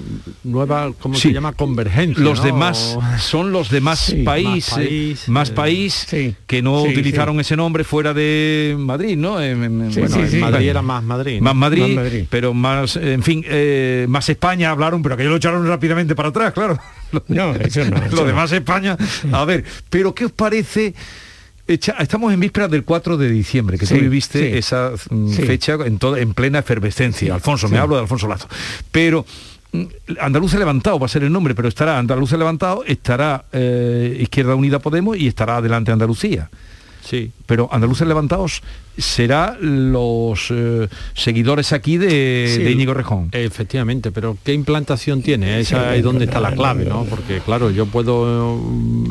nueva, 0.43 0.91
¿cómo 0.99 1.17
Sí. 1.17 1.29
se 1.29 1.35
llama? 1.35 1.53
Convergencia. 1.53 2.25
Los 2.25 2.39
¿no? 2.39 2.45
demás 2.47 2.97
son 3.21 3.53
los 3.53 3.69
demás 3.69 3.99
Sí, 4.01 4.23
países, 4.23 4.71
más 4.71 4.79
país, 4.79 5.29
más 5.29 5.51
eh, 5.51 5.53
país 5.53 6.07
sí, 6.09 6.35
que 6.47 6.63
no 6.63 6.83
sí, 6.83 6.89
utilizaron 6.93 7.39
ese 7.39 7.57
nombre 7.57 7.85
fuera 7.85 8.15
de 8.15 8.75
Madrid, 8.79 9.17
¿no? 9.19 9.41
En- 9.41 9.63
en- 9.65 9.93
Sí, 9.93 10.01
bueno, 10.01 10.17
en. 10.17 10.41
Madrid 10.41 10.69
era 10.71 10.81
más 10.81 11.03
Madrid. 11.05 11.37
¿no? 11.39 11.45
Más 11.45 11.55
Madrid, 11.55 11.83
Más 11.83 12.05
Madrid. 12.05 12.25
pero 12.31 12.55
más, 12.55 12.97
en 12.97 13.23
fin, 13.23 13.45
eh, 13.47 14.07
más 14.09 14.29
España 14.31 14.71
hablaron, 14.71 15.03
pero 15.03 15.15
que 15.17 15.25
lo 15.25 15.37
echaron 15.37 15.67
rápidamente 15.69 16.15
para 16.15 16.31
atrás, 16.31 16.55
claro. 16.55 16.79
No, 17.29 17.55
eso 17.55 17.85
no. 17.85 17.97
eso 18.07 18.17
Lo 18.17 18.25
demás 18.25 18.51
España. 18.51 18.97
A 19.31 19.45
ver, 19.45 19.63
pero 19.91 20.15
¿qué 20.15 20.25
os 20.25 20.33
parece? 20.33 20.95
Estamos 21.67 22.33
en 22.33 22.39
vísperas 22.41 22.71
del 22.71 22.85
4 22.85 23.17
de 23.17 23.29
diciembre, 23.31 23.77
que 23.79 23.87
tú 23.87 23.95
viviste 23.95 24.39
sí. 24.53 24.57
esa 24.59 24.93
mm, 25.11 25.33
Sí. 25.33 25.43
fecha 25.43 25.75
en, 25.85 25.99
toda- 25.99 26.21
en 26.21 26.33
plena 26.33 26.61
efervescencia. 26.61 27.35
Alfonso, 27.35 27.69
me 27.69 27.79
hablo 27.79 27.97
de 27.97 28.03
Alfonso 28.03 28.29
Lazo. 28.29 28.49
Pero 28.93 29.27
mm, 29.73 29.83
Andaluz 30.21 30.55
Levantado 30.55 30.99
va 31.01 31.07
a 31.07 31.09
ser 31.09 31.25
el 31.25 31.33
nombre, 31.33 31.55
pero 31.55 31.67
estará 31.69 31.99
Andaluz 31.99 32.33
Levantado, 32.33 32.85
estará 32.87 33.47
eh, 33.53 34.17
Izquierda 34.21 34.55
Unida 34.55 34.79
Podemos 34.79 35.17
y 35.17 35.27
estará 35.27 35.57
adelante 35.57 35.91
Andalucía. 35.91 36.51
Sí. 37.05 37.31
Pero 37.47 37.69
Andaluces 37.73 38.07
Levantados 38.09 38.63
será 38.99 39.57
los 39.61 40.49
eh, 40.51 40.89
seguidores 41.15 41.73
aquí 41.75 41.99
de, 41.99 42.51
Sí, 42.57 42.63
de 42.63 42.71
Íñigo 42.73 42.95
Rejón. 42.95 43.29
Efectivamente, 43.33 44.11
pero 44.11 44.37
¿qué 44.43 44.55
implantación 44.55 45.21
tiene? 45.23 45.61
Esa 45.61 45.95
es 45.95 46.03
donde 46.03 46.25
está 46.25 46.41
la 46.41 46.53
clave, 46.53 46.85
¿no? 46.87 47.05
Porque 47.05 47.41
claro, 47.41 47.71
yo 47.71 47.85
puedo 47.87 48.59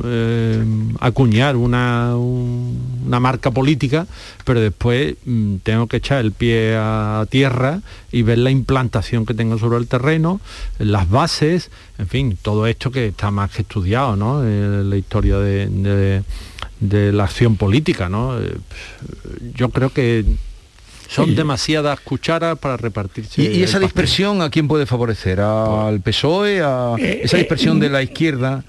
eh, 0.03 0.63
acuñar 0.99 1.55
una, 1.55 2.15
un- 2.17 2.95
una 3.05 3.19
marca 3.19 3.51
política, 3.51 4.07
pero 4.43 4.59
después 4.59 5.15
mm, 5.25 5.57
tengo 5.57 5.85
que 5.87 5.97
echar 5.97 6.25
el 6.25 6.31
pie 6.31 6.75
a 6.75 7.25
tierra 7.29 7.81
y 8.11 8.23
ver 8.23 8.39
la 8.39 8.49
implantación 8.49 9.25
que 9.27 9.35
tengo 9.35 9.59
sobre 9.59 9.77
el 9.77 9.87
terreno, 9.87 10.41
las 10.79 11.07
bases, 11.09 11.69
en 11.99 12.07
fin, 12.07 12.37
todo 12.41 12.65
esto 12.65 12.89
que 12.89 13.07
está 13.07 13.29
más 13.29 13.51
que 13.51 13.61
estudiado, 13.61 14.15
¿no? 14.15 14.41
Eh, 14.43 14.83
la 14.83 14.97
historia 14.97 15.37
de, 15.37 15.67
de- 15.67 16.23
de 16.79 17.11
la 17.11 17.23
acción 17.25 17.55
política, 17.57 18.09
¿no? 18.09 18.39
Eh, 18.39 18.55
Yo 19.55 19.69
creo 19.69 19.89
que 19.91 20.25
son 21.07 21.27
Sí. 21.29 21.35
demasiadas 21.35 21.99
cucharas 21.99 22.57
para 22.57 22.77
repartirse. 22.77 23.41
¿Y, 23.41 23.63
esa 23.63 23.79
dispersión 23.79 24.41
a 24.41 24.49
quién 24.49 24.67
puede 24.67 24.85
favorecer? 24.85 25.39
¿Al 25.39 26.01
PSOE? 26.01 26.61
¿A 26.61 26.95
Eh, 26.97 27.21
esa 27.23 27.37
eh, 27.37 27.41
dispersión 27.41 27.79
de 27.79 27.89
la 27.89 28.01
izquierda? 28.03 28.63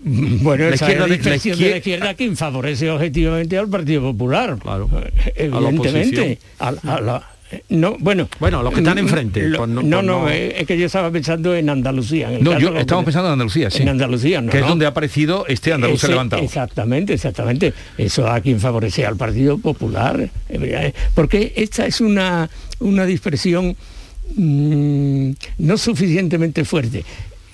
Bueno, 0.00 0.64
La 0.68 0.74
esa 0.74 0.84
izquierda 0.86 1.04
es 1.04 1.10
la 1.10 1.16
dispersión 1.16 1.58
la 1.58 1.64
de 1.64 1.70
la 1.70 1.76
izquierda 1.78 2.14
quien 2.14 2.36
favorece 2.36 2.90
objetivamente 2.90 3.58
al 3.58 3.68
Partido 3.68 4.00
Popular. 4.02 4.56
Claro. 4.62 4.88
Evidentemente. 5.34 6.38
A 6.58 6.72
la- 6.72 6.80
a 6.84 7.00
la- 7.00 7.30
no, 7.70 7.96
bueno. 7.98 8.28
Bueno, 8.40 8.62
los 8.62 8.72
que 8.72 8.80
están 8.80 8.96
mm, 8.96 8.98
enfrente, 9.00 9.48
lo- 9.48 9.58
pues 9.58 9.68
no- 9.70 9.82
no, 9.82 9.96
pues 9.98 10.04
no, 10.06 10.20
no. 10.22 10.28
es 10.28 10.66
que 10.66 10.78
yo 10.78 10.86
estaba 10.86 11.10
pensando 11.10 11.54
en 11.56 11.68
Andalucía. 11.70 12.28
en 12.30 12.36
el 12.36 12.44
No, 12.44 12.50
caso 12.52 12.62
yo 12.62 12.76
estamos 12.78 13.04
pensando 13.04 13.28
en 13.28 13.32
Andalucía, 13.32 13.70
sí. 13.70 13.82
En 13.82 13.88
Andalucía, 13.88 14.40
no. 14.40 14.50
Que 14.50 14.58
es 14.58 14.62
no. 14.64 14.68
donde 14.70 14.86
ha 14.86 14.90
aparecido 14.90 15.46
este 15.48 15.72
andaluz 15.72 16.02
Ese- 16.02 16.08
levantado. 16.12 16.42
Exactamente, 16.42 17.14
exactamente. 17.14 17.72
Eso 17.96 18.26
a 18.28 18.40
quien 18.40 18.60
favorece 18.60 19.06
al 19.06 19.16
Partido 19.16 19.58
Popular. 19.58 20.28
Porque 21.14 21.52
esta 21.56 21.86
es 21.86 22.00
una, 22.00 22.48
una 22.80 23.06
dispersión 23.06 23.76
mm, 24.36 25.30
no 25.58 25.78
suficientemente 25.78 26.64
fuerte. 26.64 27.04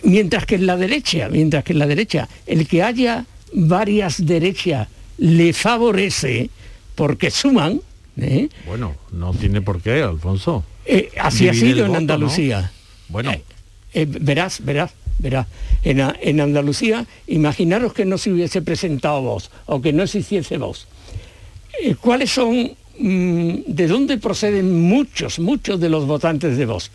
Mientras 0.03 0.45
que 0.47 0.57
en 0.57 0.67
la 0.67 0.77
derecha, 0.77 1.29
mientras 1.31 1.65
que 1.65 1.73
en 1.73 1.79
la 1.79 1.87
derecha, 1.87 2.29
el 2.47 2.67
que 2.67 2.83
haya 2.83 3.25
varias 3.55 4.25
derechas 4.27 4.89
le 5.19 5.53
favorece 5.53 6.51
porque 6.95 7.31
suman, 7.31 7.81
¿eh? 8.21 8.49
Bueno, 8.67 8.95
no 9.13 9.33
tiene 9.33 9.61
por 9.63 9.81
qué, 9.81 10.03
Alfonso. 10.03 10.65
Eh, 10.87 11.11
así 11.21 11.49
ha 11.49 11.53
Divide 11.53 11.67
sido 11.73 11.81
en 11.87 11.89
voto, 11.89 11.99
Andalucía. 11.99 12.61
¿no? 12.61 12.69
Bueno, 13.09 13.33
Eh, 13.93 14.07
verás, 14.09 14.65
verás, 14.65 14.93
verás. 15.19 15.47
En, 15.85 16.01
en 16.01 16.41
Andalucía, 16.41 17.07
imaginaros 17.27 17.93
que 17.93 18.05
no 18.05 18.19
se 18.19 18.33
hubiese 18.33 18.61
presentado 18.63 19.23
vos 19.23 19.51
o 19.67 19.81
que 19.81 19.93
no 19.93 20.03
existiese 20.03 20.59
vos. 20.59 20.87
¿Cuáles 22.01 22.31
son, 22.31 22.73
mm, 22.99 23.51
de 23.67 23.87
dónde 23.87 24.19
proceden 24.19 24.83
muchos, 24.83 25.39
muchos 25.39 25.79
de 25.81 25.89
los 25.89 26.07
votantes 26.07 26.57
de 26.57 26.67
vos? 26.67 26.91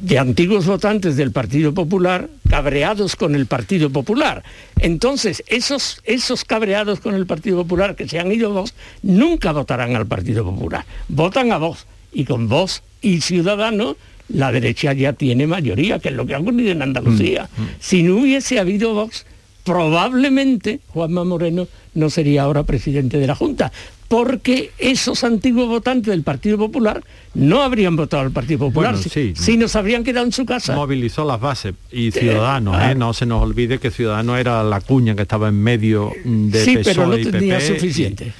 De 0.00 0.18
antiguos 0.18 0.66
votantes 0.66 1.16
del 1.16 1.32
Partido 1.32 1.72
Popular 1.72 2.28
cabreados 2.50 3.16
con 3.16 3.34
el 3.34 3.46
Partido 3.46 3.90
Popular. 3.90 4.42
Entonces, 4.78 5.42
esos, 5.46 6.00
esos 6.04 6.44
cabreados 6.44 7.00
con 7.00 7.14
el 7.14 7.26
Partido 7.26 7.58
Popular 7.58 7.96
que 7.96 8.08
se 8.08 8.18
han 8.18 8.30
ido 8.30 8.50
a 8.50 8.60
vos, 8.60 8.74
nunca 9.02 9.52
votarán 9.52 9.96
al 9.96 10.06
Partido 10.06 10.44
Popular. 10.44 10.84
votan 11.08 11.50
a 11.52 11.58
vos. 11.58 11.86
Y 12.12 12.24
con 12.24 12.48
vos 12.48 12.82
y 13.00 13.20
Ciudadanos, 13.20 13.96
la 14.28 14.52
derecha 14.52 14.92
ya 14.92 15.12
tiene 15.12 15.46
mayoría, 15.46 15.98
que 15.98 16.08
es 16.08 16.14
lo 16.14 16.26
que 16.26 16.34
ha 16.34 16.40
ocurrido 16.40 16.72
en 16.72 16.82
Andalucía. 16.82 17.48
Si 17.78 18.02
no 18.02 18.16
hubiese 18.16 18.58
habido 18.58 18.94
Vox, 18.94 19.24
probablemente 19.64 20.80
Juanma 20.88 21.24
Moreno 21.24 21.68
no 21.94 22.10
sería 22.10 22.42
ahora 22.42 22.62
presidente 22.62 23.18
de 23.18 23.26
la 23.26 23.34
Junta, 23.34 23.72
porque 24.08 24.72
esos 24.78 25.24
antiguos 25.24 25.68
votantes 25.68 26.10
del 26.10 26.22
Partido 26.22 26.58
Popular 26.58 27.02
no 27.34 27.62
habrían 27.62 27.96
votado 27.96 28.22
al 28.22 28.30
Partido 28.30 28.60
Popular, 28.60 28.92
Bueno, 28.92 29.02
si, 29.02 29.08
sí. 29.10 29.32
si 29.36 29.56
nos 29.56 29.74
habrían 29.76 30.04
quedado 30.04 30.26
en 30.26 30.32
su 30.32 30.46
casa. 30.46 30.74
movilizó 30.74 31.24
las 31.24 31.40
bases 31.40 31.74
y 31.90 32.10
Ciudadanos, 32.12 32.76
ah. 32.76 32.92
¿eh? 32.92 32.94
no 32.94 33.12
se 33.12 33.26
nos 33.26 33.42
olvide 33.42 33.78
que 33.78 33.90
Ciudadanos 33.90 34.38
era 34.38 34.62
la 34.62 34.80
cuña 34.80 35.14
que 35.14 35.22
estaba 35.22 35.48
en 35.48 35.60
medio 35.62 36.12
de 36.24 36.64
sí, 36.64 36.76
PSOE 36.76 36.84
pero 36.94 37.06
no 37.06 37.18
y 37.18 37.24
tenía 37.24 37.58
PP, 37.58 37.66
suficiente. 37.74 38.32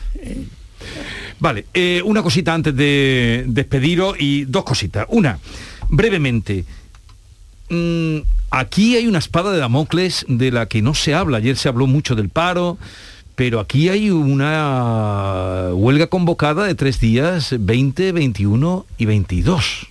Vale, 1.38 1.66
eh, 1.74 2.00
una 2.04 2.22
cosita 2.22 2.54
antes 2.54 2.74
de 2.74 3.44
despediros 3.46 4.16
y 4.18 4.44
dos 4.46 4.64
cositas. 4.64 5.06
Una, 5.10 5.38
brevemente, 5.90 6.64
mm, 7.68 8.18
aquí 8.50 8.96
hay 8.96 9.06
una 9.06 9.18
espada 9.18 9.52
de 9.52 9.58
Damocles 9.58 10.24
de 10.28 10.50
la 10.50 10.66
que 10.66 10.80
no 10.80 10.94
se 10.94 11.14
habla. 11.14 11.38
Ayer 11.38 11.56
se 11.56 11.68
habló 11.68 11.86
mucho 11.86 12.14
del 12.14 12.30
paro, 12.30 12.78
pero 13.36 13.60
aquí 13.60 13.88
hay 13.88 14.10
una 14.10 15.68
huelga 15.72 16.08
convocada 16.08 16.64
de 16.66 16.74
tres 16.74 16.98
días, 17.00 17.54
20, 17.58 18.12
21 18.12 18.86
y 18.98 19.04
22. 19.04 19.86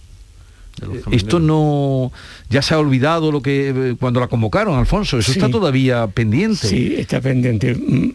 Esto 1.12 1.40
no 1.40 2.12
ya 2.50 2.62
se 2.62 2.74
ha 2.74 2.80
olvidado 2.80 3.32
lo 3.32 3.42
que 3.42 3.70
eh, 3.70 3.96
cuando 3.98 4.20
la 4.20 4.28
convocaron, 4.28 4.78
Alfonso. 4.78 5.18
Eso 5.18 5.32
Sí. 5.32 5.40
está 5.40 5.50
todavía 5.50 6.06
pendiente. 6.08 6.68
Sí, 6.68 6.96
está 6.98 7.22
pendiente. 7.22 7.76
Mm, 7.76 8.10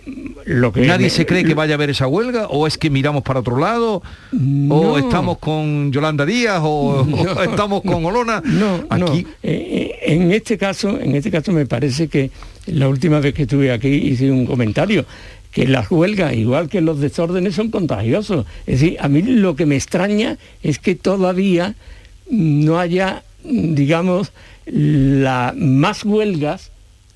Lo 0.47 0.73
que 0.73 0.83
¿Nadie 0.87 1.07
me- 1.07 1.11
se 1.11 1.25
cree 1.27 1.45
que 1.45 1.55
vaya 1.55 1.75
a 1.75 1.77
haber 1.77 1.91
esa 1.91 2.07
huelga? 2.07 2.47
¿O 2.49 2.67
es 2.67 2.77
que 2.77 2.91
miramos 2.91 3.23
para 3.23 3.41
otro 3.41 3.57
lado? 3.59 4.03
¿O 4.69 4.99
estamos 4.99 5.39
con 5.39 5.91
Yolanda 5.93 6.27
Díaz? 6.27 6.61
¿O, 6.63 7.05
No, 7.09 7.17
o 7.33 7.43
estamos 7.43 7.83
con 7.83 8.05
Olona? 8.05 8.43
No, 8.45 8.85
Aquí, 8.91 9.01
no. 9.01 9.15
Eh, 9.15 9.27
eh, 9.43 9.99
en 10.15 10.33
este 10.33 10.59
caso, 10.59 10.99
en 11.01 11.15
este 11.17 11.31
caso 11.31 11.53
me 11.53 11.65
parece 11.67 12.09
que 12.09 12.31
la 12.67 12.89
última 12.89 13.21
vez 13.21 13.35
que 13.35 13.43
estuve 13.43 13.73
aquí 13.73 13.89
hice 13.89 14.31
un 14.31 14.47
comentario 14.47 15.05
que 15.53 15.67
las 15.67 15.91
huelgas, 15.91 16.35
igual 16.35 16.69
que 16.69 16.81
los 16.81 17.01
desórdenes, 17.01 17.55
son 17.57 17.71
contagiosos. 17.71 18.47
Es 18.67 18.81
decir, 18.81 18.97
a 19.01 19.09
mí 19.09 19.23
lo 19.23 19.57
que 19.57 19.67
me 19.67 19.75
extraña 19.77 20.39
es 20.63 20.79
que 20.79 20.95
todavía 20.95 21.75
no 22.31 22.79
haya, 22.79 23.25
digamos, 23.43 24.33
la, 24.67 25.53
más 25.57 26.05
huelgas 26.05 26.71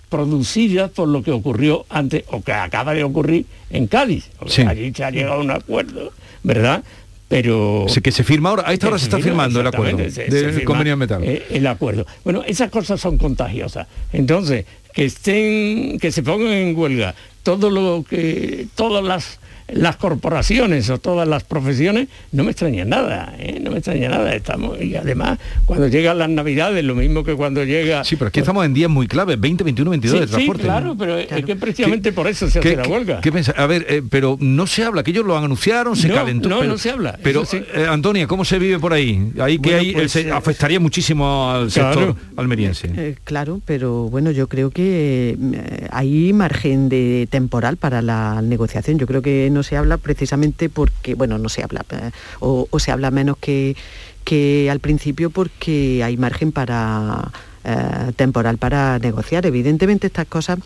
producidas 0.08 0.90
por 0.90 1.08
lo 1.08 1.22
que 1.22 1.30
ocurrió 1.30 1.86
antes 1.88 2.24
o 2.28 2.42
que 2.42 2.52
acaba 2.52 2.94
de 2.94 3.04
ocurrir 3.04 3.46
en 3.70 3.86
Cádiz. 3.86 4.30
O 4.40 4.48
sea, 4.48 4.64
Sí. 4.64 4.70
allí 4.70 4.92
se 4.94 5.04
ha 5.04 5.10
llegado 5.10 5.34
a 5.34 5.40
un 5.40 5.50
acuerdo, 5.50 6.12
¿verdad? 6.42 6.82
Pero 7.28 7.86
sé 7.88 8.00
que 8.02 8.12
se 8.12 8.22
firma 8.22 8.50
ahora. 8.50 8.64
A 8.66 8.72
esta 8.72 8.88
hora 8.88 8.98
se 8.98 9.04
está 9.04 9.18
firmando 9.18 9.60
el 9.60 9.66
acuerdo 9.66 9.98
Exactamente, 10.00 10.10
se- 10.32 10.38
se 10.38 10.44
del 10.44 10.54
firma, 10.54 10.66
convenio 10.66 10.96
metal. 10.96 11.22
eh, 11.24 11.42
el 11.50 11.66
acuerdo. 11.66 12.06
Bueno, 12.22 12.42
esas 12.46 12.70
cosas 12.70 13.00
son 13.00 13.16
contagiosas. 13.18 13.86
Entonces, 14.12 14.66
que 14.94 15.04
estén, 15.04 15.98
que 15.98 16.12
se 16.12 16.22
pongan 16.22 16.52
en 16.52 16.76
huelga. 16.76 17.14
Todo 17.42 17.68
lo 17.68 18.04
que, 18.08 18.66
todas 18.74 19.04
las 19.04 19.38
las 19.68 19.96
corporaciones 19.96 20.90
o 20.90 20.98
todas 20.98 21.26
las 21.26 21.42
profesiones, 21.44 22.08
no 22.32 22.44
me 22.44 22.50
extraña 22.50 22.84
nada, 22.84 23.34
¿eh? 23.38 23.58
no 23.62 23.70
me 23.70 23.78
extraña 23.78 24.08
nada. 24.10 24.34
Estamos, 24.34 24.80
y 24.80 24.94
además, 24.96 25.38
cuando 25.66 25.88
llegan 25.88 26.18
las 26.18 26.28
navidades, 26.28 26.84
lo 26.84 26.94
mismo 26.94 27.24
que 27.24 27.34
cuando 27.34 27.64
llega. 27.64 28.04
Sí, 28.04 28.16
pero 28.16 28.28
aquí 28.28 28.40
estamos 28.40 28.64
en 28.66 28.74
días 28.74 28.90
muy 28.90 29.06
claves, 29.06 29.40
20, 29.40 29.64
21, 29.64 29.90
22 29.90 30.14
Sí, 30.14 30.20
de 30.20 30.26
sí, 30.26 30.32
transporte. 30.32 30.62
claro, 30.64 30.94
pero 30.98 31.18
es 31.18 31.44
que 31.44 31.56
precisamente 31.56 32.12
por 32.12 32.26
eso 32.28 32.48
se 32.50 32.58
hace 32.58 32.76
la 32.76 32.86
huelga. 32.88 33.20
qué 33.20 33.32
pensa- 33.32 33.54
A 33.56 33.66
ver, 33.66 33.86
eh, 33.88 34.02
pero 34.08 34.36
no 34.40 34.66
se 34.66 34.84
habla, 34.84 35.02
que 35.02 35.10
ellos 35.12 35.24
lo 35.24 35.36
anunciaron, 35.36 35.96
se 35.96 36.08
No, 36.08 36.14
calentó. 36.14 36.48
no, 36.48 36.58
pero, 36.60 36.70
no 36.72 36.78
se 36.78 36.90
habla, 36.90 37.18
Pero, 37.22 37.44
sí. 37.44 37.58
eh, 37.74 37.86
Antonia, 37.88 38.26
¿cómo 38.26 38.44
se 38.44 38.58
vive 38.58 38.78
por 38.78 38.92
ahí? 38.92 39.32
Ahí 39.40 39.58
que 39.58 39.70
Bueno, 39.70 39.78
hay, 39.80 39.92
pues, 39.94 40.12
se 40.12 40.22
eh, 40.28 40.30
afectaría 40.32 40.78
muchísimo 40.80 41.50
al 41.50 41.70
Claro. 41.70 41.94
sector 42.08 42.16
almeriense. 42.36 42.90
Eh, 42.96 43.14
claro, 43.24 43.60
pero 43.64 44.08
bueno, 44.10 44.30
yo 44.30 44.46
creo 44.48 44.70
que 44.70 45.36
eh, 45.40 45.86
hay 45.90 46.32
margen 46.32 46.88
de 46.88 47.26
temporal 47.30 47.76
para 47.76 48.02
la 48.02 48.42
negociación. 48.42 48.98
Yo 48.98 49.06
creo 49.06 49.22
que 49.22 49.48
no 49.54 49.62
se 49.62 49.76
habla 49.76 49.96
precisamente 49.96 50.68
porque, 50.68 51.14
bueno, 51.14 51.38
no 51.38 51.48
se 51.48 51.62
habla, 51.62 51.84
eh, 51.90 52.10
o, 52.40 52.68
se 52.78 52.92
habla 52.92 53.10
menos 53.10 53.38
que, 53.38 53.76
que 54.24 54.68
al 54.70 54.80
principio 54.80 55.30
porque 55.30 56.02
hay 56.04 56.16
margen 56.16 56.52
para 56.52 57.30
eh, 57.64 58.12
temporal 58.16 58.58
para 58.58 58.98
negociar. 58.98 59.46
Evidentemente 59.46 60.08
estas 60.08 60.26
cosas 60.26 60.58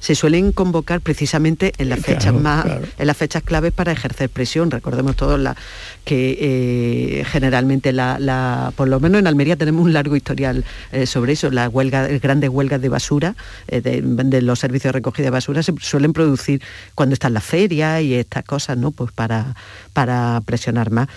se 0.00 0.14
suelen 0.14 0.52
convocar 0.52 1.00
precisamente 1.00 1.72
en 1.78 1.88
las 1.88 1.98
Claro, 2.00 2.20
fechas 2.20 2.34
más 2.34 2.64
claro. 2.64 2.86
en 2.98 3.06
las 3.06 3.16
fechas 3.16 3.42
claves 3.42 3.72
para 3.72 3.92
ejercer 3.92 4.28
presión. 4.30 4.70
Recordemos 4.70 5.16
todos 5.16 5.38
la, 5.38 5.56
que 6.04 6.38
eh, 6.40 7.24
generalmente 7.24 7.92
la, 7.92 8.18
la- 8.18 8.72
por 8.76 8.88
lo 8.88 9.00
menos 9.00 9.18
en 9.18 9.26
Almería 9.26 9.56
tenemos 9.56 9.84
un 9.84 9.92
largo 9.92 10.16
historial 10.16 10.64
eh, 10.92 11.06
sobre 11.06 11.32
eso. 11.32 11.50
Las 11.50 11.68
huelgas, 11.72 12.08
grandes 12.20 12.50
huelgas 12.50 12.80
de 12.80 12.88
basura, 12.88 13.34
eh, 13.66 13.80
de, 13.80 14.00
de 14.02 14.42
los 14.42 14.58
servicios 14.58 14.92
de 14.92 14.98
recogida 14.98 15.24
de 15.26 15.30
basura 15.30 15.62
se 15.62 15.72
suelen 15.80 16.12
producir 16.12 16.62
cuando 16.94 17.14
están 17.14 17.34
las 17.34 17.44
ferias 17.44 18.02
y 18.02 18.14
estas 18.14 18.44
cosas, 18.44 18.76
¿no? 18.78 18.90
Pues 18.92 19.12
para, 19.12 19.54
para 19.92 20.40
presionar 20.44 20.90
más. 20.90 21.08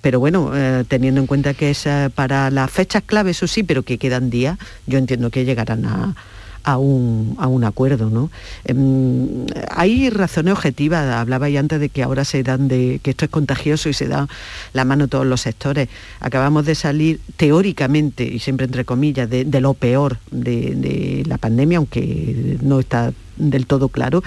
Pero 0.00 0.20
bueno, 0.20 0.52
teniendo 0.88 1.20
en 1.20 1.26
cuenta 1.26 1.54
que 1.54 1.70
es 1.70 1.86
para 2.14 2.50
las 2.50 2.70
fechas 2.70 3.02
claves, 3.04 3.36
eso 3.38 3.46
sí, 3.46 3.62
pero 3.62 3.82
que 3.82 3.98
quedan 3.98 4.30
días, 4.30 4.58
yo 4.86 4.98
entiendo 4.98 5.30
que 5.30 5.44
llegarán 5.44 5.84
a 5.84 6.14
a 6.64 6.78
un, 6.78 7.36
a 7.38 7.46
un 7.46 7.64
acuerdo. 7.64 8.10
¿no? 8.10 8.30
Em, 8.64 9.46
hay 9.70 10.10
razones 10.10 10.52
objetivas, 10.52 11.12
hablaba 11.14 11.48
ya 11.48 11.60
antes 11.60 11.80
de 11.80 11.88
que 11.88 12.02
ahora 12.02 12.24
se 12.24 12.42
dan 12.42 12.68
de 12.68 13.00
que 13.02 13.10
esto 13.10 13.24
es 13.24 13.30
contagioso 13.30 13.88
y 13.88 13.94
se 13.94 14.08
da 14.08 14.28
la 14.72 14.84
mano 14.84 15.04
a 15.04 15.08
todos 15.08 15.26
los 15.26 15.40
sectores. 15.40 15.88
Acabamos 16.20 16.66
de 16.66 16.74
salir 16.74 17.20
teóricamente, 17.36 18.24
y 18.24 18.38
siempre 18.38 18.66
entre 18.66 18.84
comillas, 18.84 19.28
de, 19.28 19.60
lo 19.60 19.74
peor 19.74 20.18
de 20.30 21.24
la 21.26 21.36
pandemia, 21.36 21.78
aunque 21.78 22.58
no 22.62 22.80
está 22.80 23.12
del 23.40 23.66
todo 23.66 23.88
claro. 23.88 24.22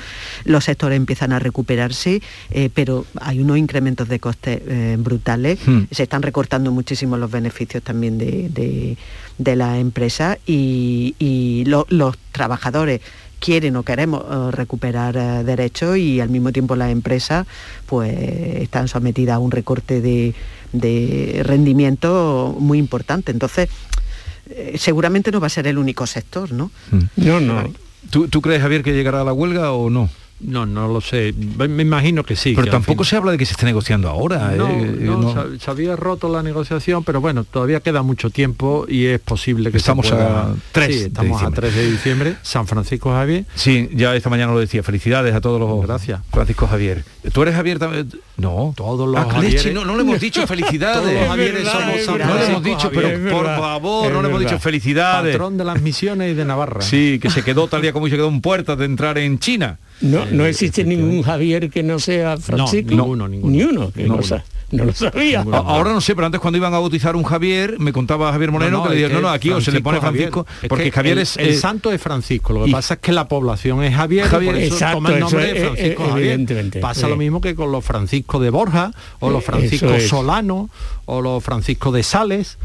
Los 0.46 0.66
sectores 0.66 0.98
empiezan 0.98 1.32
a 1.34 1.40
recuperarse, 1.40 2.22
eh, 2.52 2.70
pero 2.74 3.06
hay 3.22 3.40
unos 3.40 3.58
incrementos 3.58 4.10
de 4.10 4.20
costes 4.20 4.62
eh, 4.68 4.96
brutales. 5.00 5.60
Hmm. 5.66 5.84
Se 5.92 6.04
están 6.04 6.22
recortando 6.24 6.72
muchísimo 6.72 7.18
los 7.18 7.30
beneficios 7.32 7.84
también 7.84 8.18
de, 8.18 8.50
de, 8.50 8.98
de 9.38 9.56
la 9.56 9.78
empresa 9.80 10.38
y, 10.48 11.16
y 11.20 11.64
lo- 11.66 11.86
los 11.90 12.16
trabajadores 12.32 13.02
quieren 13.40 13.76
o 13.76 13.84
queremos 13.84 14.24
eh, 14.24 14.52
recuperar 14.52 15.44
derechos 15.46 15.98
y 15.98 16.20
al 16.22 16.30
mismo 16.30 16.52
tiempo 16.52 16.76
las 16.76 16.92
empresas 16.92 17.46
pues 17.86 18.14
están 18.18 18.88
sometidas 18.88 19.36
a 19.36 19.40
un 19.40 19.52
recorte 19.52 20.00
de, 20.02 20.34
de 20.72 21.42
rendimiento 21.44 22.56
muy 22.58 22.78
importante. 22.80 23.32
Entonces, 23.32 23.70
eh, 24.50 24.76
seguramente 24.78 25.32
no 25.32 25.40
va 25.40 25.48
a 25.48 25.50
ser 25.50 25.68
el 25.68 25.78
único 25.78 26.08
sector, 26.08 26.52
¿no? 26.52 26.72
No, 27.18 27.40
no. 27.40 27.72
¿Tú, 28.10 28.28
¿Tú 28.28 28.42
crees, 28.42 28.62
Javier, 28.62 28.84
que 28.84 28.94
llegará 28.94 29.22
a 29.22 29.24
la 29.24 29.34
huelga 29.34 29.72
o 29.72 29.90
no? 29.90 30.10
No, 30.44 30.66
no 30.66 30.88
lo 30.88 31.02
sé. 31.02 31.34
Me 31.34 31.84
imagino 31.84 32.24
que 32.24 32.36
sí. 32.36 32.54
Pero 32.54 32.66
que 32.66 32.72
tampoco 32.72 33.04
fin- 33.04 33.10
se 33.10 33.16
habla 33.18 33.32
de 33.32 33.38
que 33.38 33.46
se 33.46 33.54
esté 33.54 33.66
negociando 33.66 34.10
ahora. 34.10 34.52
No, 34.56 34.70
¿eh? 34.70 34.98
no, 35.00 35.18
No. 35.18 35.60
Se, 35.60 35.72
había 35.72 35.96
roto 35.96 36.30
la 36.30 36.44
negociación, 36.44 37.04
pero 37.04 37.22
bueno, 37.22 37.44
todavía 37.44 37.80
queda 37.80 38.02
mucho 38.04 38.30
tiempo 38.30 38.86
y 38.88 39.06
es 39.06 39.20
posible 39.20 39.72
que 39.72 39.78
se 39.80 39.84
Estamos 39.84 40.10
pueda- 40.10 40.42
a 40.52 40.56
3 40.72 40.88
Sí, 40.88 41.00
de 41.02 41.06
estamos 41.08 41.32
a 41.32 41.46
diciembre. 41.48 41.62
3 41.62 41.76
de 41.76 41.92
diciembre. 41.92 42.36
San 42.42 42.68
Francisco 42.68 43.12
Javier. 43.12 43.46
Sí, 43.56 43.90
ya 43.94 44.16
esta 44.16 44.30
mañana 44.30 44.52
lo 44.54 44.60
decía. 44.60 44.84
Felicidades 44.84 45.34
a 45.34 45.42
todos 45.42 45.60
los. 45.60 45.86
Gracias. 45.88 46.22
Francisco 46.32 46.68
Javier. 46.68 47.04
¿Tú 47.32 47.42
eres 47.42 47.56
Javier 47.56 47.80
también? 47.80 48.10
No. 48.38 48.74
Todos 48.76 49.08
los 49.10 49.20
Ah, 49.22 49.28
Javieres- 49.30 49.54
leche, 49.64 49.74
no, 49.74 49.86
no 49.86 49.96
le 49.96 50.02
hemos 50.02 50.20
dicho 50.20 50.46
felicidades. 50.46 51.02
Todos 51.04 51.14
los 51.14 51.28
Javieres 51.30 51.60
Es 51.60 51.66
verdad, 51.66 51.80
somos 51.80 51.96
es 51.96 52.06
San 52.06 52.18
verdad. 52.18 52.34
No 52.34 52.40
le 52.40 52.46
hemos 52.48 52.64
dicho, 52.64 52.90
Javier. 52.94 53.22
pero 53.24 53.38
por 53.38 53.46
favor, 53.46 54.12
no 54.12 54.22
le 54.22 54.28
hemos 54.28 54.40
dicho 54.42 54.60
felicidades. 54.60 55.34
Patrón 55.36 55.58
de 55.58 55.64
las 55.64 55.82
misiones 55.82 56.36
de 56.36 56.46
Navarra. 56.46 56.82
Sí, 56.82 57.20
que 57.22 57.30
se 57.30 57.44
quedó 57.44 57.68
tal 57.68 57.82
día 57.82 57.94
como 57.94 58.08
se 58.08 58.16
quedó 58.16 58.28
en 58.28 58.42
puertas 58.42 58.78
de 58.78 58.86
entrar 58.86 59.18
en 59.18 59.40
China. 59.40 59.78
No, 60.04 60.26
no 60.26 60.46
existe 60.46 60.84
ningún 60.84 61.24
Javier 61.24 61.70
que 61.72 61.82
no 61.82 61.98
sea 61.98 62.38
Francisco. 62.38 62.92
ninguno, 62.92 63.28
ninguno. 63.28 63.52
Ni 63.52 63.64
uno, 63.64 63.92
que 63.92 64.04
no, 64.04 64.20
no 64.72 64.86
lo 64.86 64.94
sabía. 64.94 65.42
Ahora 65.52 65.94
no 65.94 66.02
sé, 66.02 66.16
pero 66.16 66.26
antes 66.26 66.42
cuando 66.42 66.58
iban 66.58 66.74
a 66.74 66.80
bautizar 66.80 67.16
un 67.16 67.24
Javier, 67.24 67.78
me 67.80 67.94
contaba 67.94 68.32
Javier 68.32 68.52
Moreno 68.52 68.72
No, 68.72 68.78
no, 68.80 68.84
que 68.84 68.90
le 68.90 68.96
dijeron, 68.96 69.22
no, 69.22 69.28
no, 69.30 69.34
aquí 69.34 69.52
o 69.52 69.62
se 69.62 69.72
le 69.72 69.82
pone 69.82 70.00
Francisco 70.00 70.44
Francisco. 70.44 70.64
Es 70.64 70.70
porque 70.70 70.84
que 70.86 70.92
Javier 70.92 71.18
el, 71.18 71.24
es... 71.24 71.38
el 71.38 71.50
eh, 71.50 71.54
santo 71.58 71.92
es 71.92 72.02
Francisco, 72.02 72.54
lo 72.54 72.64
que 72.64 72.70
y- 72.70 72.74
pasa 72.74 72.96
es 72.96 73.00
que 73.00 73.12
la 73.12 73.28
población 73.28 73.84
es 73.84 73.96
Javier, 73.96 74.26
Javier, 74.28 74.52
por 74.54 74.62
eso 74.62 74.74
exacto, 74.74 74.98
toma 74.98 75.14
el 75.14 75.20
nombre 75.20 75.46
eso 75.46 75.54
de 75.54 75.60
Francisco 75.62 76.04
eh, 76.04 76.08
Javier. 76.10 76.26
evidentemente, 76.32 76.80
Pasa 76.80 77.08
lo 77.08 77.16
mismo 77.18 77.40
que 77.40 77.54
con 77.56 77.72
los 77.72 77.86
Francisco 77.86 78.40
de 78.40 78.50
Borja, 78.50 78.92
o 79.20 79.30
los 79.30 79.44
Eh, 79.44 79.46
Francisco. 79.46 80.00
Solano, 80.00 80.70
o 81.06 81.22
los 81.22 81.44
Francisco 81.44 81.92
de 81.92 82.02
Sales, 82.04 82.58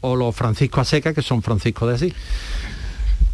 o 0.00 0.16
los 0.16 0.34
Francisco 0.34 0.80
Aseca, 0.80 1.14
que 1.14 1.22
son 1.22 1.42
Francisco 1.42 1.86
de 1.86 1.94
Asís. 1.94 2.14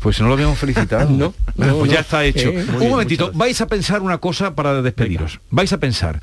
Pues 0.00 0.20
no 0.20 0.28
lo 0.28 0.34
habíamos 0.34 0.58
felicitado. 0.58 1.08
No, 1.56 1.78
pues 1.78 1.90
ya 1.90 2.00
está 2.00 2.24
hecho. 2.24 2.50
Eh, 2.50 2.64
Un 2.72 2.78
bien, 2.78 2.90
momentito, 2.92 3.32
vais 3.34 3.60
a 3.60 3.66
pensar 3.66 4.00
una 4.00 4.18
cosa 4.18 4.54
para 4.54 4.80
despediros. 4.80 5.40
Vais 5.50 5.72
a 5.72 5.78
pensar. 5.78 6.20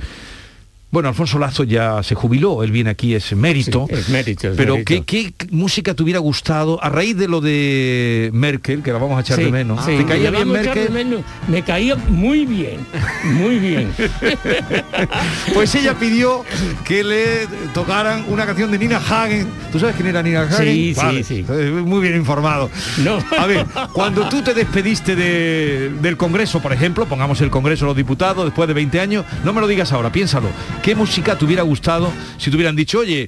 Bueno, 0.96 1.10
Alfonso 1.10 1.38
Lazo 1.40 1.66
ya 1.66 2.02
se 2.04 2.16
jubiló, 2.16 2.64
él 2.64 2.72
viene 2.72 2.90
aquí, 2.90 3.16
es 3.16 3.36
mérito. 3.36 3.86
Sí, 3.90 3.96
es 3.96 4.08
mérito, 4.08 4.48
es 4.52 4.56
pero 4.56 4.76
mérito. 4.76 5.04
¿qué, 5.06 5.34
qué 5.34 5.48
música 5.52 5.94
te 5.94 6.02
hubiera 6.04 6.20
gustado 6.20 6.82
a 6.82 6.88
raíz 6.88 7.18
de 7.18 7.28
lo 7.28 7.42
de 7.42 8.30
Merkel, 8.32 8.82
que 8.82 8.94
la 8.94 9.00
vamos 9.00 9.18
a 9.18 9.20
echar 9.20 9.38
de 9.38 9.52
menos? 9.52 9.84
sí, 9.84 9.92
¿Te 9.98 10.06
caía 10.06 10.32
bien 10.32 10.50
Merkel? 10.50 10.90
menos. 10.92 11.20
Me 11.50 11.64
caía 11.64 11.98
muy 11.98 12.46
bien, 12.46 12.80
muy 13.26 13.60
bien. 13.60 13.92
Pues 15.54 15.76
ella 15.76 15.96
pidió 16.00 16.44
que 16.86 17.04
le 17.04 17.48
tocaran 17.74 18.26
una 18.30 18.46
canción 18.46 18.72
de 18.72 18.78
Nina 18.80 18.98
Hagen. 18.98 19.48
¿Tú 19.72 19.80
sabes 19.80 19.96
quién 19.96 20.08
era 20.08 20.24
Nina 20.24 20.44
Hagen? 20.44 20.66
Sí, 20.66 20.94
sí, 20.94 21.02
Vale, 21.02 21.24
sí. 21.24 21.46
eh, 21.50 21.72
Muy 21.86 22.02
bien 22.02 22.16
informado. 22.16 22.70
No. 23.04 23.20
A 23.38 23.46
ver, 23.46 23.66
cuando 23.94 24.28
tú 24.30 24.42
te 24.42 24.54
despediste 24.54 25.16
de- 25.16 25.92
del 26.02 26.16
Congreso, 26.18 26.62
por 26.62 26.72
ejemplo, 26.74 27.06
pongamos 27.06 27.42
el 27.42 27.50
Congreso 27.50 27.86
de 27.86 27.90
los 27.90 27.98
Diputados 27.98 28.46
después 28.46 28.68
de 28.68 28.74
20 28.74 29.00
años, 29.00 29.26
no 29.44 29.52
me 29.54 29.60
lo 29.62 29.68
digas 29.68 29.92
ahora, 29.92 30.12
piénsalo. 30.12 30.48
¿Qué 30.86 30.94
música 30.94 31.36
te 31.36 31.46
hubiera 31.46 31.64
gustado 31.64 32.12
si 32.38 32.52
te 32.52 32.56
hubieran 32.58 32.76
dicho, 32.76 33.00
oye, 33.00 33.28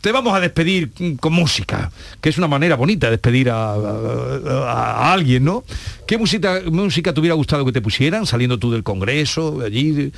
te 0.00 0.12
vamos 0.12 0.34
a 0.34 0.40
despedir 0.40 0.90
con 1.20 1.32
música, 1.32 1.90
que 2.20 2.30
es 2.30 2.38
una 2.38 2.48
manera 2.48 2.76
bonita 2.76 3.08
de 3.08 3.12
despedir 3.12 3.50
a, 3.50 5.12
alguien, 5.12 5.44
¿no? 5.44 5.64
¿Qué 6.06 6.16
música, 6.16 6.60
música 6.70 7.12
te 7.12 7.20
hubiera 7.20 7.34
gustado 7.34 7.64
que 7.64 7.72
te 7.72 7.80
pusieran, 7.80 8.26
saliendo 8.26 8.58
tú 8.58 8.70
del 8.72 8.82
Congreso, 8.82 9.60
allí? 9.64 10.10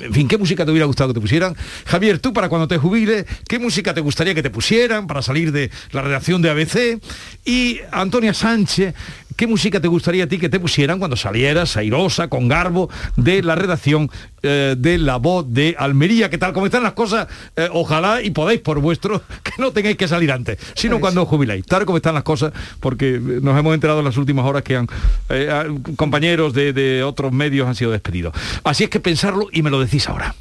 en 0.00 0.12
fin, 0.12 0.28
¿qué 0.28 0.38
música 0.38 0.64
te 0.64 0.70
hubiera 0.70 0.86
gustado 0.86 1.10
que 1.10 1.14
te 1.14 1.20
pusieran? 1.20 1.56
Javier, 1.86 2.18
tú 2.18 2.32
para 2.32 2.48
cuando 2.48 2.68
te 2.68 2.78
jubiles, 2.78 3.26
¿qué 3.48 3.58
música 3.58 3.94
te 3.94 4.00
gustaría 4.00 4.34
que 4.34 4.42
te 4.42 4.50
pusieran 4.50 5.06
para 5.06 5.22
salir 5.22 5.52
de 5.52 5.70
la 5.92 6.02
redacción 6.02 6.42
de 6.42 6.50
ABC? 6.50 7.00
Y 7.44 7.80
Antonia 7.92 8.34
Sánchez, 8.34 8.94
¿qué 9.36 9.46
música 9.46 9.80
te 9.80 9.88
gustaría 9.88 10.24
a 10.24 10.26
ti 10.26 10.38
que 10.38 10.48
te 10.48 10.58
pusieran 10.58 10.98
cuando 10.98 11.16
salieras 11.16 11.76
airosa, 11.76 12.28
con 12.28 12.48
garbo, 12.48 12.90
de 13.16 13.42
la 13.42 13.54
redacción 13.54 14.10
eh, 14.42 14.74
de 14.76 14.98
La 14.98 15.16
Voz 15.16 15.46
de 15.48 15.76
Almería? 15.78 16.30
¿Qué 16.30 16.38
tal? 16.38 16.52
¿Cómo 16.52 16.66
están 16.66 16.82
las 16.82 16.94
cosas? 16.94 17.28
Eh, 17.56 17.68
ojalá 17.72 18.22
y 18.22 18.30
podáis 18.30 18.60
por 18.60 18.80
vuestro, 18.80 19.05
que 19.42 19.52
no 19.58 19.70
tengáis 19.72 19.96
que 19.96 20.08
salir 20.08 20.30
antes, 20.32 20.58
sino 20.74 21.00
cuando 21.00 21.22
os 21.22 21.28
jubiláis. 21.28 21.64
Tal 21.66 21.84
como 21.84 21.96
están 21.98 22.14
las 22.14 22.22
cosas, 22.24 22.52
porque 22.80 23.18
nos 23.20 23.58
hemos 23.58 23.74
enterado 23.74 24.00
en 24.00 24.04
las 24.04 24.16
últimas 24.16 24.44
horas 24.44 24.62
que 24.62 24.76
han, 24.76 24.88
eh, 25.30 25.48
a- 25.50 25.66
compañeros 25.96 26.52
de, 26.52 26.72
de 26.72 27.02
otros 27.02 27.32
medios 27.32 27.66
han 27.68 27.74
sido 27.74 27.90
despedidos. 27.90 28.34
Así 28.64 28.84
es 28.84 28.90
que 28.90 29.00
pensarlo 29.00 29.48
y 29.52 29.62
me 29.62 29.70
lo 29.70 29.80
decís 29.80 30.08
ahora. 30.08 30.34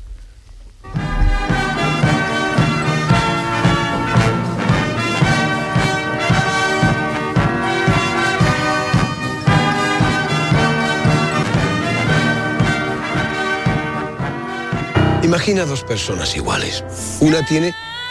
Imagina 15.24 15.66
dos 15.66 15.84
personas 15.84 16.36
iguales. 16.36 16.84
Una 17.20 17.43
tiene 17.45 17.74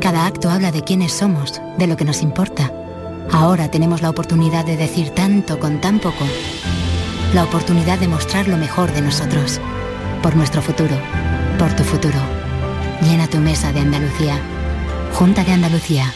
Cada 0.00 0.26
acto 0.26 0.48
habla 0.50 0.70
de 0.70 0.82
quiénes 0.82 1.12
somos, 1.12 1.60
de 1.76 1.86
lo 1.86 1.96
que 1.96 2.04
nos 2.04 2.22
importa. 2.22 2.72
Ahora 3.32 3.70
tenemos 3.70 4.00
la 4.00 4.10
oportunidad 4.10 4.64
de 4.64 4.76
decir 4.76 5.10
tanto 5.10 5.58
con 5.58 5.80
tan 5.80 5.98
poco. 5.98 6.24
La 7.34 7.44
oportunidad 7.44 7.98
de 7.98 8.08
mostrar 8.08 8.48
lo 8.48 8.56
mejor 8.56 8.92
de 8.92 9.02
nosotros. 9.02 9.60
Por 10.22 10.36
nuestro 10.36 10.62
futuro. 10.62 10.96
Por 11.58 11.74
tu 11.74 11.82
futuro. 11.82 12.18
Llena 13.02 13.26
tu 13.28 13.38
mesa 13.38 13.72
de 13.72 13.80
Andalucía. 13.80 14.40
Junta 15.14 15.44
de 15.44 15.52
Andalucía. 15.52 16.14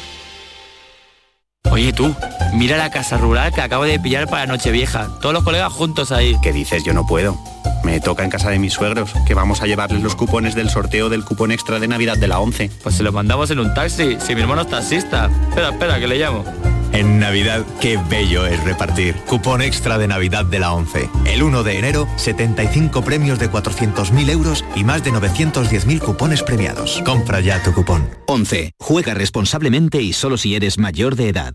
Oye 1.70 1.92
tú, 1.92 2.14
mira 2.54 2.76
la 2.76 2.90
casa 2.90 3.16
rural 3.16 3.52
que 3.52 3.62
acabo 3.62 3.84
de 3.84 3.98
pillar 3.98 4.28
para 4.28 4.46
Nochevieja. 4.46 5.08
Todos 5.20 5.34
los 5.34 5.42
colegas 5.42 5.72
juntos 5.72 6.12
ahí. 6.12 6.36
¿Qué 6.40 6.52
dices? 6.52 6.84
Yo 6.84 6.94
no 6.94 7.04
puedo. 7.06 7.36
Me 7.84 8.00
toca 8.00 8.24
en 8.24 8.30
casa 8.30 8.50
de 8.50 8.58
mis 8.58 8.72
suegros, 8.72 9.12
que 9.26 9.34
vamos 9.34 9.62
a 9.62 9.66
llevarles 9.66 10.02
los 10.02 10.14
cupones 10.14 10.54
del 10.54 10.70
sorteo 10.70 11.08
del 11.08 11.24
cupón 11.24 11.52
extra 11.52 11.78
de 11.78 11.88
Navidad 11.88 12.16
de 12.16 12.28
la 12.28 12.40
11. 12.40 12.70
Pues 12.82 12.94
se 12.94 13.02
los 13.02 13.12
mandamos 13.12 13.50
en 13.50 13.58
un 13.58 13.74
taxi, 13.74 14.16
si 14.20 14.34
mi 14.34 14.42
hermano 14.42 14.62
es 14.62 14.68
taxista. 14.68 15.30
Espera, 15.48 15.70
espera, 15.70 15.98
que 15.98 16.06
le 16.06 16.18
llamo. 16.18 16.44
En 16.92 17.18
Navidad, 17.18 17.64
qué 17.80 17.98
bello 18.10 18.46
es 18.46 18.62
repartir. 18.64 19.16
Cupón 19.26 19.62
extra 19.62 19.96
de 19.96 20.06
Navidad 20.08 20.44
de 20.44 20.58
la 20.58 20.74
11. 20.74 21.08
El 21.24 21.42
1 21.42 21.62
de 21.62 21.78
enero, 21.78 22.06
75 22.16 23.02
premios 23.02 23.38
de 23.38 23.50
400.000 23.50 24.30
euros 24.30 24.64
y 24.76 24.84
más 24.84 25.02
de 25.02 25.12
910.000 25.12 26.00
cupones 26.00 26.42
premiados. 26.42 27.02
Compra 27.04 27.40
ya 27.40 27.62
tu 27.62 27.72
cupón. 27.72 28.10
11. 28.26 28.72
Juega 28.78 29.14
responsablemente 29.14 30.02
y 30.02 30.12
solo 30.12 30.36
si 30.36 30.54
eres 30.54 30.78
mayor 30.78 31.16
de 31.16 31.28
edad. 31.30 31.54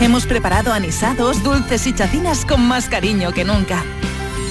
Hemos 0.00 0.26
preparado 0.26 0.72
anisados, 0.72 1.42
dulces 1.42 1.86
y 1.88 1.92
chacinas 1.92 2.44
con 2.44 2.66
más 2.66 2.88
cariño 2.88 3.32
que 3.32 3.44
nunca. 3.44 3.84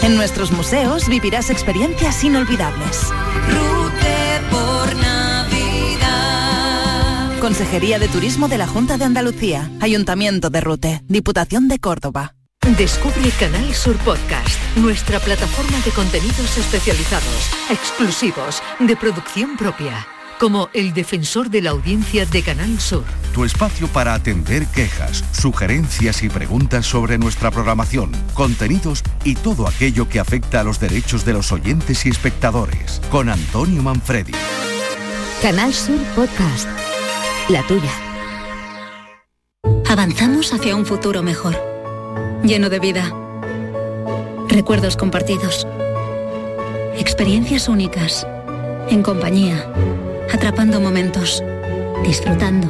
En 0.04 0.16
nuestros 0.16 0.52
museos 0.52 1.08
vivirás 1.08 1.50
experiencias 1.50 2.22
inolvidables. 2.24 3.08
Rute 3.50 4.42
por 4.52 4.94
Navidad. 4.96 5.40
Consejería 7.40 7.98
de 7.98 8.10
Turismo 8.10 8.50
de 8.50 8.58
la 8.58 8.68
Junta 8.68 8.98
de 8.98 9.06
Andalucía, 9.06 9.72
Ayuntamiento 9.80 10.50
de 10.50 10.60
Rute, 10.62 11.02
Diputación 11.08 11.70
de 11.70 11.80
Córdoba. 11.80 12.34
Descubre 12.78 13.32
Canal 13.40 13.74
Sur 13.74 13.96
Podcast, 14.00 14.60
nuestra 14.76 15.22
plataforma 15.22 15.80
de 15.86 15.92
contenidos 15.92 16.58
especializados, 16.58 17.50
exclusivos, 17.70 18.62
de 18.80 18.98
producción 18.98 19.56
propia, 19.56 20.06
como 20.40 20.70
El 20.74 20.94
Defensor 20.94 21.50
de 21.50 21.62
la 21.62 21.72
Audiencia 21.72 22.26
de 22.26 22.42
Canal 22.42 22.80
Sur. 22.80 23.04
Tu 23.34 23.46
espacio 23.46 23.88
para 23.88 24.14
atender 24.14 24.66
quejas, 24.68 25.24
sugerencias 25.32 26.24
y 26.24 26.30
preguntas 26.30 26.86
sobre 26.86 27.18
nuestra 27.18 27.52
programación, 27.52 28.12
contenidos 28.34 29.04
y 29.24 29.36
todo 29.36 29.68
aquello 29.68 30.08
que 30.10 30.20
afecta 30.20 30.62
a 30.62 30.64
los 30.64 30.80
derechos 30.80 31.26
de 31.26 31.34
los 31.34 31.52
oyentes 31.52 32.06
y 32.06 32.10
espectadores. 32.10 33.02
Con 33.10 33.30
Antonio 33.30 33.82
Manfredi. 33.82 34.34
Canal 35.42 35.74
Sur 35.74 36.00
Podcast. 36.16 36.68
La 37.50 37.62
tuya. 37.68 37.92
Avanzamos 39.90 40.54
hacia 40.54 40.76
un 40.76 40.86
futuro 40.86 41.24
mejor. 41.24 41.56
Lleno 42.44 42.70
de 42.70 42.80
vida. 42.80 43.14
Recuerdos 44.50 44.98
compartidos. 44.98 45.68
Experiencias 46.98 47.68
únicas. 47.70 48.28
En 48.90 49.04
compañía. 49.04 49.72
Atrapando 50.32 50.82
momentos. 50.82 51.44
Disfrutando. 52.06 52.68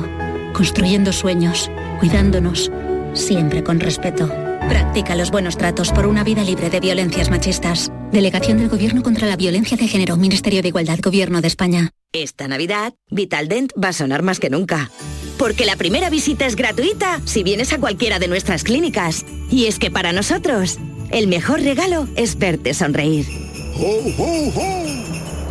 Construyendo 0.54 1.12
sueños. 1.12 1.72
Cuidándonos. 2.00 2.72
Siempre 3.14 3.64
con 3.64 3.80
respeto. 3.80 4.28
Practica 4.70 5.16
los 5.16 5.32
buenos 5.32 5.58
tratos 5.58 5.92
por 5.92 6.06
una 6.06 6.24
vida 6.24 6.44
libre 6.44 6.70
de 6.70 6.80
violencias 6.80 7.30
machistas. 7.30 7.92
Delegación 8.12 8.60
del 8.60 8.70
Gobierno 8.70 9.02
contra 9.02 9.28
la 9.28 9.36
Violencia 9.36 9.76
de 9.76 9.88
Género. 9.88 10.18
Ministerio 10.18 10.62
de 10.62 10.68
Igualdad. 10.68 11.00
Gobierno 11.02 11.42
de 11.42 11.48
España. 11.48 11.92
Esta 12.14 12.48
Navidad, 12.48 12.94
Vitaldent 13.10 13.72
va 13.82 13.90
a 13.90 13.94
sonar 13.94 14.22
más 14.22 14.40
que 14.40 14.50
nunca. 14.50 14.92
Porque 15.38 15.66
la 15.66 15.76
primera 15.76 16.10
visita 16.10 16.46
es 16.46 16.56
gratuita 16.56 17.22
si 17.26 17.44
vienes 17.44 17.74
a 17.74 17.80
cualquiera 17.80 18.20
de 18.20 18.28
nuestras 18.28 18.64
clínicas. 18.64 19.26
Y 19.50 19.66
es 19.66 19.80
que 19.80 19.92
para 19.92 20.14
nosotros, 20.14 20.78
el 21.12 21.28
mejor 21.28 21.62
regalo 21.62 22.08
es 22.16 22.38
verte 22.38 22.74
sonreír. 22.74 23.26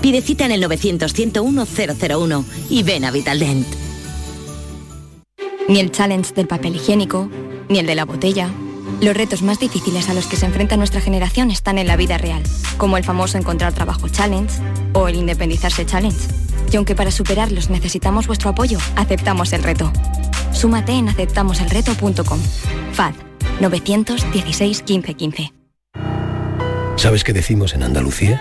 Pide 0.07 0.23
cita 0.23 0.45
en 0.45 0.53
el 0.53 0.63
900-101-001 0.63 2.45
y 2.71 2.85
ven 2.85 3.05
a 3.05 3.11
Vitaldent. 3.11 3.67
Ni 5.67 5.81
el 5.81 5.91
challenge 5.91 6.33
del 6.33 6.47
papel 6.47 6.77
higiénico, 6.77 7.29
ni 7.69 7.81
el 7.81 7.87
de 7.87 7.97
la 7.97 8.05
botella. 8.05 8.49
Los 9.01 9.17
retos 9.17 9.43
más 9.43 9.59
difíciles 9.59 10.09
a 10.09 10.15
los 10.15 10.29
que 10.29 10.37
se 10.37 10.47
enfrenta 10.47 10.77
nuestra 10.77 11.01
generación 11.01 11.51
están 11.51 11.77
en 11.77 11.89
la 11.89 11.97
vida 11.97 12.19
real, 12.19 12.45
como 12.77 12.97
el 12.97 13.03
famoso 13.03 13.37
encontrar 13.37 13.73
trabajo 13.73 14.09
challenge 14.09 14.55
o 14.93 15.09
el 15.09 15.17
independizarse 15.17 15.85
challenge. 15.85 16.21
Y 16.71 16.77
aunque 16.77 16.95
para 16.95 17.11
superarlos 17.11 17.69
necesitamos 17.69 18.29
vuestro 18.29 18.51
apoyo, 18.51 18.79
aceptamos 18.95 19.53
el 19.55 19.65
reto. 19.65 19.93
Súmate 20.53 20.93
en 20.93 21.09
aceptamoselreto.com. 21.09 22.39
FAD 22.93 23.15
916 23.61 24.83
15 24.83 25.15
15. 25.15 25.53
¿Sabes 26.95 27.25
qué 27.25 27.33
decimos 27.33 27.75
en 27.75 27.83
Andalucía? 27.83 28.41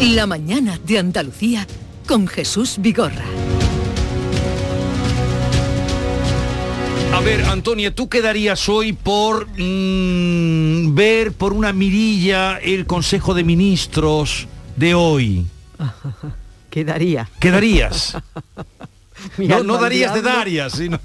La 0.00 0.26
mañana 0.26 0.78
de 0.84 0.98
Andalucía 0.98 1.66
con 2.06 2.26
Jesús 2.26 2.76
Vigorra. 2.78 3.24
A 7.12 7.20
ver, 7.20 7.44
Antonia, 7.44 7.94
¿tú 7.94 8.08
quedarías 8.08 8.68
hoy 8.68 8.92
por 8.92 9.46
mm, 9.56 10.94
ver 10.94 11.32
por 11.32 11.52
una 11.52 11.72
mirilla 11.72 12.58
el 12.58 12.86
Consejo 12.86 13.34
de 13.34 13.44
Ministros 13.44 14.48
de 14.76 14.94
hoy? 14.94 15.46
Quedaría. 16.70 17.30
¿Quedarías? 17.38 18.16
No, 19.64 19.78
darías 19.78 20.14
de. 20.14 20.22
Darias, 20.22 20.72
sino... 20.72 20.98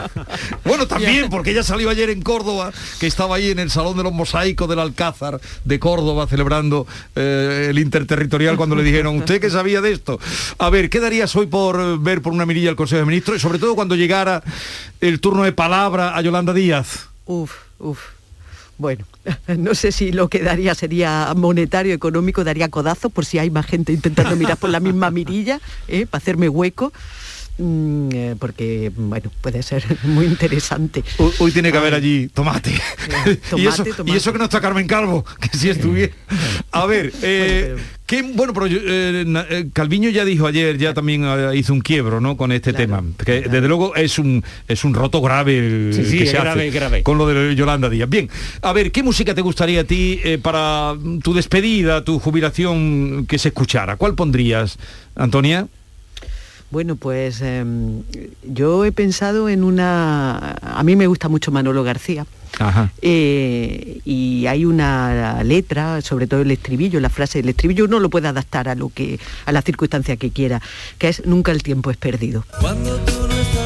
bueno, 0.64 0.86
también, 0.86 1.28
porque 1.30 1.50
ella 1.50 1.62
salió 1.62 1.90
ayer 1.90 2.10
en 2.10 2.22
Córdoba, 2.22 2.72
que 2.98 3.06
estaba 3.06 3.36
ahí 3.36 3.50
en 3.50 3.58
el 3.58 3.70
Salón 3.70 3.96
de 3.96 4.02
los 4.02 4.12
Mosaicos 4.12 4.68
del 4.68 4.78
Alcázar 4.78 5.40
de 5.64 5.78
Córdoba, 5.78 6.26
celebrando 6.26 6.86
eh, 7.16 7.68
el 7.70 7.78
interterritorial 7.78 8.56
cuando 8.56 8.76
le 8.76 8.82
dijeron, 8.82 9.18
¿usted 9.18 9.40
qué 9.40 9.50
sabía 9.50 9.80
de 9.80 9.92
esto? 9.92 10.18
A 10.58 10.70
ver, 10.70 10.90
¿qué 10.90 11.00
darías 11.00 11.34
hoy 11.36 11.46
por 11.46 11.98
ver 12.00 12.22
por 12.22 12.32
una 12.32 12.46
mirilla 12.46 12.70
el 12.70 12.76
Consejo 12.76 13.00
de 13.00 13.06
Ministros? 13.06 13.36
Y 13.36 13.40
sobre 13.40 13.58
todo 13.58 13.74
cuando 13.74 13.96
llegara 13.96 14.42
el 15.00 15.20
turno 15.20 15.44
de 15.44 15.52
palabra 15.52 16.16
a 16.16 16.20
Yolanda 16.20 16.52
Díaz. 16.52 17.08
Uf, 17.26 17.52
uf. 17.78 17.98
Bueno, 18.80 19.04
no 19.58 19.74
sé 19.74 19.92
si 19.92 20.10
lo 20.10 20.28
que 20.28 20.40
daría 20.40 20.74
sería 20.74 21.32
monetario, 21.36 21.92
económico, 21.92 22.44
daría 22.44 22.68
codazo 22.70 23.10
por 23.10 23.26
si 23.26 23.38
hay 23.38 23.50
más 23.50 23.66
gente 23.66 23.92
intentando 23.92 24.34
mirar 24.36 24.56
por 24.56 24.70
la 24.70 24.80
misma 24.80 25.10
mirilla, 25.10 25.60
¿eh? 25.86 26.06
para 26.06 26.22
hacerme 26.22 26.48
hueco. 26.48 26.90
Mm, 27.60 28.08
eh, 28.12 28.36
porque, 28.38 28.90
bueno, 28.96 29.30
puede 29.42 29.62
ser 29.62 29.84
muy 30.04 30.24
interesante. 30.24 31.04
Hoy, 31.18 31.32
hoy 31.38 31.52
tiene 31.52 31.70
que 31.70 31.78
haber 31.78 31.94
allí 31.94 32.28
tomate. 32.28 32.70
y, 33.26 33.36
tomate, 33.36 33.68
eso, 33.68 33.84
y 33.86 33.92
tomate. 33.92 34.16
eso 34.16 34.32
que 34.32 34.38
no 34.38 34.44
está 34.44 34.60
Carmen 34.60 34.86
Calvo, 34.86 35.24
que 35.40 35.56
si 35.56 35.68
estuviera. 35.68 36.12
A 36.72 36.86
ver, 36.86 37.12
eh, 37.22 37.76
qué 38.06 38.22
bueno, 38.22 38.54
pero 38.54 38.66
yo, 38.66 38.78
eh, 38.82 39.24
eh, 39.50 39.66
Calviño 39.74 40.08
ya 40.08 40.24
dijo 40.24 40.46
ayer, 40.46 40.78
ya 40.78 40.94
también 40.94 41.24
eh, 41.26 41.50
hizo 41.54 41.74
un 41.74 41.80
quiebro, 41.80 42.20
¿no? 42.20 42.36
Con 42.36 42.50
este 42.50 42.72
tema. 42.72 43.04
Que 43.24 43.42
desde 43.42 43.68
luego 43.68 43.94
es 43.94 44.18
un 44.18 44.42
es 44.66 44.82
un 44.84 44.94
roto 44.94 45.20
grave 45.20 45.92
Sí, 45.92 46.04
sí, 46.04 46.18
que 46.18 46.24
es 46.24 46.30
se 46.30 46.36
grave, 46.38 46.68
hace 46.68 46.70
grave. 46.70 47.02
con 47.02 47.18
lo 47.18 47.26
de 47.26 47.54
Yolanda 47.54 47.90
Díaz. 47.90 48.08
Bien, 48.08 48.30
a 48.62 48.72
ver, 48.72 48.90
¿qué 48.90 49.02
música 49.02 49.34
te 49.34 49.42
gustaría 49.42 49.82
a 49.82 49.84
ti 49.84 50.18
eh, 50.24 50.38
para 50.38 50.94
tu 51.22 51.34
despedida, 51.34 52.04
tu 52.04 52.18
jubilación 52.18 53.26
que 53.28 53.38
se 53.38 53.48
escuchara? 53.48 53.96
¿Cuál 53.96 54.14
pondrías, 54.14 54.78
Antonia? 55.14 55.66
Bueno, 56.70 56.96
pues 56.96 57.40
em, 57.40 58.02
yo 58.44 58.84
he 58.84 58.92
pensado 58.92 59.48
en 59.48 59.64
una... 59.64 60.56
A 60.62 60.82
mí 60.84 60.94
me 60.94 61.06
gusta 61.08 61.28
mucho 61.28 61.50
Manolo 61.50 61.82
García. 61.82 62.26
Ajá. 62.58 62.92
Eh, 63.02 64.00
y 64.04 64.46
hay 64.46 64.64
una 64.64 65.42
letra, 65.42 66.00
sobre 66.00 66.26
todo 66.26 66.42
el 66.42 66.50
estribillo, 66.50 67.00
la 67.00 67.08
frase 67.08 67.40
del 67.40 67.48
estribillo, 67.48 67.84
uno 67.84 68.00
lo 68.00 68.10
puede 68.10 68.28
adaptar 68.28 68.68
a 68.68 68.74
lo 68.74 68.88
que, 68.90 69.18
a 69.46 69.52
la 69.52 69.62
circunstancia 69.62 70.16
que 70.16 70.30
quiera, 70.30 70.60
que 70.98 71.08
es 71.08 71.26
nunca 71.26 71.52
el 71.52 71.62
tiempo 71.62 71.90
es 71.90 71.96
perdido. 71.96 72.44
Cuando 72.60 72.96
tú 72.98 73.26
no 73.28 73.34
estás 73.34 73.59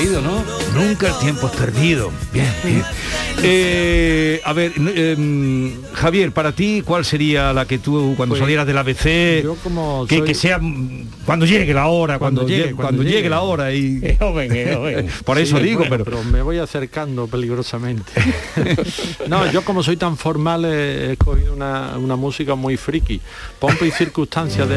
traído, 0.00 0.22
¿no? 0.22 0.42
Nunca 0.74 1.08
el 1.08 1.18
tiempo 1.18 1.46
es 1.46 1.52
perdido. 1.52 2.10
Bien, 2.32 2.52
bien. 2.64 2.82
Eh, 3.42 4.40
a 4.44 4.52
ver, 4.52 4.72
em, 4.76 5.72
Javier, 5.92 6.32
para 6.32 6.52
ti, 6.52 6.82
¿cuál 6.84 7.04
sería 7.04 7.52
la 7.52 7.66
que 7.66 7.78
tú, 7.78 8.14
cuando 8.16 8.32
Pues, 8.34 8.40
salieras 8.40 8.66
del 8.66 8.78
ABC, 8.78 9.42
yo 9.42 9.56
como 9.56 10.06
que, 10.06 10.18
soy- 10.18 10.26
que 10.26 10.34
sea 10.34 10.58
mm, 10.58 11.06
cuando 11.24 11.46
llegue 11.46 11.72
la 11.72 11.86
hora, 11.86 12.18
cuando, 12.18 12.46
llegue, 12.46 12.74
cuando 12.74 13.02
llegue, 13.02 13.28
la 13.28 13.40
hora 13.40 13.72
y 13.72 14.00
por 15.24 15.38
eso 15.38 15.56
Sí, 15.58 15.62
digo, 15.62 15.84
bueno, 15.88 16.04
pero, 16.04 16.22
me 16.24 16.42
voy 16.42 16.58
acercando 16.58 17.26
peligrosamente. 17.26 18.12
no, 19.28 19.50
yo 19.50 19.62
como 19.62 19.82
soy 19.82 19.96
tan 19.96 20.16
formal 20.16 20.64
he, 20.64 21.12
escogido 21.12 21.52
una, 21.54 21.96
una 21.98 22.16
música 22.16 22.54
muy 22.54 22.76
friki. 22.76 23.20
Pompa 23.58 23.86
y 23.86 23.90
circunstancia 23.90 24.66
de 24.66 24.76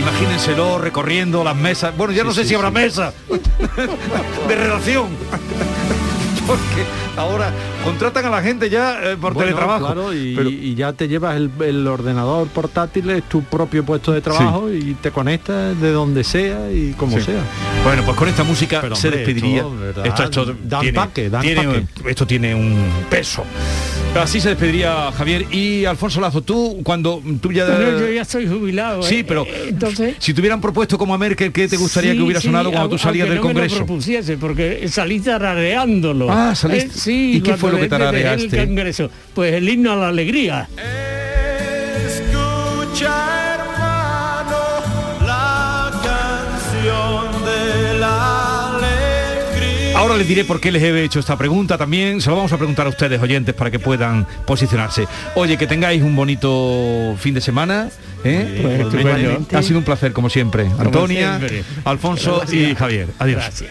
imagínenselo 0.00 0.78
recorriendo 0.78 1.44
las 1.44 1.56
mesas. 1.56 1.96
Bueno, 1.96 2.12
ya 2.12 2.24
no 2.24 2.32
sé 2.32 2.44
si 2.44 2.54
habrá 2.54 2.70
mesa 2.70 3.12
de 4.48 4.54
redacción. 4.56 5.08
porque 6.46 6.84
ahora 7.16 7.52
contratan 7.84 8.24
a 8.24 8.30
la 8.30 8.42
gente 8.42 8.68
ya 8.68 8.98
eh, 9.02 9.16
por 9.20 9.34
Bueno, 9.34 9.50
teletrabajo. 9.50 9.84
claro, 9.86 10.12
y, 10.14 10.34
Pero- 10.34 10.50
y 10.50 10.74
ya 10.74 10.92
te 10.92 11.06
llevas 11.06 11.36
el, 11.36 11.50
el 11.60 11.86
ordenador 11.86 12.48
portátil, 12.48 13.08
es 13.10 13.22
tu 13.28 13.42
propio 13.44 13.84
puesto 13.84 14.10
de 14.12 14.20
trabajo 14.20 14.68
y 14.70 14.94
te 14.94 15.12
conectas 15.12 15.80
de 15.80 15.92
donde 15.92 16.24
sea 16.24 16.72
y 16.72 16.92
como 16.96 17.20
sea. 17.20 17.40
Bueno, 17.84 18.02
pues 18.04 18.16
con 18.16 18.28
esta 18.28 18.42
música 18.42 18.80
Pero, 18.80 18.96
se 18.96 19.08
hombre, 19.08 19.20
despediría. 19.24 19.60
esto. 19.60 20.04
Esto, 20.04 20.22
esto 20.24 20.54
tiene, 20.80 20.88
empaque. 20.88 21.30
esto 22.08 22.26
tiene 22.26 22.54
un 22.54 22.84
peso. 23.08 23.44
Así 24.18 24.40
se 24.40 24.50
despediría 24.50 25.10
Javier 25.12 25.46
y 25.52 25.84
Alfonso 25.86 26.20
Lazo. 26.20 26.42
Tú 26.42 26.80
cuando 26.84 27.22
tú 27.40 27.52
ya 27.52 27.64
Bueno, 27.64 28.00
yo 28.00 28.08
ya 28.12 28.24
soy 28.24 28.46
jubilado. 28.46 29.02
Sí, 29.02 29.16
¿eh? 29.20 29.24
pero 29.26 29.44
Eh, 29.46 29.66
entonces 29.68 30.16
si 30.18 30.34
te 30.34 30.40
hubieran 30.40 30.60
propuesto 30.60 30.98
como 30.98 31.14
a 31.14 31.18
Merkel, 31.18 31.52
¿qué 31.52 31.68
te 31.68 31.76
gustaría 31.76 32.12
Sí, 32.12 32.18
que 32.18 32.22
hubiera 32.24 32.40
sí, 32.40 32.48
sonado 32.48 32.70
cuando 32.70 32.90
tú 32.90 32.98
salías 32.98 33.28
del 33.28 33.36
no 33.38 33.42
me 33.44 33.48
lo 33.48 33.54
Congreso? 33.54 33.76
propusiese, 33.76 34.36
porque 34.36 34.86
salí 34.88 35.20
tarareándolo. 35.20 36.30
Ah, 36.30 36.54
saliste- 36.54 36.88
Eh, 36.96 36.98
sí, 36.98 37.32
¿Y 37.36 37.40
qué 37.40 37.56
fue 37.56 37.70
lo 37.72 37.78
que 37.78 37.88
tarareaste? 37.88 38.60
El 38.60 38.66
Congreso. 38.68 39.10
Pues 39.32 39.54
el 39.54 39.66
himno 39.68 39.92
a 39.92 39.96
la 39.96 40.08
alegría. 40.08 40.68
Escucha 42.06 43.39
Ahora 50.10 50.18
les 50.18 50.26
diré 50.28 50.44
por 50.44 50.60
qué 50.60 50.72
les 50.72 50.82
he 50.82 51.04
hecho 51.04 51.20
esta 51.20 51.38
pregunta 51.38 51.78
también. 51.78 52.20
Se 52.20 52.30
lo 52.30 52.34
vamos 52.34 52.52
a 52.52 52.56
preguntar 52.56 52.84
a 52.84 52.88
ustedes, 52.88 53.22
oyentes, 53.22 53.54
para 53.54 53.70
que 53.70 53.78
puedan 53.78 54.26
posicionarse. 54.44 55.06
Oye, 55.36 55.56
que 55.56 55.68
tengáis 55.68 56.02
un 56.02 56.16
bonito 56.16 57.14
fin 57.16 57.32
de 57.32 57.40
semana. 57.40 57.90
¿eh? 58.24 58.88
Pues. 58.90 59.54
Ha 59.54 59.62
sido 59.62 59.78
un 59.78 59.84
placer, 59.84 60.12
como 60.12 60.28
siempre. 60.28 60.68
Antonia. 60.80 61.40
Alfonso 61.84 62.42
y 62.50 62.74
Javier. 62.74 63.06
Adiós. 63.20 63.40
Gracias. 63.40 63.70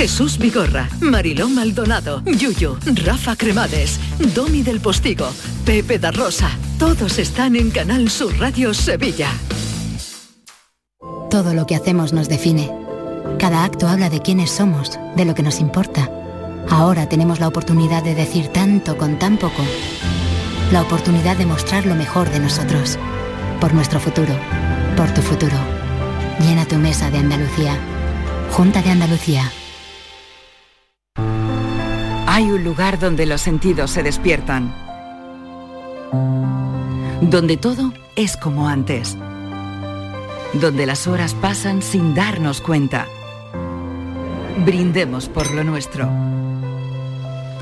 Jesús 0.00 0.38
Vigorra, 0.38 0.88
Mariló 1.00 1.50
Maldonado, 1.50 2.22
Yuyu, 2.24 2.78
Rafa 3.04 3.36
Cremades, 3.36 4.00
Domi 4.34 4.62
del 4.62 4.80
Postigo, 4.80 5.28
Pepe 5.66 5.98
da 5.98 6.10
Rosa. 6.10 6.48
Todos 6.78 7.18
están 7.18 7.54
en 7.54 7.70
Canal 7.70 8.08
Sur 8.08 8.34
Radio 8.38 8.72
Sevilla. 8.72 9.28
Todo 11.28 11.52
lo 11.52 11.66
que 11.66 11.76
hacemos 11.76 12.14
nos 12.14 12.30
define. 12.30 12.72
Cada 13.38 13.62
acto 13.62 13.88
habla 13.88 14.08
de 14.08 14.22
quiénes 14.22 14.50
somos, 14.50 14.98
de 15.16 15.26
lo 15.26 15.34
que 15.34 15.42
nos 15.42 15.60
importa. 15.60 16.10
Ahora 16.70 17.06
tenemos 17.06 17.38
la 17.38 17.48
oportunidad 17.48 18.02
de 18.02 18.14
decir 18.14 18.48
tanto 18.48 18.96
con 18.96 19.18
tan 19.18 19.36
poco. 19.36 19.62
La 20.72 20.80
oportunidad 20.80 21.36
de 21.36 21.44
mostrar 21.44 21.84
lo 21.84 21.94
mejor 21.94 22.30
de 22.30 22.40
nosotros. 22.40 22.98
Por 23.60 23.74
nuestro 23.74 24.00
futuro. 24.00 24.32
Por 24.96 25.12
tu 25.12 25.20
futuro. 25.20 25.58
Llena 26.38 26.64
tu 26.64 26.76
mesa 26.76 27.10
de 27.10 27.18
Andalucía. 27.18 27.76
Junta 28.50 28.80
de 28.80 28.92
Andalucía. 28.92 29.52
Hay 32.40 32.52
un 32.52 32.64
lugar 32.64 32.98
donde 32.98 33.26
los 33.26 33.42
sentidos 33.42 33.90
se 33.90 34.02
despiertan. 34.02 34.74
Donde 37.20 37.58
todo 37.58 37.92
es 38.16 38.38
como 38.38 38.66
antes. 38.66 39.14
Donde 40.54 40.86
las 40.86 41.06
horas 41.06 41.34
pasan 41.34 41.82
sin 41.82 42.14
darnos 42.14 42.62
cuenta. 42.62 43.06
Brindemos 44.64 45.28
por 45.28 45.50
lo 45.52 45.64
nuestro. 45.64 46.08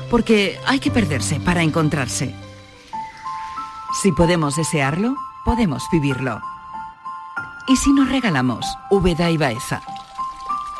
Porque 0.09 0.57
hay 0.65 0.79
que 0.79 0.91
perderse 0.91 1.41
para 1.41 1.61
encontrarse. 1.61 2.33
Si 4.01 4.13
podemos 4.13 4.55
desearlo, 4.55 5.13
podemos 5.43 5.83
vivirlo. 5.91 6.39
¿Y 7.67 7.75
si 7.75 7.91
nos 7.91 8.07
regalamos 8.07 8.65
Úbeda 8.89 9.29
y 9.29 9.35
Baeza? 9.35 9.81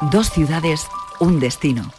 Dos 0.10 0.30
ciudades, 0.30 0.88
un 1.20 1.42
destino. 1.42 1.99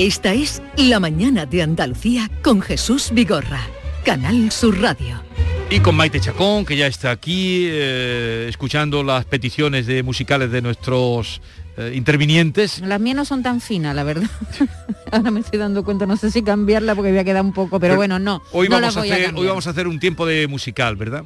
Esta 0.00 0.32
es 0.32 0.62
La 0.78 0.98
Mañana 0.98 1.44
de 1.44 1.60
Andalucía 1.60 2.30
con 2.40 2.62
Jesús 2.62 3.10
Vigorra, 3.12 3.60
Canal 4.02 4.50
Sur 4.50 4.80
Radio. 4.80 5.22
Y 5.68 5.80
con 5.80 5.94
Maite 5.94 6.18
Chacón, 6.18 6.64
que 6.64 6.74
ya 6.74 6.86
está 6.86 7.10
aquí, 7.10 7.66
eh, 7.68 8.46
escuchando 8.48 9.02
las 9.02 9.26
peticiones 9.26 9.86
de 9.86 10.02
musicales 10.02 10.50
de 10.50 10.62
nuestros 10.62 11.42
eh, 11.76 11.92
intervinientes. 11.94 12.80
Las 12.80 12.98
mías 12.98 13.14
no 13.14 13.26
son 13.26 13.42
tan 13.42 13.60
finas, 13.60 13.94
la 13.94 14.04
verdad. 14.04 14.30
Ahora 15.12 15.30
me 15.30 15.40
estoy 15.40 15.58
dando 15.58 15.84
cuenta, 15.84 16.06
no 16.06 16.16
sé 16.16 16.30
si 16.30 16.42
cambiarla 16.42 16.94
porque 16.94 17.10
voy 17.10 17.18
a 17.18 17.24
quedar 17.24 17.44
un 17.44 17.52
poco, 17.52 17.78
pero, 17.78 17.96
bueno, 17.96 18.18
no. 18.18 18.40
Hoy, 18.52 18.70
no 18.70 18.76
vamos 18.76 18.94
las 18.94 18.96
a 18.96 19.00
voy 19.00 19.10
a 19.10 19.12
hacer, 19.12 19.24
cambiar. 19.26 19.42
hoy 19.42 19.48
vamos 19.48 19.66
a 19.66 19.70
hacer 19.70 19.86
un 19.86 20.00
tiempo 20.00 20.24
de 20.24 20.46
musical, 20.46 20.96
¿verdad? 20.96 21.24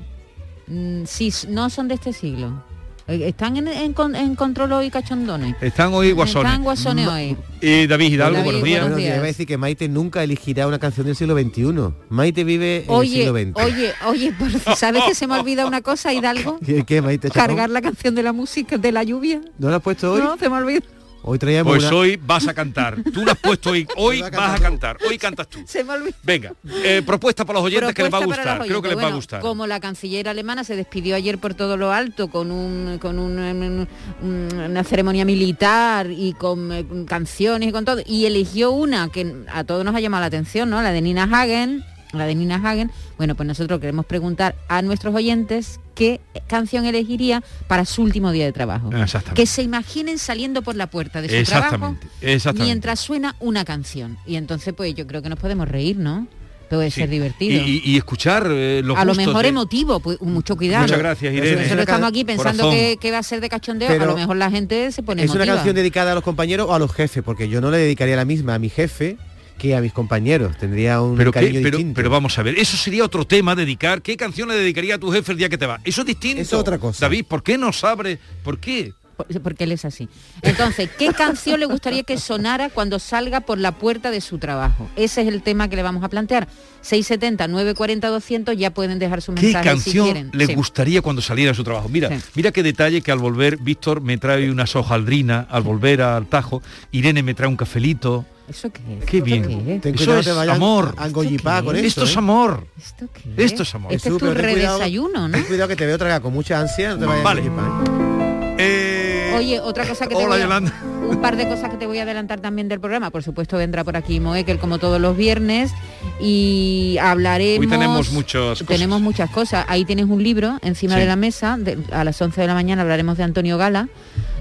Mm, 0.67 1.05
sí, 1.05 1.33
no 1.47 1.71
son 1.71 1.87
de 1.87 1.95
este 1.95 2.13
siglo. 2.13 2.61
Eh, 3.07 3.29
Están 3.29 3.57
en, 3.59 3.69
en 3.69 3.93
con- 3.93 4.17
en 4.17 4.35
control 4.35 4.73
hoy 4.73 4.91
cachondones. 4.91 5.55
Están 5.61 5.93
hoy 5.93 6.13
guasones. 6.13 6.47
Están 6.51 6.63
guasones 6.65 7.07
hoy. 7.07 7.37
Y 7.61 7.87
David 7.87 8.13
Hidalgo, 8.13 8.39
David, 8.39 8.45
buenos 8.47 8.65
días. 8.65 8.81
buenos 8.81 8.97
Bueno, 8.97 9.05
días. 9.05 9.17
iba 9.17 9.25
a 9.25 9.27
decir 9.27 9.47
que 9.47 9.59
Maite 9.59 9.89
nunca 9.91 10.23
elegirá 10.23 10.67
una 10.67 10.79
canción 10.79 11.07
del 11.07 11.15
siglo 11.15 11.35
XXI. 11.39 11.93
Maite 12.09 12.45
vive 12.45 12.85
en 12.85 12.91
Oye, 12.91 13.27
el 13.29 13.35
siglo 13.35 13.39
XX. 13.61 13.67
oye, 13.75 13.93
oye, 14.07 14.33
por- 14.33 14.51
¿sabes 14.77 15.03
que 15.05 15.15
se 15.15 15.27
me 15.27 15.39
olvida 15.39 15.67
una 15.67 15.83
cosa, 15.83 16.15
Hidalgo? 16.15 16.59
¿Qué, 16.65 16.85
qué, 16.85 17.03
Maite? 17.03 17.29
Chacón? 17.29 17.47
Cargar 17.49 17.69
la 17.71 17.83
canción 17.83 18.15
de 18.15 18.23
la 18.23 18.33
música, 18.33 18.79
de 18.79 18.91
la 18.93 19.03
lluvia. 19.03 19.43
¿No 19.59 19.69
la 19.69 19.77
has 19.77 19.83
puesto 19.83 20.13
hoy? 20.15 20.21
No, 20.23 20.39
se 20.39 20.49
me 20.49 20.57
olvida. 20.57 20.81
Hoy 21.27 21.39
traíamos 21.39 21.73
Pues 21.73 21.85
una- 21.85 21.97
hoy 21.97 22.21
vas 22.23 22.47
a 22.49 22.53
cantar. 22.53 23.03
Tú 23.13 23.25
lo 23.25 23.33
has 23.33 23.39
puesto 23.39 23.71
hoy. 23.71 23.89
Hoy 23.97 24.21
vas 24.21 24.61
a 24.61 24.63
cantar. 24.63 24.99
Hoy 25.09 25.17
cantas 25.17 25.49
tú. 25.49 25.61
Se 25.67 25.83
me. 25.83 25.95
Venga, 26.23 26.53
eh, 26.85 27.03
propuesta 27.05 27.47
para 27.47 27.61
los 27.61 27.67
oyentes 27.67 27.95
que 27.95 28.03
les 28.03 28.13
va 28.13 28.19
a 28.19 28.25
gustar. 28.27 28.63
Creo 28.67 28.83
que 28.83 28.89
les 28.89 28.99
va 28.99 29.07
a 29.07 29.13
gustar. 29.15 29.41
Como 29.41 29.67
la 29.67 29.81
canciller 29.81 30.29
alemana 30.29 30.65
se 30.65 30.77
despidió 30.77 31.17
ayer 31.17 31.39
por 31.39 31.55
todo 31.55 31.79
lo 31.79 31.93
alto 31.93 32.29
con 32.29 32.51
un 32.51 32.99
con 33.01 33.19
un- 33.19 33.39
un- 33.39 33.89
un- 34.23 34.59
una 34.61 34.85
ceremonia 34.85 35.25
militar 35.25 36.09
y 36.11 36.35
con 36.35 36.71
eh, 36.73 36.85
canciones 37.07 37.71
y 37.71 37.73
con 37.73 37.87
todo 37.87 38.03
y 38.05 38.27
eligió 38.27 38.73
una 38.73 39.09
que 39.09 39.35
a 39.51 39.65
todos 39.65 39.83
nos 39.85 39.95
ha 39.95 40.01
llamado 40.01 40.21
la 40.21 40.27
atención, 40.27 40.69
¿no? 40.69 40.83
La 40.83 40.93
de 40.93 41.01
Nina 41.01 41.25
Hagen, 41.25 41.83
la 42.13 42.27
de 42.27 42.35
Nina 42.35 42.57
Hagen. 42.57 42.91
Bueno, 43.17 43.35
pues 43.35 43.47
nosotros 43.47 43.81
queremos 43.81 44.05
preguntar 44.05 44.57
a 44.69 44.83
nuestros 44.83 45.15
oyentes 45.15 45.81
qué 45.95 46.21
canción 46.47 46.85
elegiría 46.87 47.43
para 47.69 47.85
su 47.85 48.03
último 48.03 48.33
día 48.33 48.45
de 48.45 48.53
trabajo. 48.53 48.89
Exactamente. 48.95 49.41
Que 49.41 49.47
se 49.47 49.63
imaginen 49.63 50.19
saliendo 50.19 50.63
por 50.63 50.75
la 50.77 50.89
puerta 50.89 51.23
de 51.23 51.29
su 51.29 51.51
trabajo 51.51 51.97
Exactamente, 52.21 52.65
mientras 52.65 53.01
suena 53.01 53.37
una 53.41 53.65
canción. 53.65 54.19
Y 54.27 54.37
entonces 54.37 54.75
pues 54.75 54.95
yo 54.95 55.07
creo 55.07 55.23
que 55.23 55.29
nos 55.29 55.39
podemos 55.39 55.69
reír, 55.69 55.97
¿no? 55.97 56.27
Puede 56.71 56.91
ser 56.91 57.09
divertido. 57.09 57.63
y- 57.65 57.83
y 57.85 57.97
escuchar 57.97 58.49
eh, 58.51 58.81
los 58.85 58.99
a 58.99 59.05
lo 59.05 59.15
mejor 59.15 59.43
de- 59.43 59.49
emotivo, 59.51 60.01
pues 60.01 60.21
mucho 60.23 60.57
cuidado. 60.57 60.83
Muchas 60.83 60.99
gracias, 60.99 61.33
Irene. 61.33 61.57
Nosotros 61.57 61.81
estamos 61.81 62.09
aquí 62.09 62.25
pensando 62.25 62.71
que, 62.71 62.97
que 63.01 63.11
va 63.13 63.19
a 63.19 63.23
ser 63.23 63.41
de 63.41 63.49
cachondeo, 63.49 63.87
Pero 63.89 64.03
a 64.03 64.07
lo 64.07 64.17
mejor 64.17 64.37
la 64.37 64.51
gente 64.51 64.91
se 64.91 65.03
pone 65.05 65.23
¿Es 65.23 65.31
una 65.31 65.47
canción 65.47 65.77
dedicada 65.77 66.13
a 66.13 66.15
los 66.17 66.25
compañeros 66.25 66.67
o 66.69 66.75
a 66.75 66.79
los 66.81 66.93
jefes? 66.93 67.23
Porque 67.23 67.49
yo 67.49 67.61
no 67.61 67.71
le 67.71 67.79
dedicaría 67.79 68.17
la 68.17 68.25
misma 68.25 68.55
a 68.55 68.59
mi 68.59 68.71
jefe 68.71 69.19
que 69.59 69.75
a 69.75 69.81
mis 69.81 69.93
compañeros. 69.93 70.57
Tendría 70.59 71.01
un 71.01 71.17
Pero, 71.17 71.33
qué- 71.33 71.41
cariño 71.41 71.61
pero, 71.63 71.77
distinto. 71.79 71.97
pero 71.97 72.11
vamos 72.11 72.39
a 72.39 72.43
ver, 72.43 72.59
eso 72.59 72.77
sería 72.77 73.05
otro 73.05 73.27
tema, 73.27 73.55
dedicar. 73.55 74.03
¿Qué 74.03 74.17
canción 74.17 74.49
le 74.49 74.57
dedicaría 74.57 74.97
a 74.97 74.99
tu 74.99 75.11
jefe 75.11 75.33
el 75.33 75.39
día 75.39 75.49
que 75.49 75.59
te 75.59 75.67
va? 75.67 75.81
Eso 75.85 76.03
es 76.03 76.07
distinto. 76.07 76.43
Eso 76.43 76.57
es 76.57 76.61
otra 76.61 76.79
cosa. 76.79 77.05
David, 77.07 77.25
¿por 77.27 77.43
qué 77.43 77.57
no 77.59 77.73
sabe? 77.73 78.19
¿Por 78.43 78.59
qué? 78.59 78.93
Por- 79.17 79.29
Porque 79.43 79.63
él 79.63 79.71
es 79.71 79.85
así. 79.85 80.09
Entonces, 80.43 80.91
¿qué 80.99 81.13
canción 81.13 81.61
le 81.61 81.67
gustaría 81.67 82.03
que 82.03 82.19
sonara 82.19 82.69
cuando 82.69 82.99
salga 82.99 83.43
por 83.43 83.59
la 83.59 83.71
puerta 83.71 84.11
de 84.11 84.21
su 84.21 84.39
trabajo? 84.39 84.91
Ese 84.97 85.23
es 85.23 85.29
el 85.29 85.41
tema 85.41 85.69
que 85.69 85.77
le 85.77 85.85
vamos 85.85 86.03
a 86.03 86.09
plantear. 86.09 86.49
670 86.81 87.47
940 87.47 88.09
200 88.09 88.57
ya 88.57 88.73
pueden 88.75 88.99
dejar 88.99 89.23
su 89.23 89.33
¿Qué 89.35 89.43
mensaje 89.43 89.69
si 89.69 89.69
canción 89.69 90.05
quieren. 90.07 90.31
le 90.35 90.47
Sí. 90.47 90.55
gustaría 90.57 91.01
cuando 91.01 91.23
saliera 91.23 91.53
a 91.53 91.55
su 91.55 91.63
trabajo? 91.63 91.89
Mira, 91.89 92.09
Sí. 92.09 92.25
mira 92.35 92.51
qué 92.51 92.65
detalle 92.65 93.03
que 93.03 93.13
al 93.13 93.19
volver 93.21 93.57
Víctor 93.59 94.01
me 94.01 94.19
trae 94.19 94.51
una 94.51 94.67
sojaldrina, 94.67 95.47
al 95.49 95.63
volver 95.63 96.03
al 96.03 96.27
Tajo, 96.27 96.61
Irene 96.91 97.23
me 97.23 97.35
trae 97.35 97.49
un 97.49 97.57
cafelito. 97.57 98.27
¿Eso 98.49 98.71
qué 98.71 98.81
es? 98.99 99.05
Qué 99.07 99.17
¿Esto 99.19 99.25
bien. 99.25 99.43
qué 99.65 99.75
es? 99.77 99.81
Ten 99.81 99.95
Eso 99.95 100.05
cuidado, 100.05 100.43
es 100.43 100.49
amor. 100.51 100.95
a 100.99 101.07
engollipar 101.07 101.65
con 101.65 101.77
Esto 101.77 101.87
esto, 101.87 102.05
es 102.05 102.15
¿eh? 102.15 102.19
amor. 102.19 102.67
¿Esto 102.79 103.09
qué 103.13 103.45
Esto 103.45 103.63
es 103.63 103.75
amor. 103.75 103.93
Este 103.93 104.09
es 104.11 104.15
tu 104.15 104.19
pero 104.21 104.35
ten 104.41 104.53
cuidado- 104.53 104.79
redesayuno, 104.79 105.29
¿no? 105.29 105.35
Ten 105.35 105.45
cuidado 105.45 105.69
que 105.69 105.77
te 105.77 105.87
veo 105.87 105.97
tragar 105.99 106.21
con 106.21 106.33
mucha 106.35 106.61
ansia, 106.61 106.91
no 106.91 106.99
te 106.99 107.07
vayas 107.07 107.25
Vale. 107.25 107.41
a 107.41 107.45
engollipar, 107.45 108.55
¿eh? 108.59 109.33
Oye, 109.37 109.61
otra 109.61 109.87
cosa 109.89 110.07
que 110.07 110.15
te 110.15 110.21
Hola, 110.21 110.29
voy 110.29 110.39
a, 110.39 110.43
Yolanda. 110.43 110.73
Un 111.09 111.21
par 111.21 111.37
de 111.37 111.49
cosas 111.49 111.71
que 111.71 111.77
te 111.77 111.87
voy 111.87 111.99
a 111.99 112.03
adelantar 112.03 112.41
también 112.41 112.69
del 112.69 112.81
programa. 112.81 113.11
Por 113.11 113.23
supuesto 113.23 113.57
vendrá 113.57 113.85
por 113.85 113.97
aquí 113.97 114.21
Moekel 114.21 114.59
como 114.59 114.79
todos 114.79 115.01
los 115.01 115.17
viernes 115.17 115.73
y 116.21 116.97
hablaremos. 117.01 117.61
Hoy 117.61 117.67
tenemos 117.71 118.13
muchas 118.13 118.41
cosas. 118.43 118.67
Tenemos 118.67 119.01
muchas 119.01 119.31
cosas. 119.31 119.65
Ahí 119.69 119.85
tienes 119.85 120.07
un 120.07 120.23
libro 120.23 120.59
encima 120.63 120.95
Sí. 120.95 121.01
de 121.01 121.07
la 121.07 121.17
mesa. 121.17 121.57
de- 121.59 121.79
a 121.93 122.05
las 122.05 122.21
11 122.21 122.41
de 122.41 122.47
la 122.47 122.55
mañana 122.55 122.83
hablaremos 122.83 123.17
de 123.17 123.25
Antonio 123.25 123.57
Gala, 123.59 123.89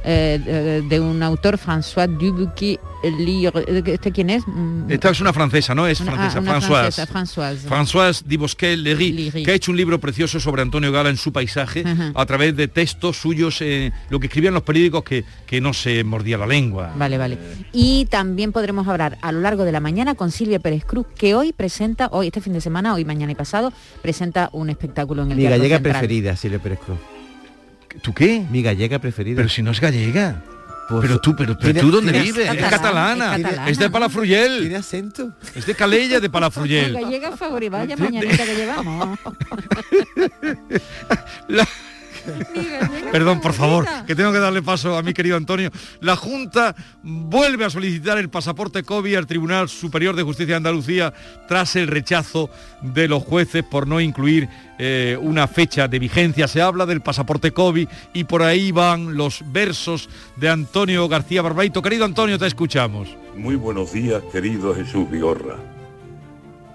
eh, 0.03 0.39
de, 0.43 0.82
de 0.82 0.99
un 0.99 1.22
autor 1.24 1.57
François 1.57 2.07
Dubuquet. 2.07 2.80
¿Este 3.03 4.14
quién 4.14 4.30
es? 4.30 4.43
Mm, 4.47 4.89
Esta 4.89 5.09
es 5.09 5.20
una 5.20 5.34
francesa, 5.34 5.76
¿no? 5.76 5.86
Es 5.88 5.99
Una- 5.99 6.14
francesa, 6.14 6.38
ah, 6.38 6.41
una 6.41 6.51
Françoise. 6.61 7.05
Françoise. 7.05 7.68
Françoise 7.68 8.24
Dibosquet-Léry, 8.26 9.43
que 9.43 9.51
ha 9.51 9.53
hecho 9.55 9.72
un 9.72 9.78
libro 9.78 9.99
precioso 9.99 10.39
sobre 10.39 10.61
Antonio 10.61 10.89
Gala 10.93 11.09
en 11.09 11.18
su 11.18 11.34
paisaje, 11.34 11.84
a 12.16 12.26
través 12.26 12.55
de 12.55 12.70
textos 12.70 13.18
suyos, 13.18 13.57
eh, 13.61 13.91
lo 14.09 14.22
que 14.22 14.28
escribían 14.28 14.53
los 14.53 14.64
periódicos 14.64 15.03
que, 15.03 15.26
que 15.45 15.59
no 15.59 15.74
se 15.74 16.01
mordía 16.05 16.38
la 16.38 16.45
lengua. 16.47 16.53
Vale, 16.95 17.18
vale. 17.18 17.38
Y 17.72 18.06
también 18.06 18.51
podremos 18.51 18.88
hablar 18.88 19.18
a 19.22 19.32
lo 19.32 19.41
largo 19.41 19.64
de 19.64 19.72
la 19.72 19.80
mañana 19.80 20.16
con 20.16 20.32
Silvia 20.32 20.60
Pérez 20.60 20.86
Cruz, 20.86 21.08
que 21.18 21.34
hoy 21.36 21.54
presenta, 21.54 22.08
hoy 22.12 22.28
este 22.28 22.41
fin 22.41 22.54
de 22.54 22.62
semana, 22.62 22.93
hoy, 22.93 23.06
mañana 23.06 23.32
y 23.32 23.36
pasado, 23.36 23.74
presenta 24.01 24.49
un 24.54 24.70
espectáculo 24.70 25.24
en 25.24 25.32
el 25.32 25.38
Mi 25.38 25.43
Teatro 25.43 25.58
gallega 25.60 25.78
Central. 25.78 25.93
preferida, 25.93 26.36
Silvia 26.36 26.60
Pérez 26.60 26.80
Cruz. 26.86 26.97
¿Tú 28.01 28.14
qué? 28.14 28.45
Mi 28.51 28.62
gallega 28.62 28.99
preferida. 28.99 29.38
Pero 29.38 29.49
si 29.49 29.62
no 29.64 29.72
es 29.72 29.80
gallega. 29.80 30.43
Pues, 30.89 31.01
pero 31.01 31.22
tú, 31.22 31.34
pero, 31.36 31.58
pero 31.58 31.80
tú 31.80 31.91
dónde 31.91 32.12
vives? 32.12 32.49
Es 32.49 32.58
catalana, 32.58 32.70
catalana. 32.70 33.36
es 33.38 33.41
catalana. 33.43 33.70
Es 33.70 33.78
de 33.80 33.89
Palafruyel. 33.89 34.60
¿Tiene 34.60 34.76
acento? 34.76 35.32
Es 35.56 35.66
de 35.66 35.76
Calella 35.76 36.20
de 36.20 36.28
Mi 36.28 36.32
Palafruyel. 36.34 36.93
gallega 36.93 37.38
favorita, 37.38 37.78
vaya 37.78 37.95
mañanita 37.95 38.43
que 38.45 38.56
llevamos. 38.56 39.18
La- 41.47 41.68
Perdón, 43.12 43.42
por 43.42 43.54
favor, 43.54 43.86
que 44.08 44.16
tengo 44.16 44.32
que 44.32 44.40
darle 44.40 44.62
paso 44.62 44.98
a 44.98 45.04
mi 45.04 45.14
querido 45.14 45.38
Antonio. 45.38 45.70
La 46.02 46.16
Junta 46.16 46.76
vuelve 47.04 47.66
a 47.66 47.70
solicitar 47.70 48.18
el 48.18 48.30
pasaporte 48.30 48.84
COVID 48.84 49.16
al 49.16 49.28
Tribunal 49.28 49.70
Superior 49.70 50.16
de 50.16 50.24
Justicia 50.24 50.54
de 50.54 50.58
Andalucía 50.58 51.14
tras 51.48 51.76
el 51.76 51.88
rechazo 51.88 52.50
de 52.82 53.08
los 53.08 53.24
jueces 53.24 53.64
por 53.64 53.88
no 53.88 54.02
incluir 54.02 54.50
eh, 54.80 55.18
una 55.22 55.48
fecha 55.48 55.88
de 55.88 56.00
vigencia. 56.00 56.48
Se 56.48 56.62
habla 56.62 56.86
del 56.86 57.02
pasaporte 57.02 57.52
COVID 57.52 57.88
y 58.14 58.24
por 58.24 58.42
ahí 58.42 58.72
van 58.72 59.16
los 59.16 59.44
versos 59.52 60.10
de 60.36 60.50
Antonio 60.50 61.08
García 61.08 61.42
Barbaito. 61.42 61.82
Querido 61.82 62.06
Antonio, 62.06 62.40
te 62.40 62.48
escuchamos. 62.48 63.16
Muy 63.36 63.56
buenos 63.56 63.94
días, 63.94 64.22
querido 64.32 64.76
Jesús 64.76 65.10
Vigorra. 65.10 65.58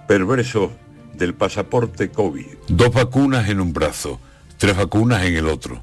Perverso 0.07 0.73
del 1.15 1.35
pasaporte 1.35 2.11
COVID. 2.11 2.47
Dos 2.69 2.93
vacunas 2.93 3.49
en 3.49 3.61
un 3.61 3.73
brazo, 3.73 4.21
tres 4.59 4.77
vacunas 4.77 5.25
en 5.25 5.37
el 5.37 5.49
otro. 5.49 5.81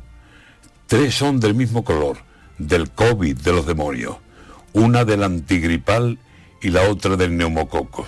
Tres 0.86 1.16
son 1.16 1.40
del 1.40 1.56
mismo 1.56 1.84
color, 1.84 2.18
del 2.60 2.92
COVID 2.92 3.38
de 3.38 3.52
los 3.52 3.66
demonios. 3.66 4.18
Una 4.74 5.06
del 5.06 5.24
antigripal 5.24 6.20
y 6.62 6.70
la 6.70 6.84
otra 6.84 7.16
del 7.16 7.36
neumococos. 7.36 8.08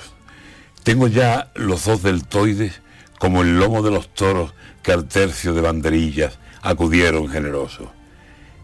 Tengo 0.84 1.08
ya 1.08 1.52
los 1.56 1.86
dos 1.86 2.04
deltoides 2.04 2.82
como 3.18 3.42
el 3.42 3.58
lomo 3.58 3.82
de 3.82 3.92
los 3.92 4.14
toros 4.14 4.54
que 4.84 4.92
al 4.92 5.08
tercio 5.08 5.54
de 5.54 5.62
banderillas 5.62 6.38
acudieron 6.62 7.30
generosos. 7.30 7.88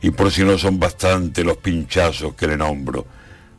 Y 0.02 0.12
por 0.12 0.32
si 0.32 0.44
no 0.44 0.58
son 0.58 0.80
bastante 0.80 1.44
los 1.44 1.58
pinchazos 1.58 2.36
que 2.36 2.48
le 2.48 2.58
nombro, 2.58 3.08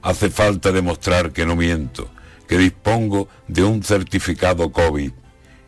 hace 0.02 0.28
falta 0.28 0.70
demostrar 0.72 1.32
que 1.32 1.46
no 1.46 1.56
miento, 1.56 2.10
que 2.46 2.58
dispongo 2.58 3.28
de 3.48 3.64
un 3.64 3.82
certificado 3.82 4.70
COVID. 4.70 5.10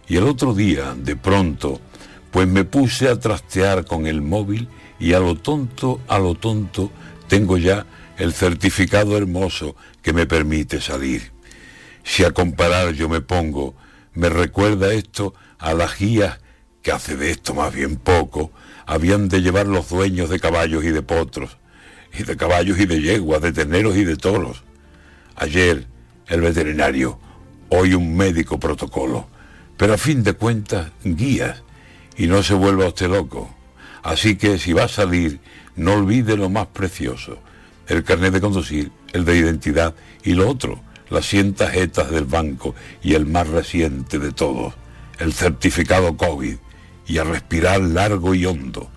Y 0.08 0.16
el 0.16 0.24
otro 0.24 0.54
día, 0.54 0.94
de 0.94 1.16
pronto, 1.16 1.80
pues 2.30 2.48
me 2.48 2.64
puse 2.64 3.08
a 3.08 3.18
trastear 3.18 3.84
con 3.84 4.06
el 4.06 4.22
móvil 4.22 4.68
y 4.98 5.12
a 5.12 5.20
lo 5.20 5.34
tonto, 5.34 6.00
a 6.08 6.18
lo 6.18 6.34
tonto, 6.34 6.90
tengo 7.28 7.58
ya 7.58 7.86
el 8.18 8.32
certificado 8.32 9.16
hermoso 9.16 9.76
que 10.02 10.12
me 10.12 10.26
permite 10.26 10.80
salir. 10.80 11.32
Si 12.04 12.24
a 12.24 12.30
comparar 12.30 12.92
yo 12.92 13.08
me 13.08 13.20
pongo, 13.20 13.74
me 14.14 14.28
recuerda 14.28 14.92
esto 14.92 15.34
a 15.58 15.74
las 15.74 15.98
guías 15.98 16.38
que 16.82 16.92
hace 16.92 17.16
de 17.16 17.30
esto 17.30 17.52
más 17.52 17.74
bien 17.74 17.96
poco, 17.96 18.52
habían 18.86 19.28
de 19.28 19.42
llevar 19.42 19.66
los 19.66 19.88
dueños 19.88 20.30
de 20.30 20.38
caballos 20.38 20.84
y 20.84 20.90
de 20.90 21.02
potros, 21.02 21.58
y 22.16 22.22
de 22.22 22.36
caballos 22.36 22.78
y 22.78 22.86
de 22.86 23.02
yeguas, 23.02 23.42
de 23.42 23.52
terneros 23.52 23.96
y 23.96 24.04
de 24.04 24.16
toros. 24.16 24.62
Ayer 25.34 25.86
el 26.28 26.40
veterinario, 26.40 27.18
hoy 27.68 27.94
un 27.94 28.16
médico 28.16 28.60
protocolo, 28.60 29.28
pero 29.76 29.94
a 29.94 29.98
fin 29.98 30.22
de 30.22 30.34
cuentas 30.34 30.92
guías, 31.02 31.62
y 32.16 32.26
no 32.26 32.42
se 32.42 32.54
vuelva 32.54 32.88
usted 32.88 33.08
loco. 33.08 33.54
Así 34.02 34.36
que 34.36 34.58
si 34.58 34.72
va 34.72 34.84
a 34.84 34.88
salir, 34.88 35.40
no 35.74 35.94
olvide 35.94 36.36
lo 36.36 36.48
más 36.48 36.68
precioso, 36.68 37.38
el 37.88 38.04
carnet 38.04 38.32
de 38.32 38.40
conducir, 38.40 38.92
el 39.12 39.24
de 39.24 39.36
identidad 39.36 39.94
y 40.24 40.32
lo 40.34 40.48
otro, 40.48 40.80
las 41.10 41.26
100 41.26 41.54
tarjetas 41.54 42.10
del 42.10 42.24
banco 42.24 42.74
y 43.02 43.14
el 43.14 43.26
más 43.26 43.48
reciente 43.48 44.18
de 44.18 44.32
todos, 44.32 44.74
el 45.18 45.32
certificado 45.32 46.16
COVID, 46.16 46.56
y 47.06 47.18
a 47.18 47.24
respirar 47.24 47.80
largo 47.80 48.34
y 48.34 48.46
hondo. 48.46 48.90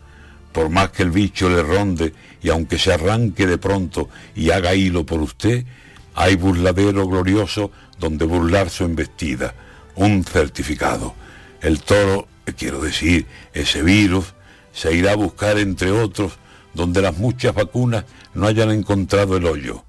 Por 0.52 0.70
más 0.70 0.90
que 0.90 1.04
el 1.04 1.12
bicho 1.12 1.50
le 1.50 1.62
ronde 1.62 2.14
y 2.42 2.50
aunque 2.50 2.80
se 2.80 2.94
arranque 2.94 3.46
de 3.46 3.58
pronto 3.58 4.10
y 4.36 4.50
haga 4.50 4.74
hilo 4.74 5.06
por 5.06 5.22
usted, 5.22 5.66
Hay 6.16 6.36
burladero 6.36 7.08
glorioso 7.08 7.72
donde 7.98 8.26
burlar 8.26 8.70
su 8.70 8.84
embestida, 8.84 9.54
un 9.96 10.26
certificado. 10.26 11.14
El 11.62 11.80
toro, 11.82 12.28
quiero 12.54 12.82
decir, 12.82 13.26
ese 13.54 13.82
virus, 13.82 14.34
se 14.74 14.93
irá 14.93 15.14
a 15.14 15.16
buscar 15.16 15.58
entre 15.58 15.91
otros 15.91 16.34
donde 16.74 17.02
las 17.02 17.18
muchas 17.18 17.54
vacunas 17.54 18.06
no 18.34 18.47
hayan 18.47 18.72
encontrado 18.72 19.38
el 19.38 19.45
hoyo. 19.45 19.84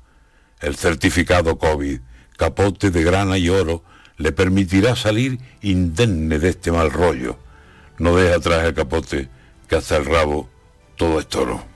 El 0.60 0.76
certificado 0.76 1.58
COVID, 1.58 2.00
capote 2.36 2.90
de 2.90 3.02
grana 3.02 3.38
y 3.38 3.48
oro, 3.48 3.84
le 4.16 4.32
permitirá 4.32 4.96
salir 4.96 5.38
indemne 5.62 6.38
de 6.38 6.50
este 6.50 6.72
mal 6.72 6.90
rollo. 6.90 7.38
No 7.98 8.16
deja 8.16 8.36
atrás 8.36 8.64
el 8.64 8.74
capote, 8.74 9.28
que 9.68 9.76
hasta 9.76 9.96
el 9.96 10.06
rabo 10.06 10.48
todo 10.96 11.20
es 11.20 11.28
toro. 11.28 11.69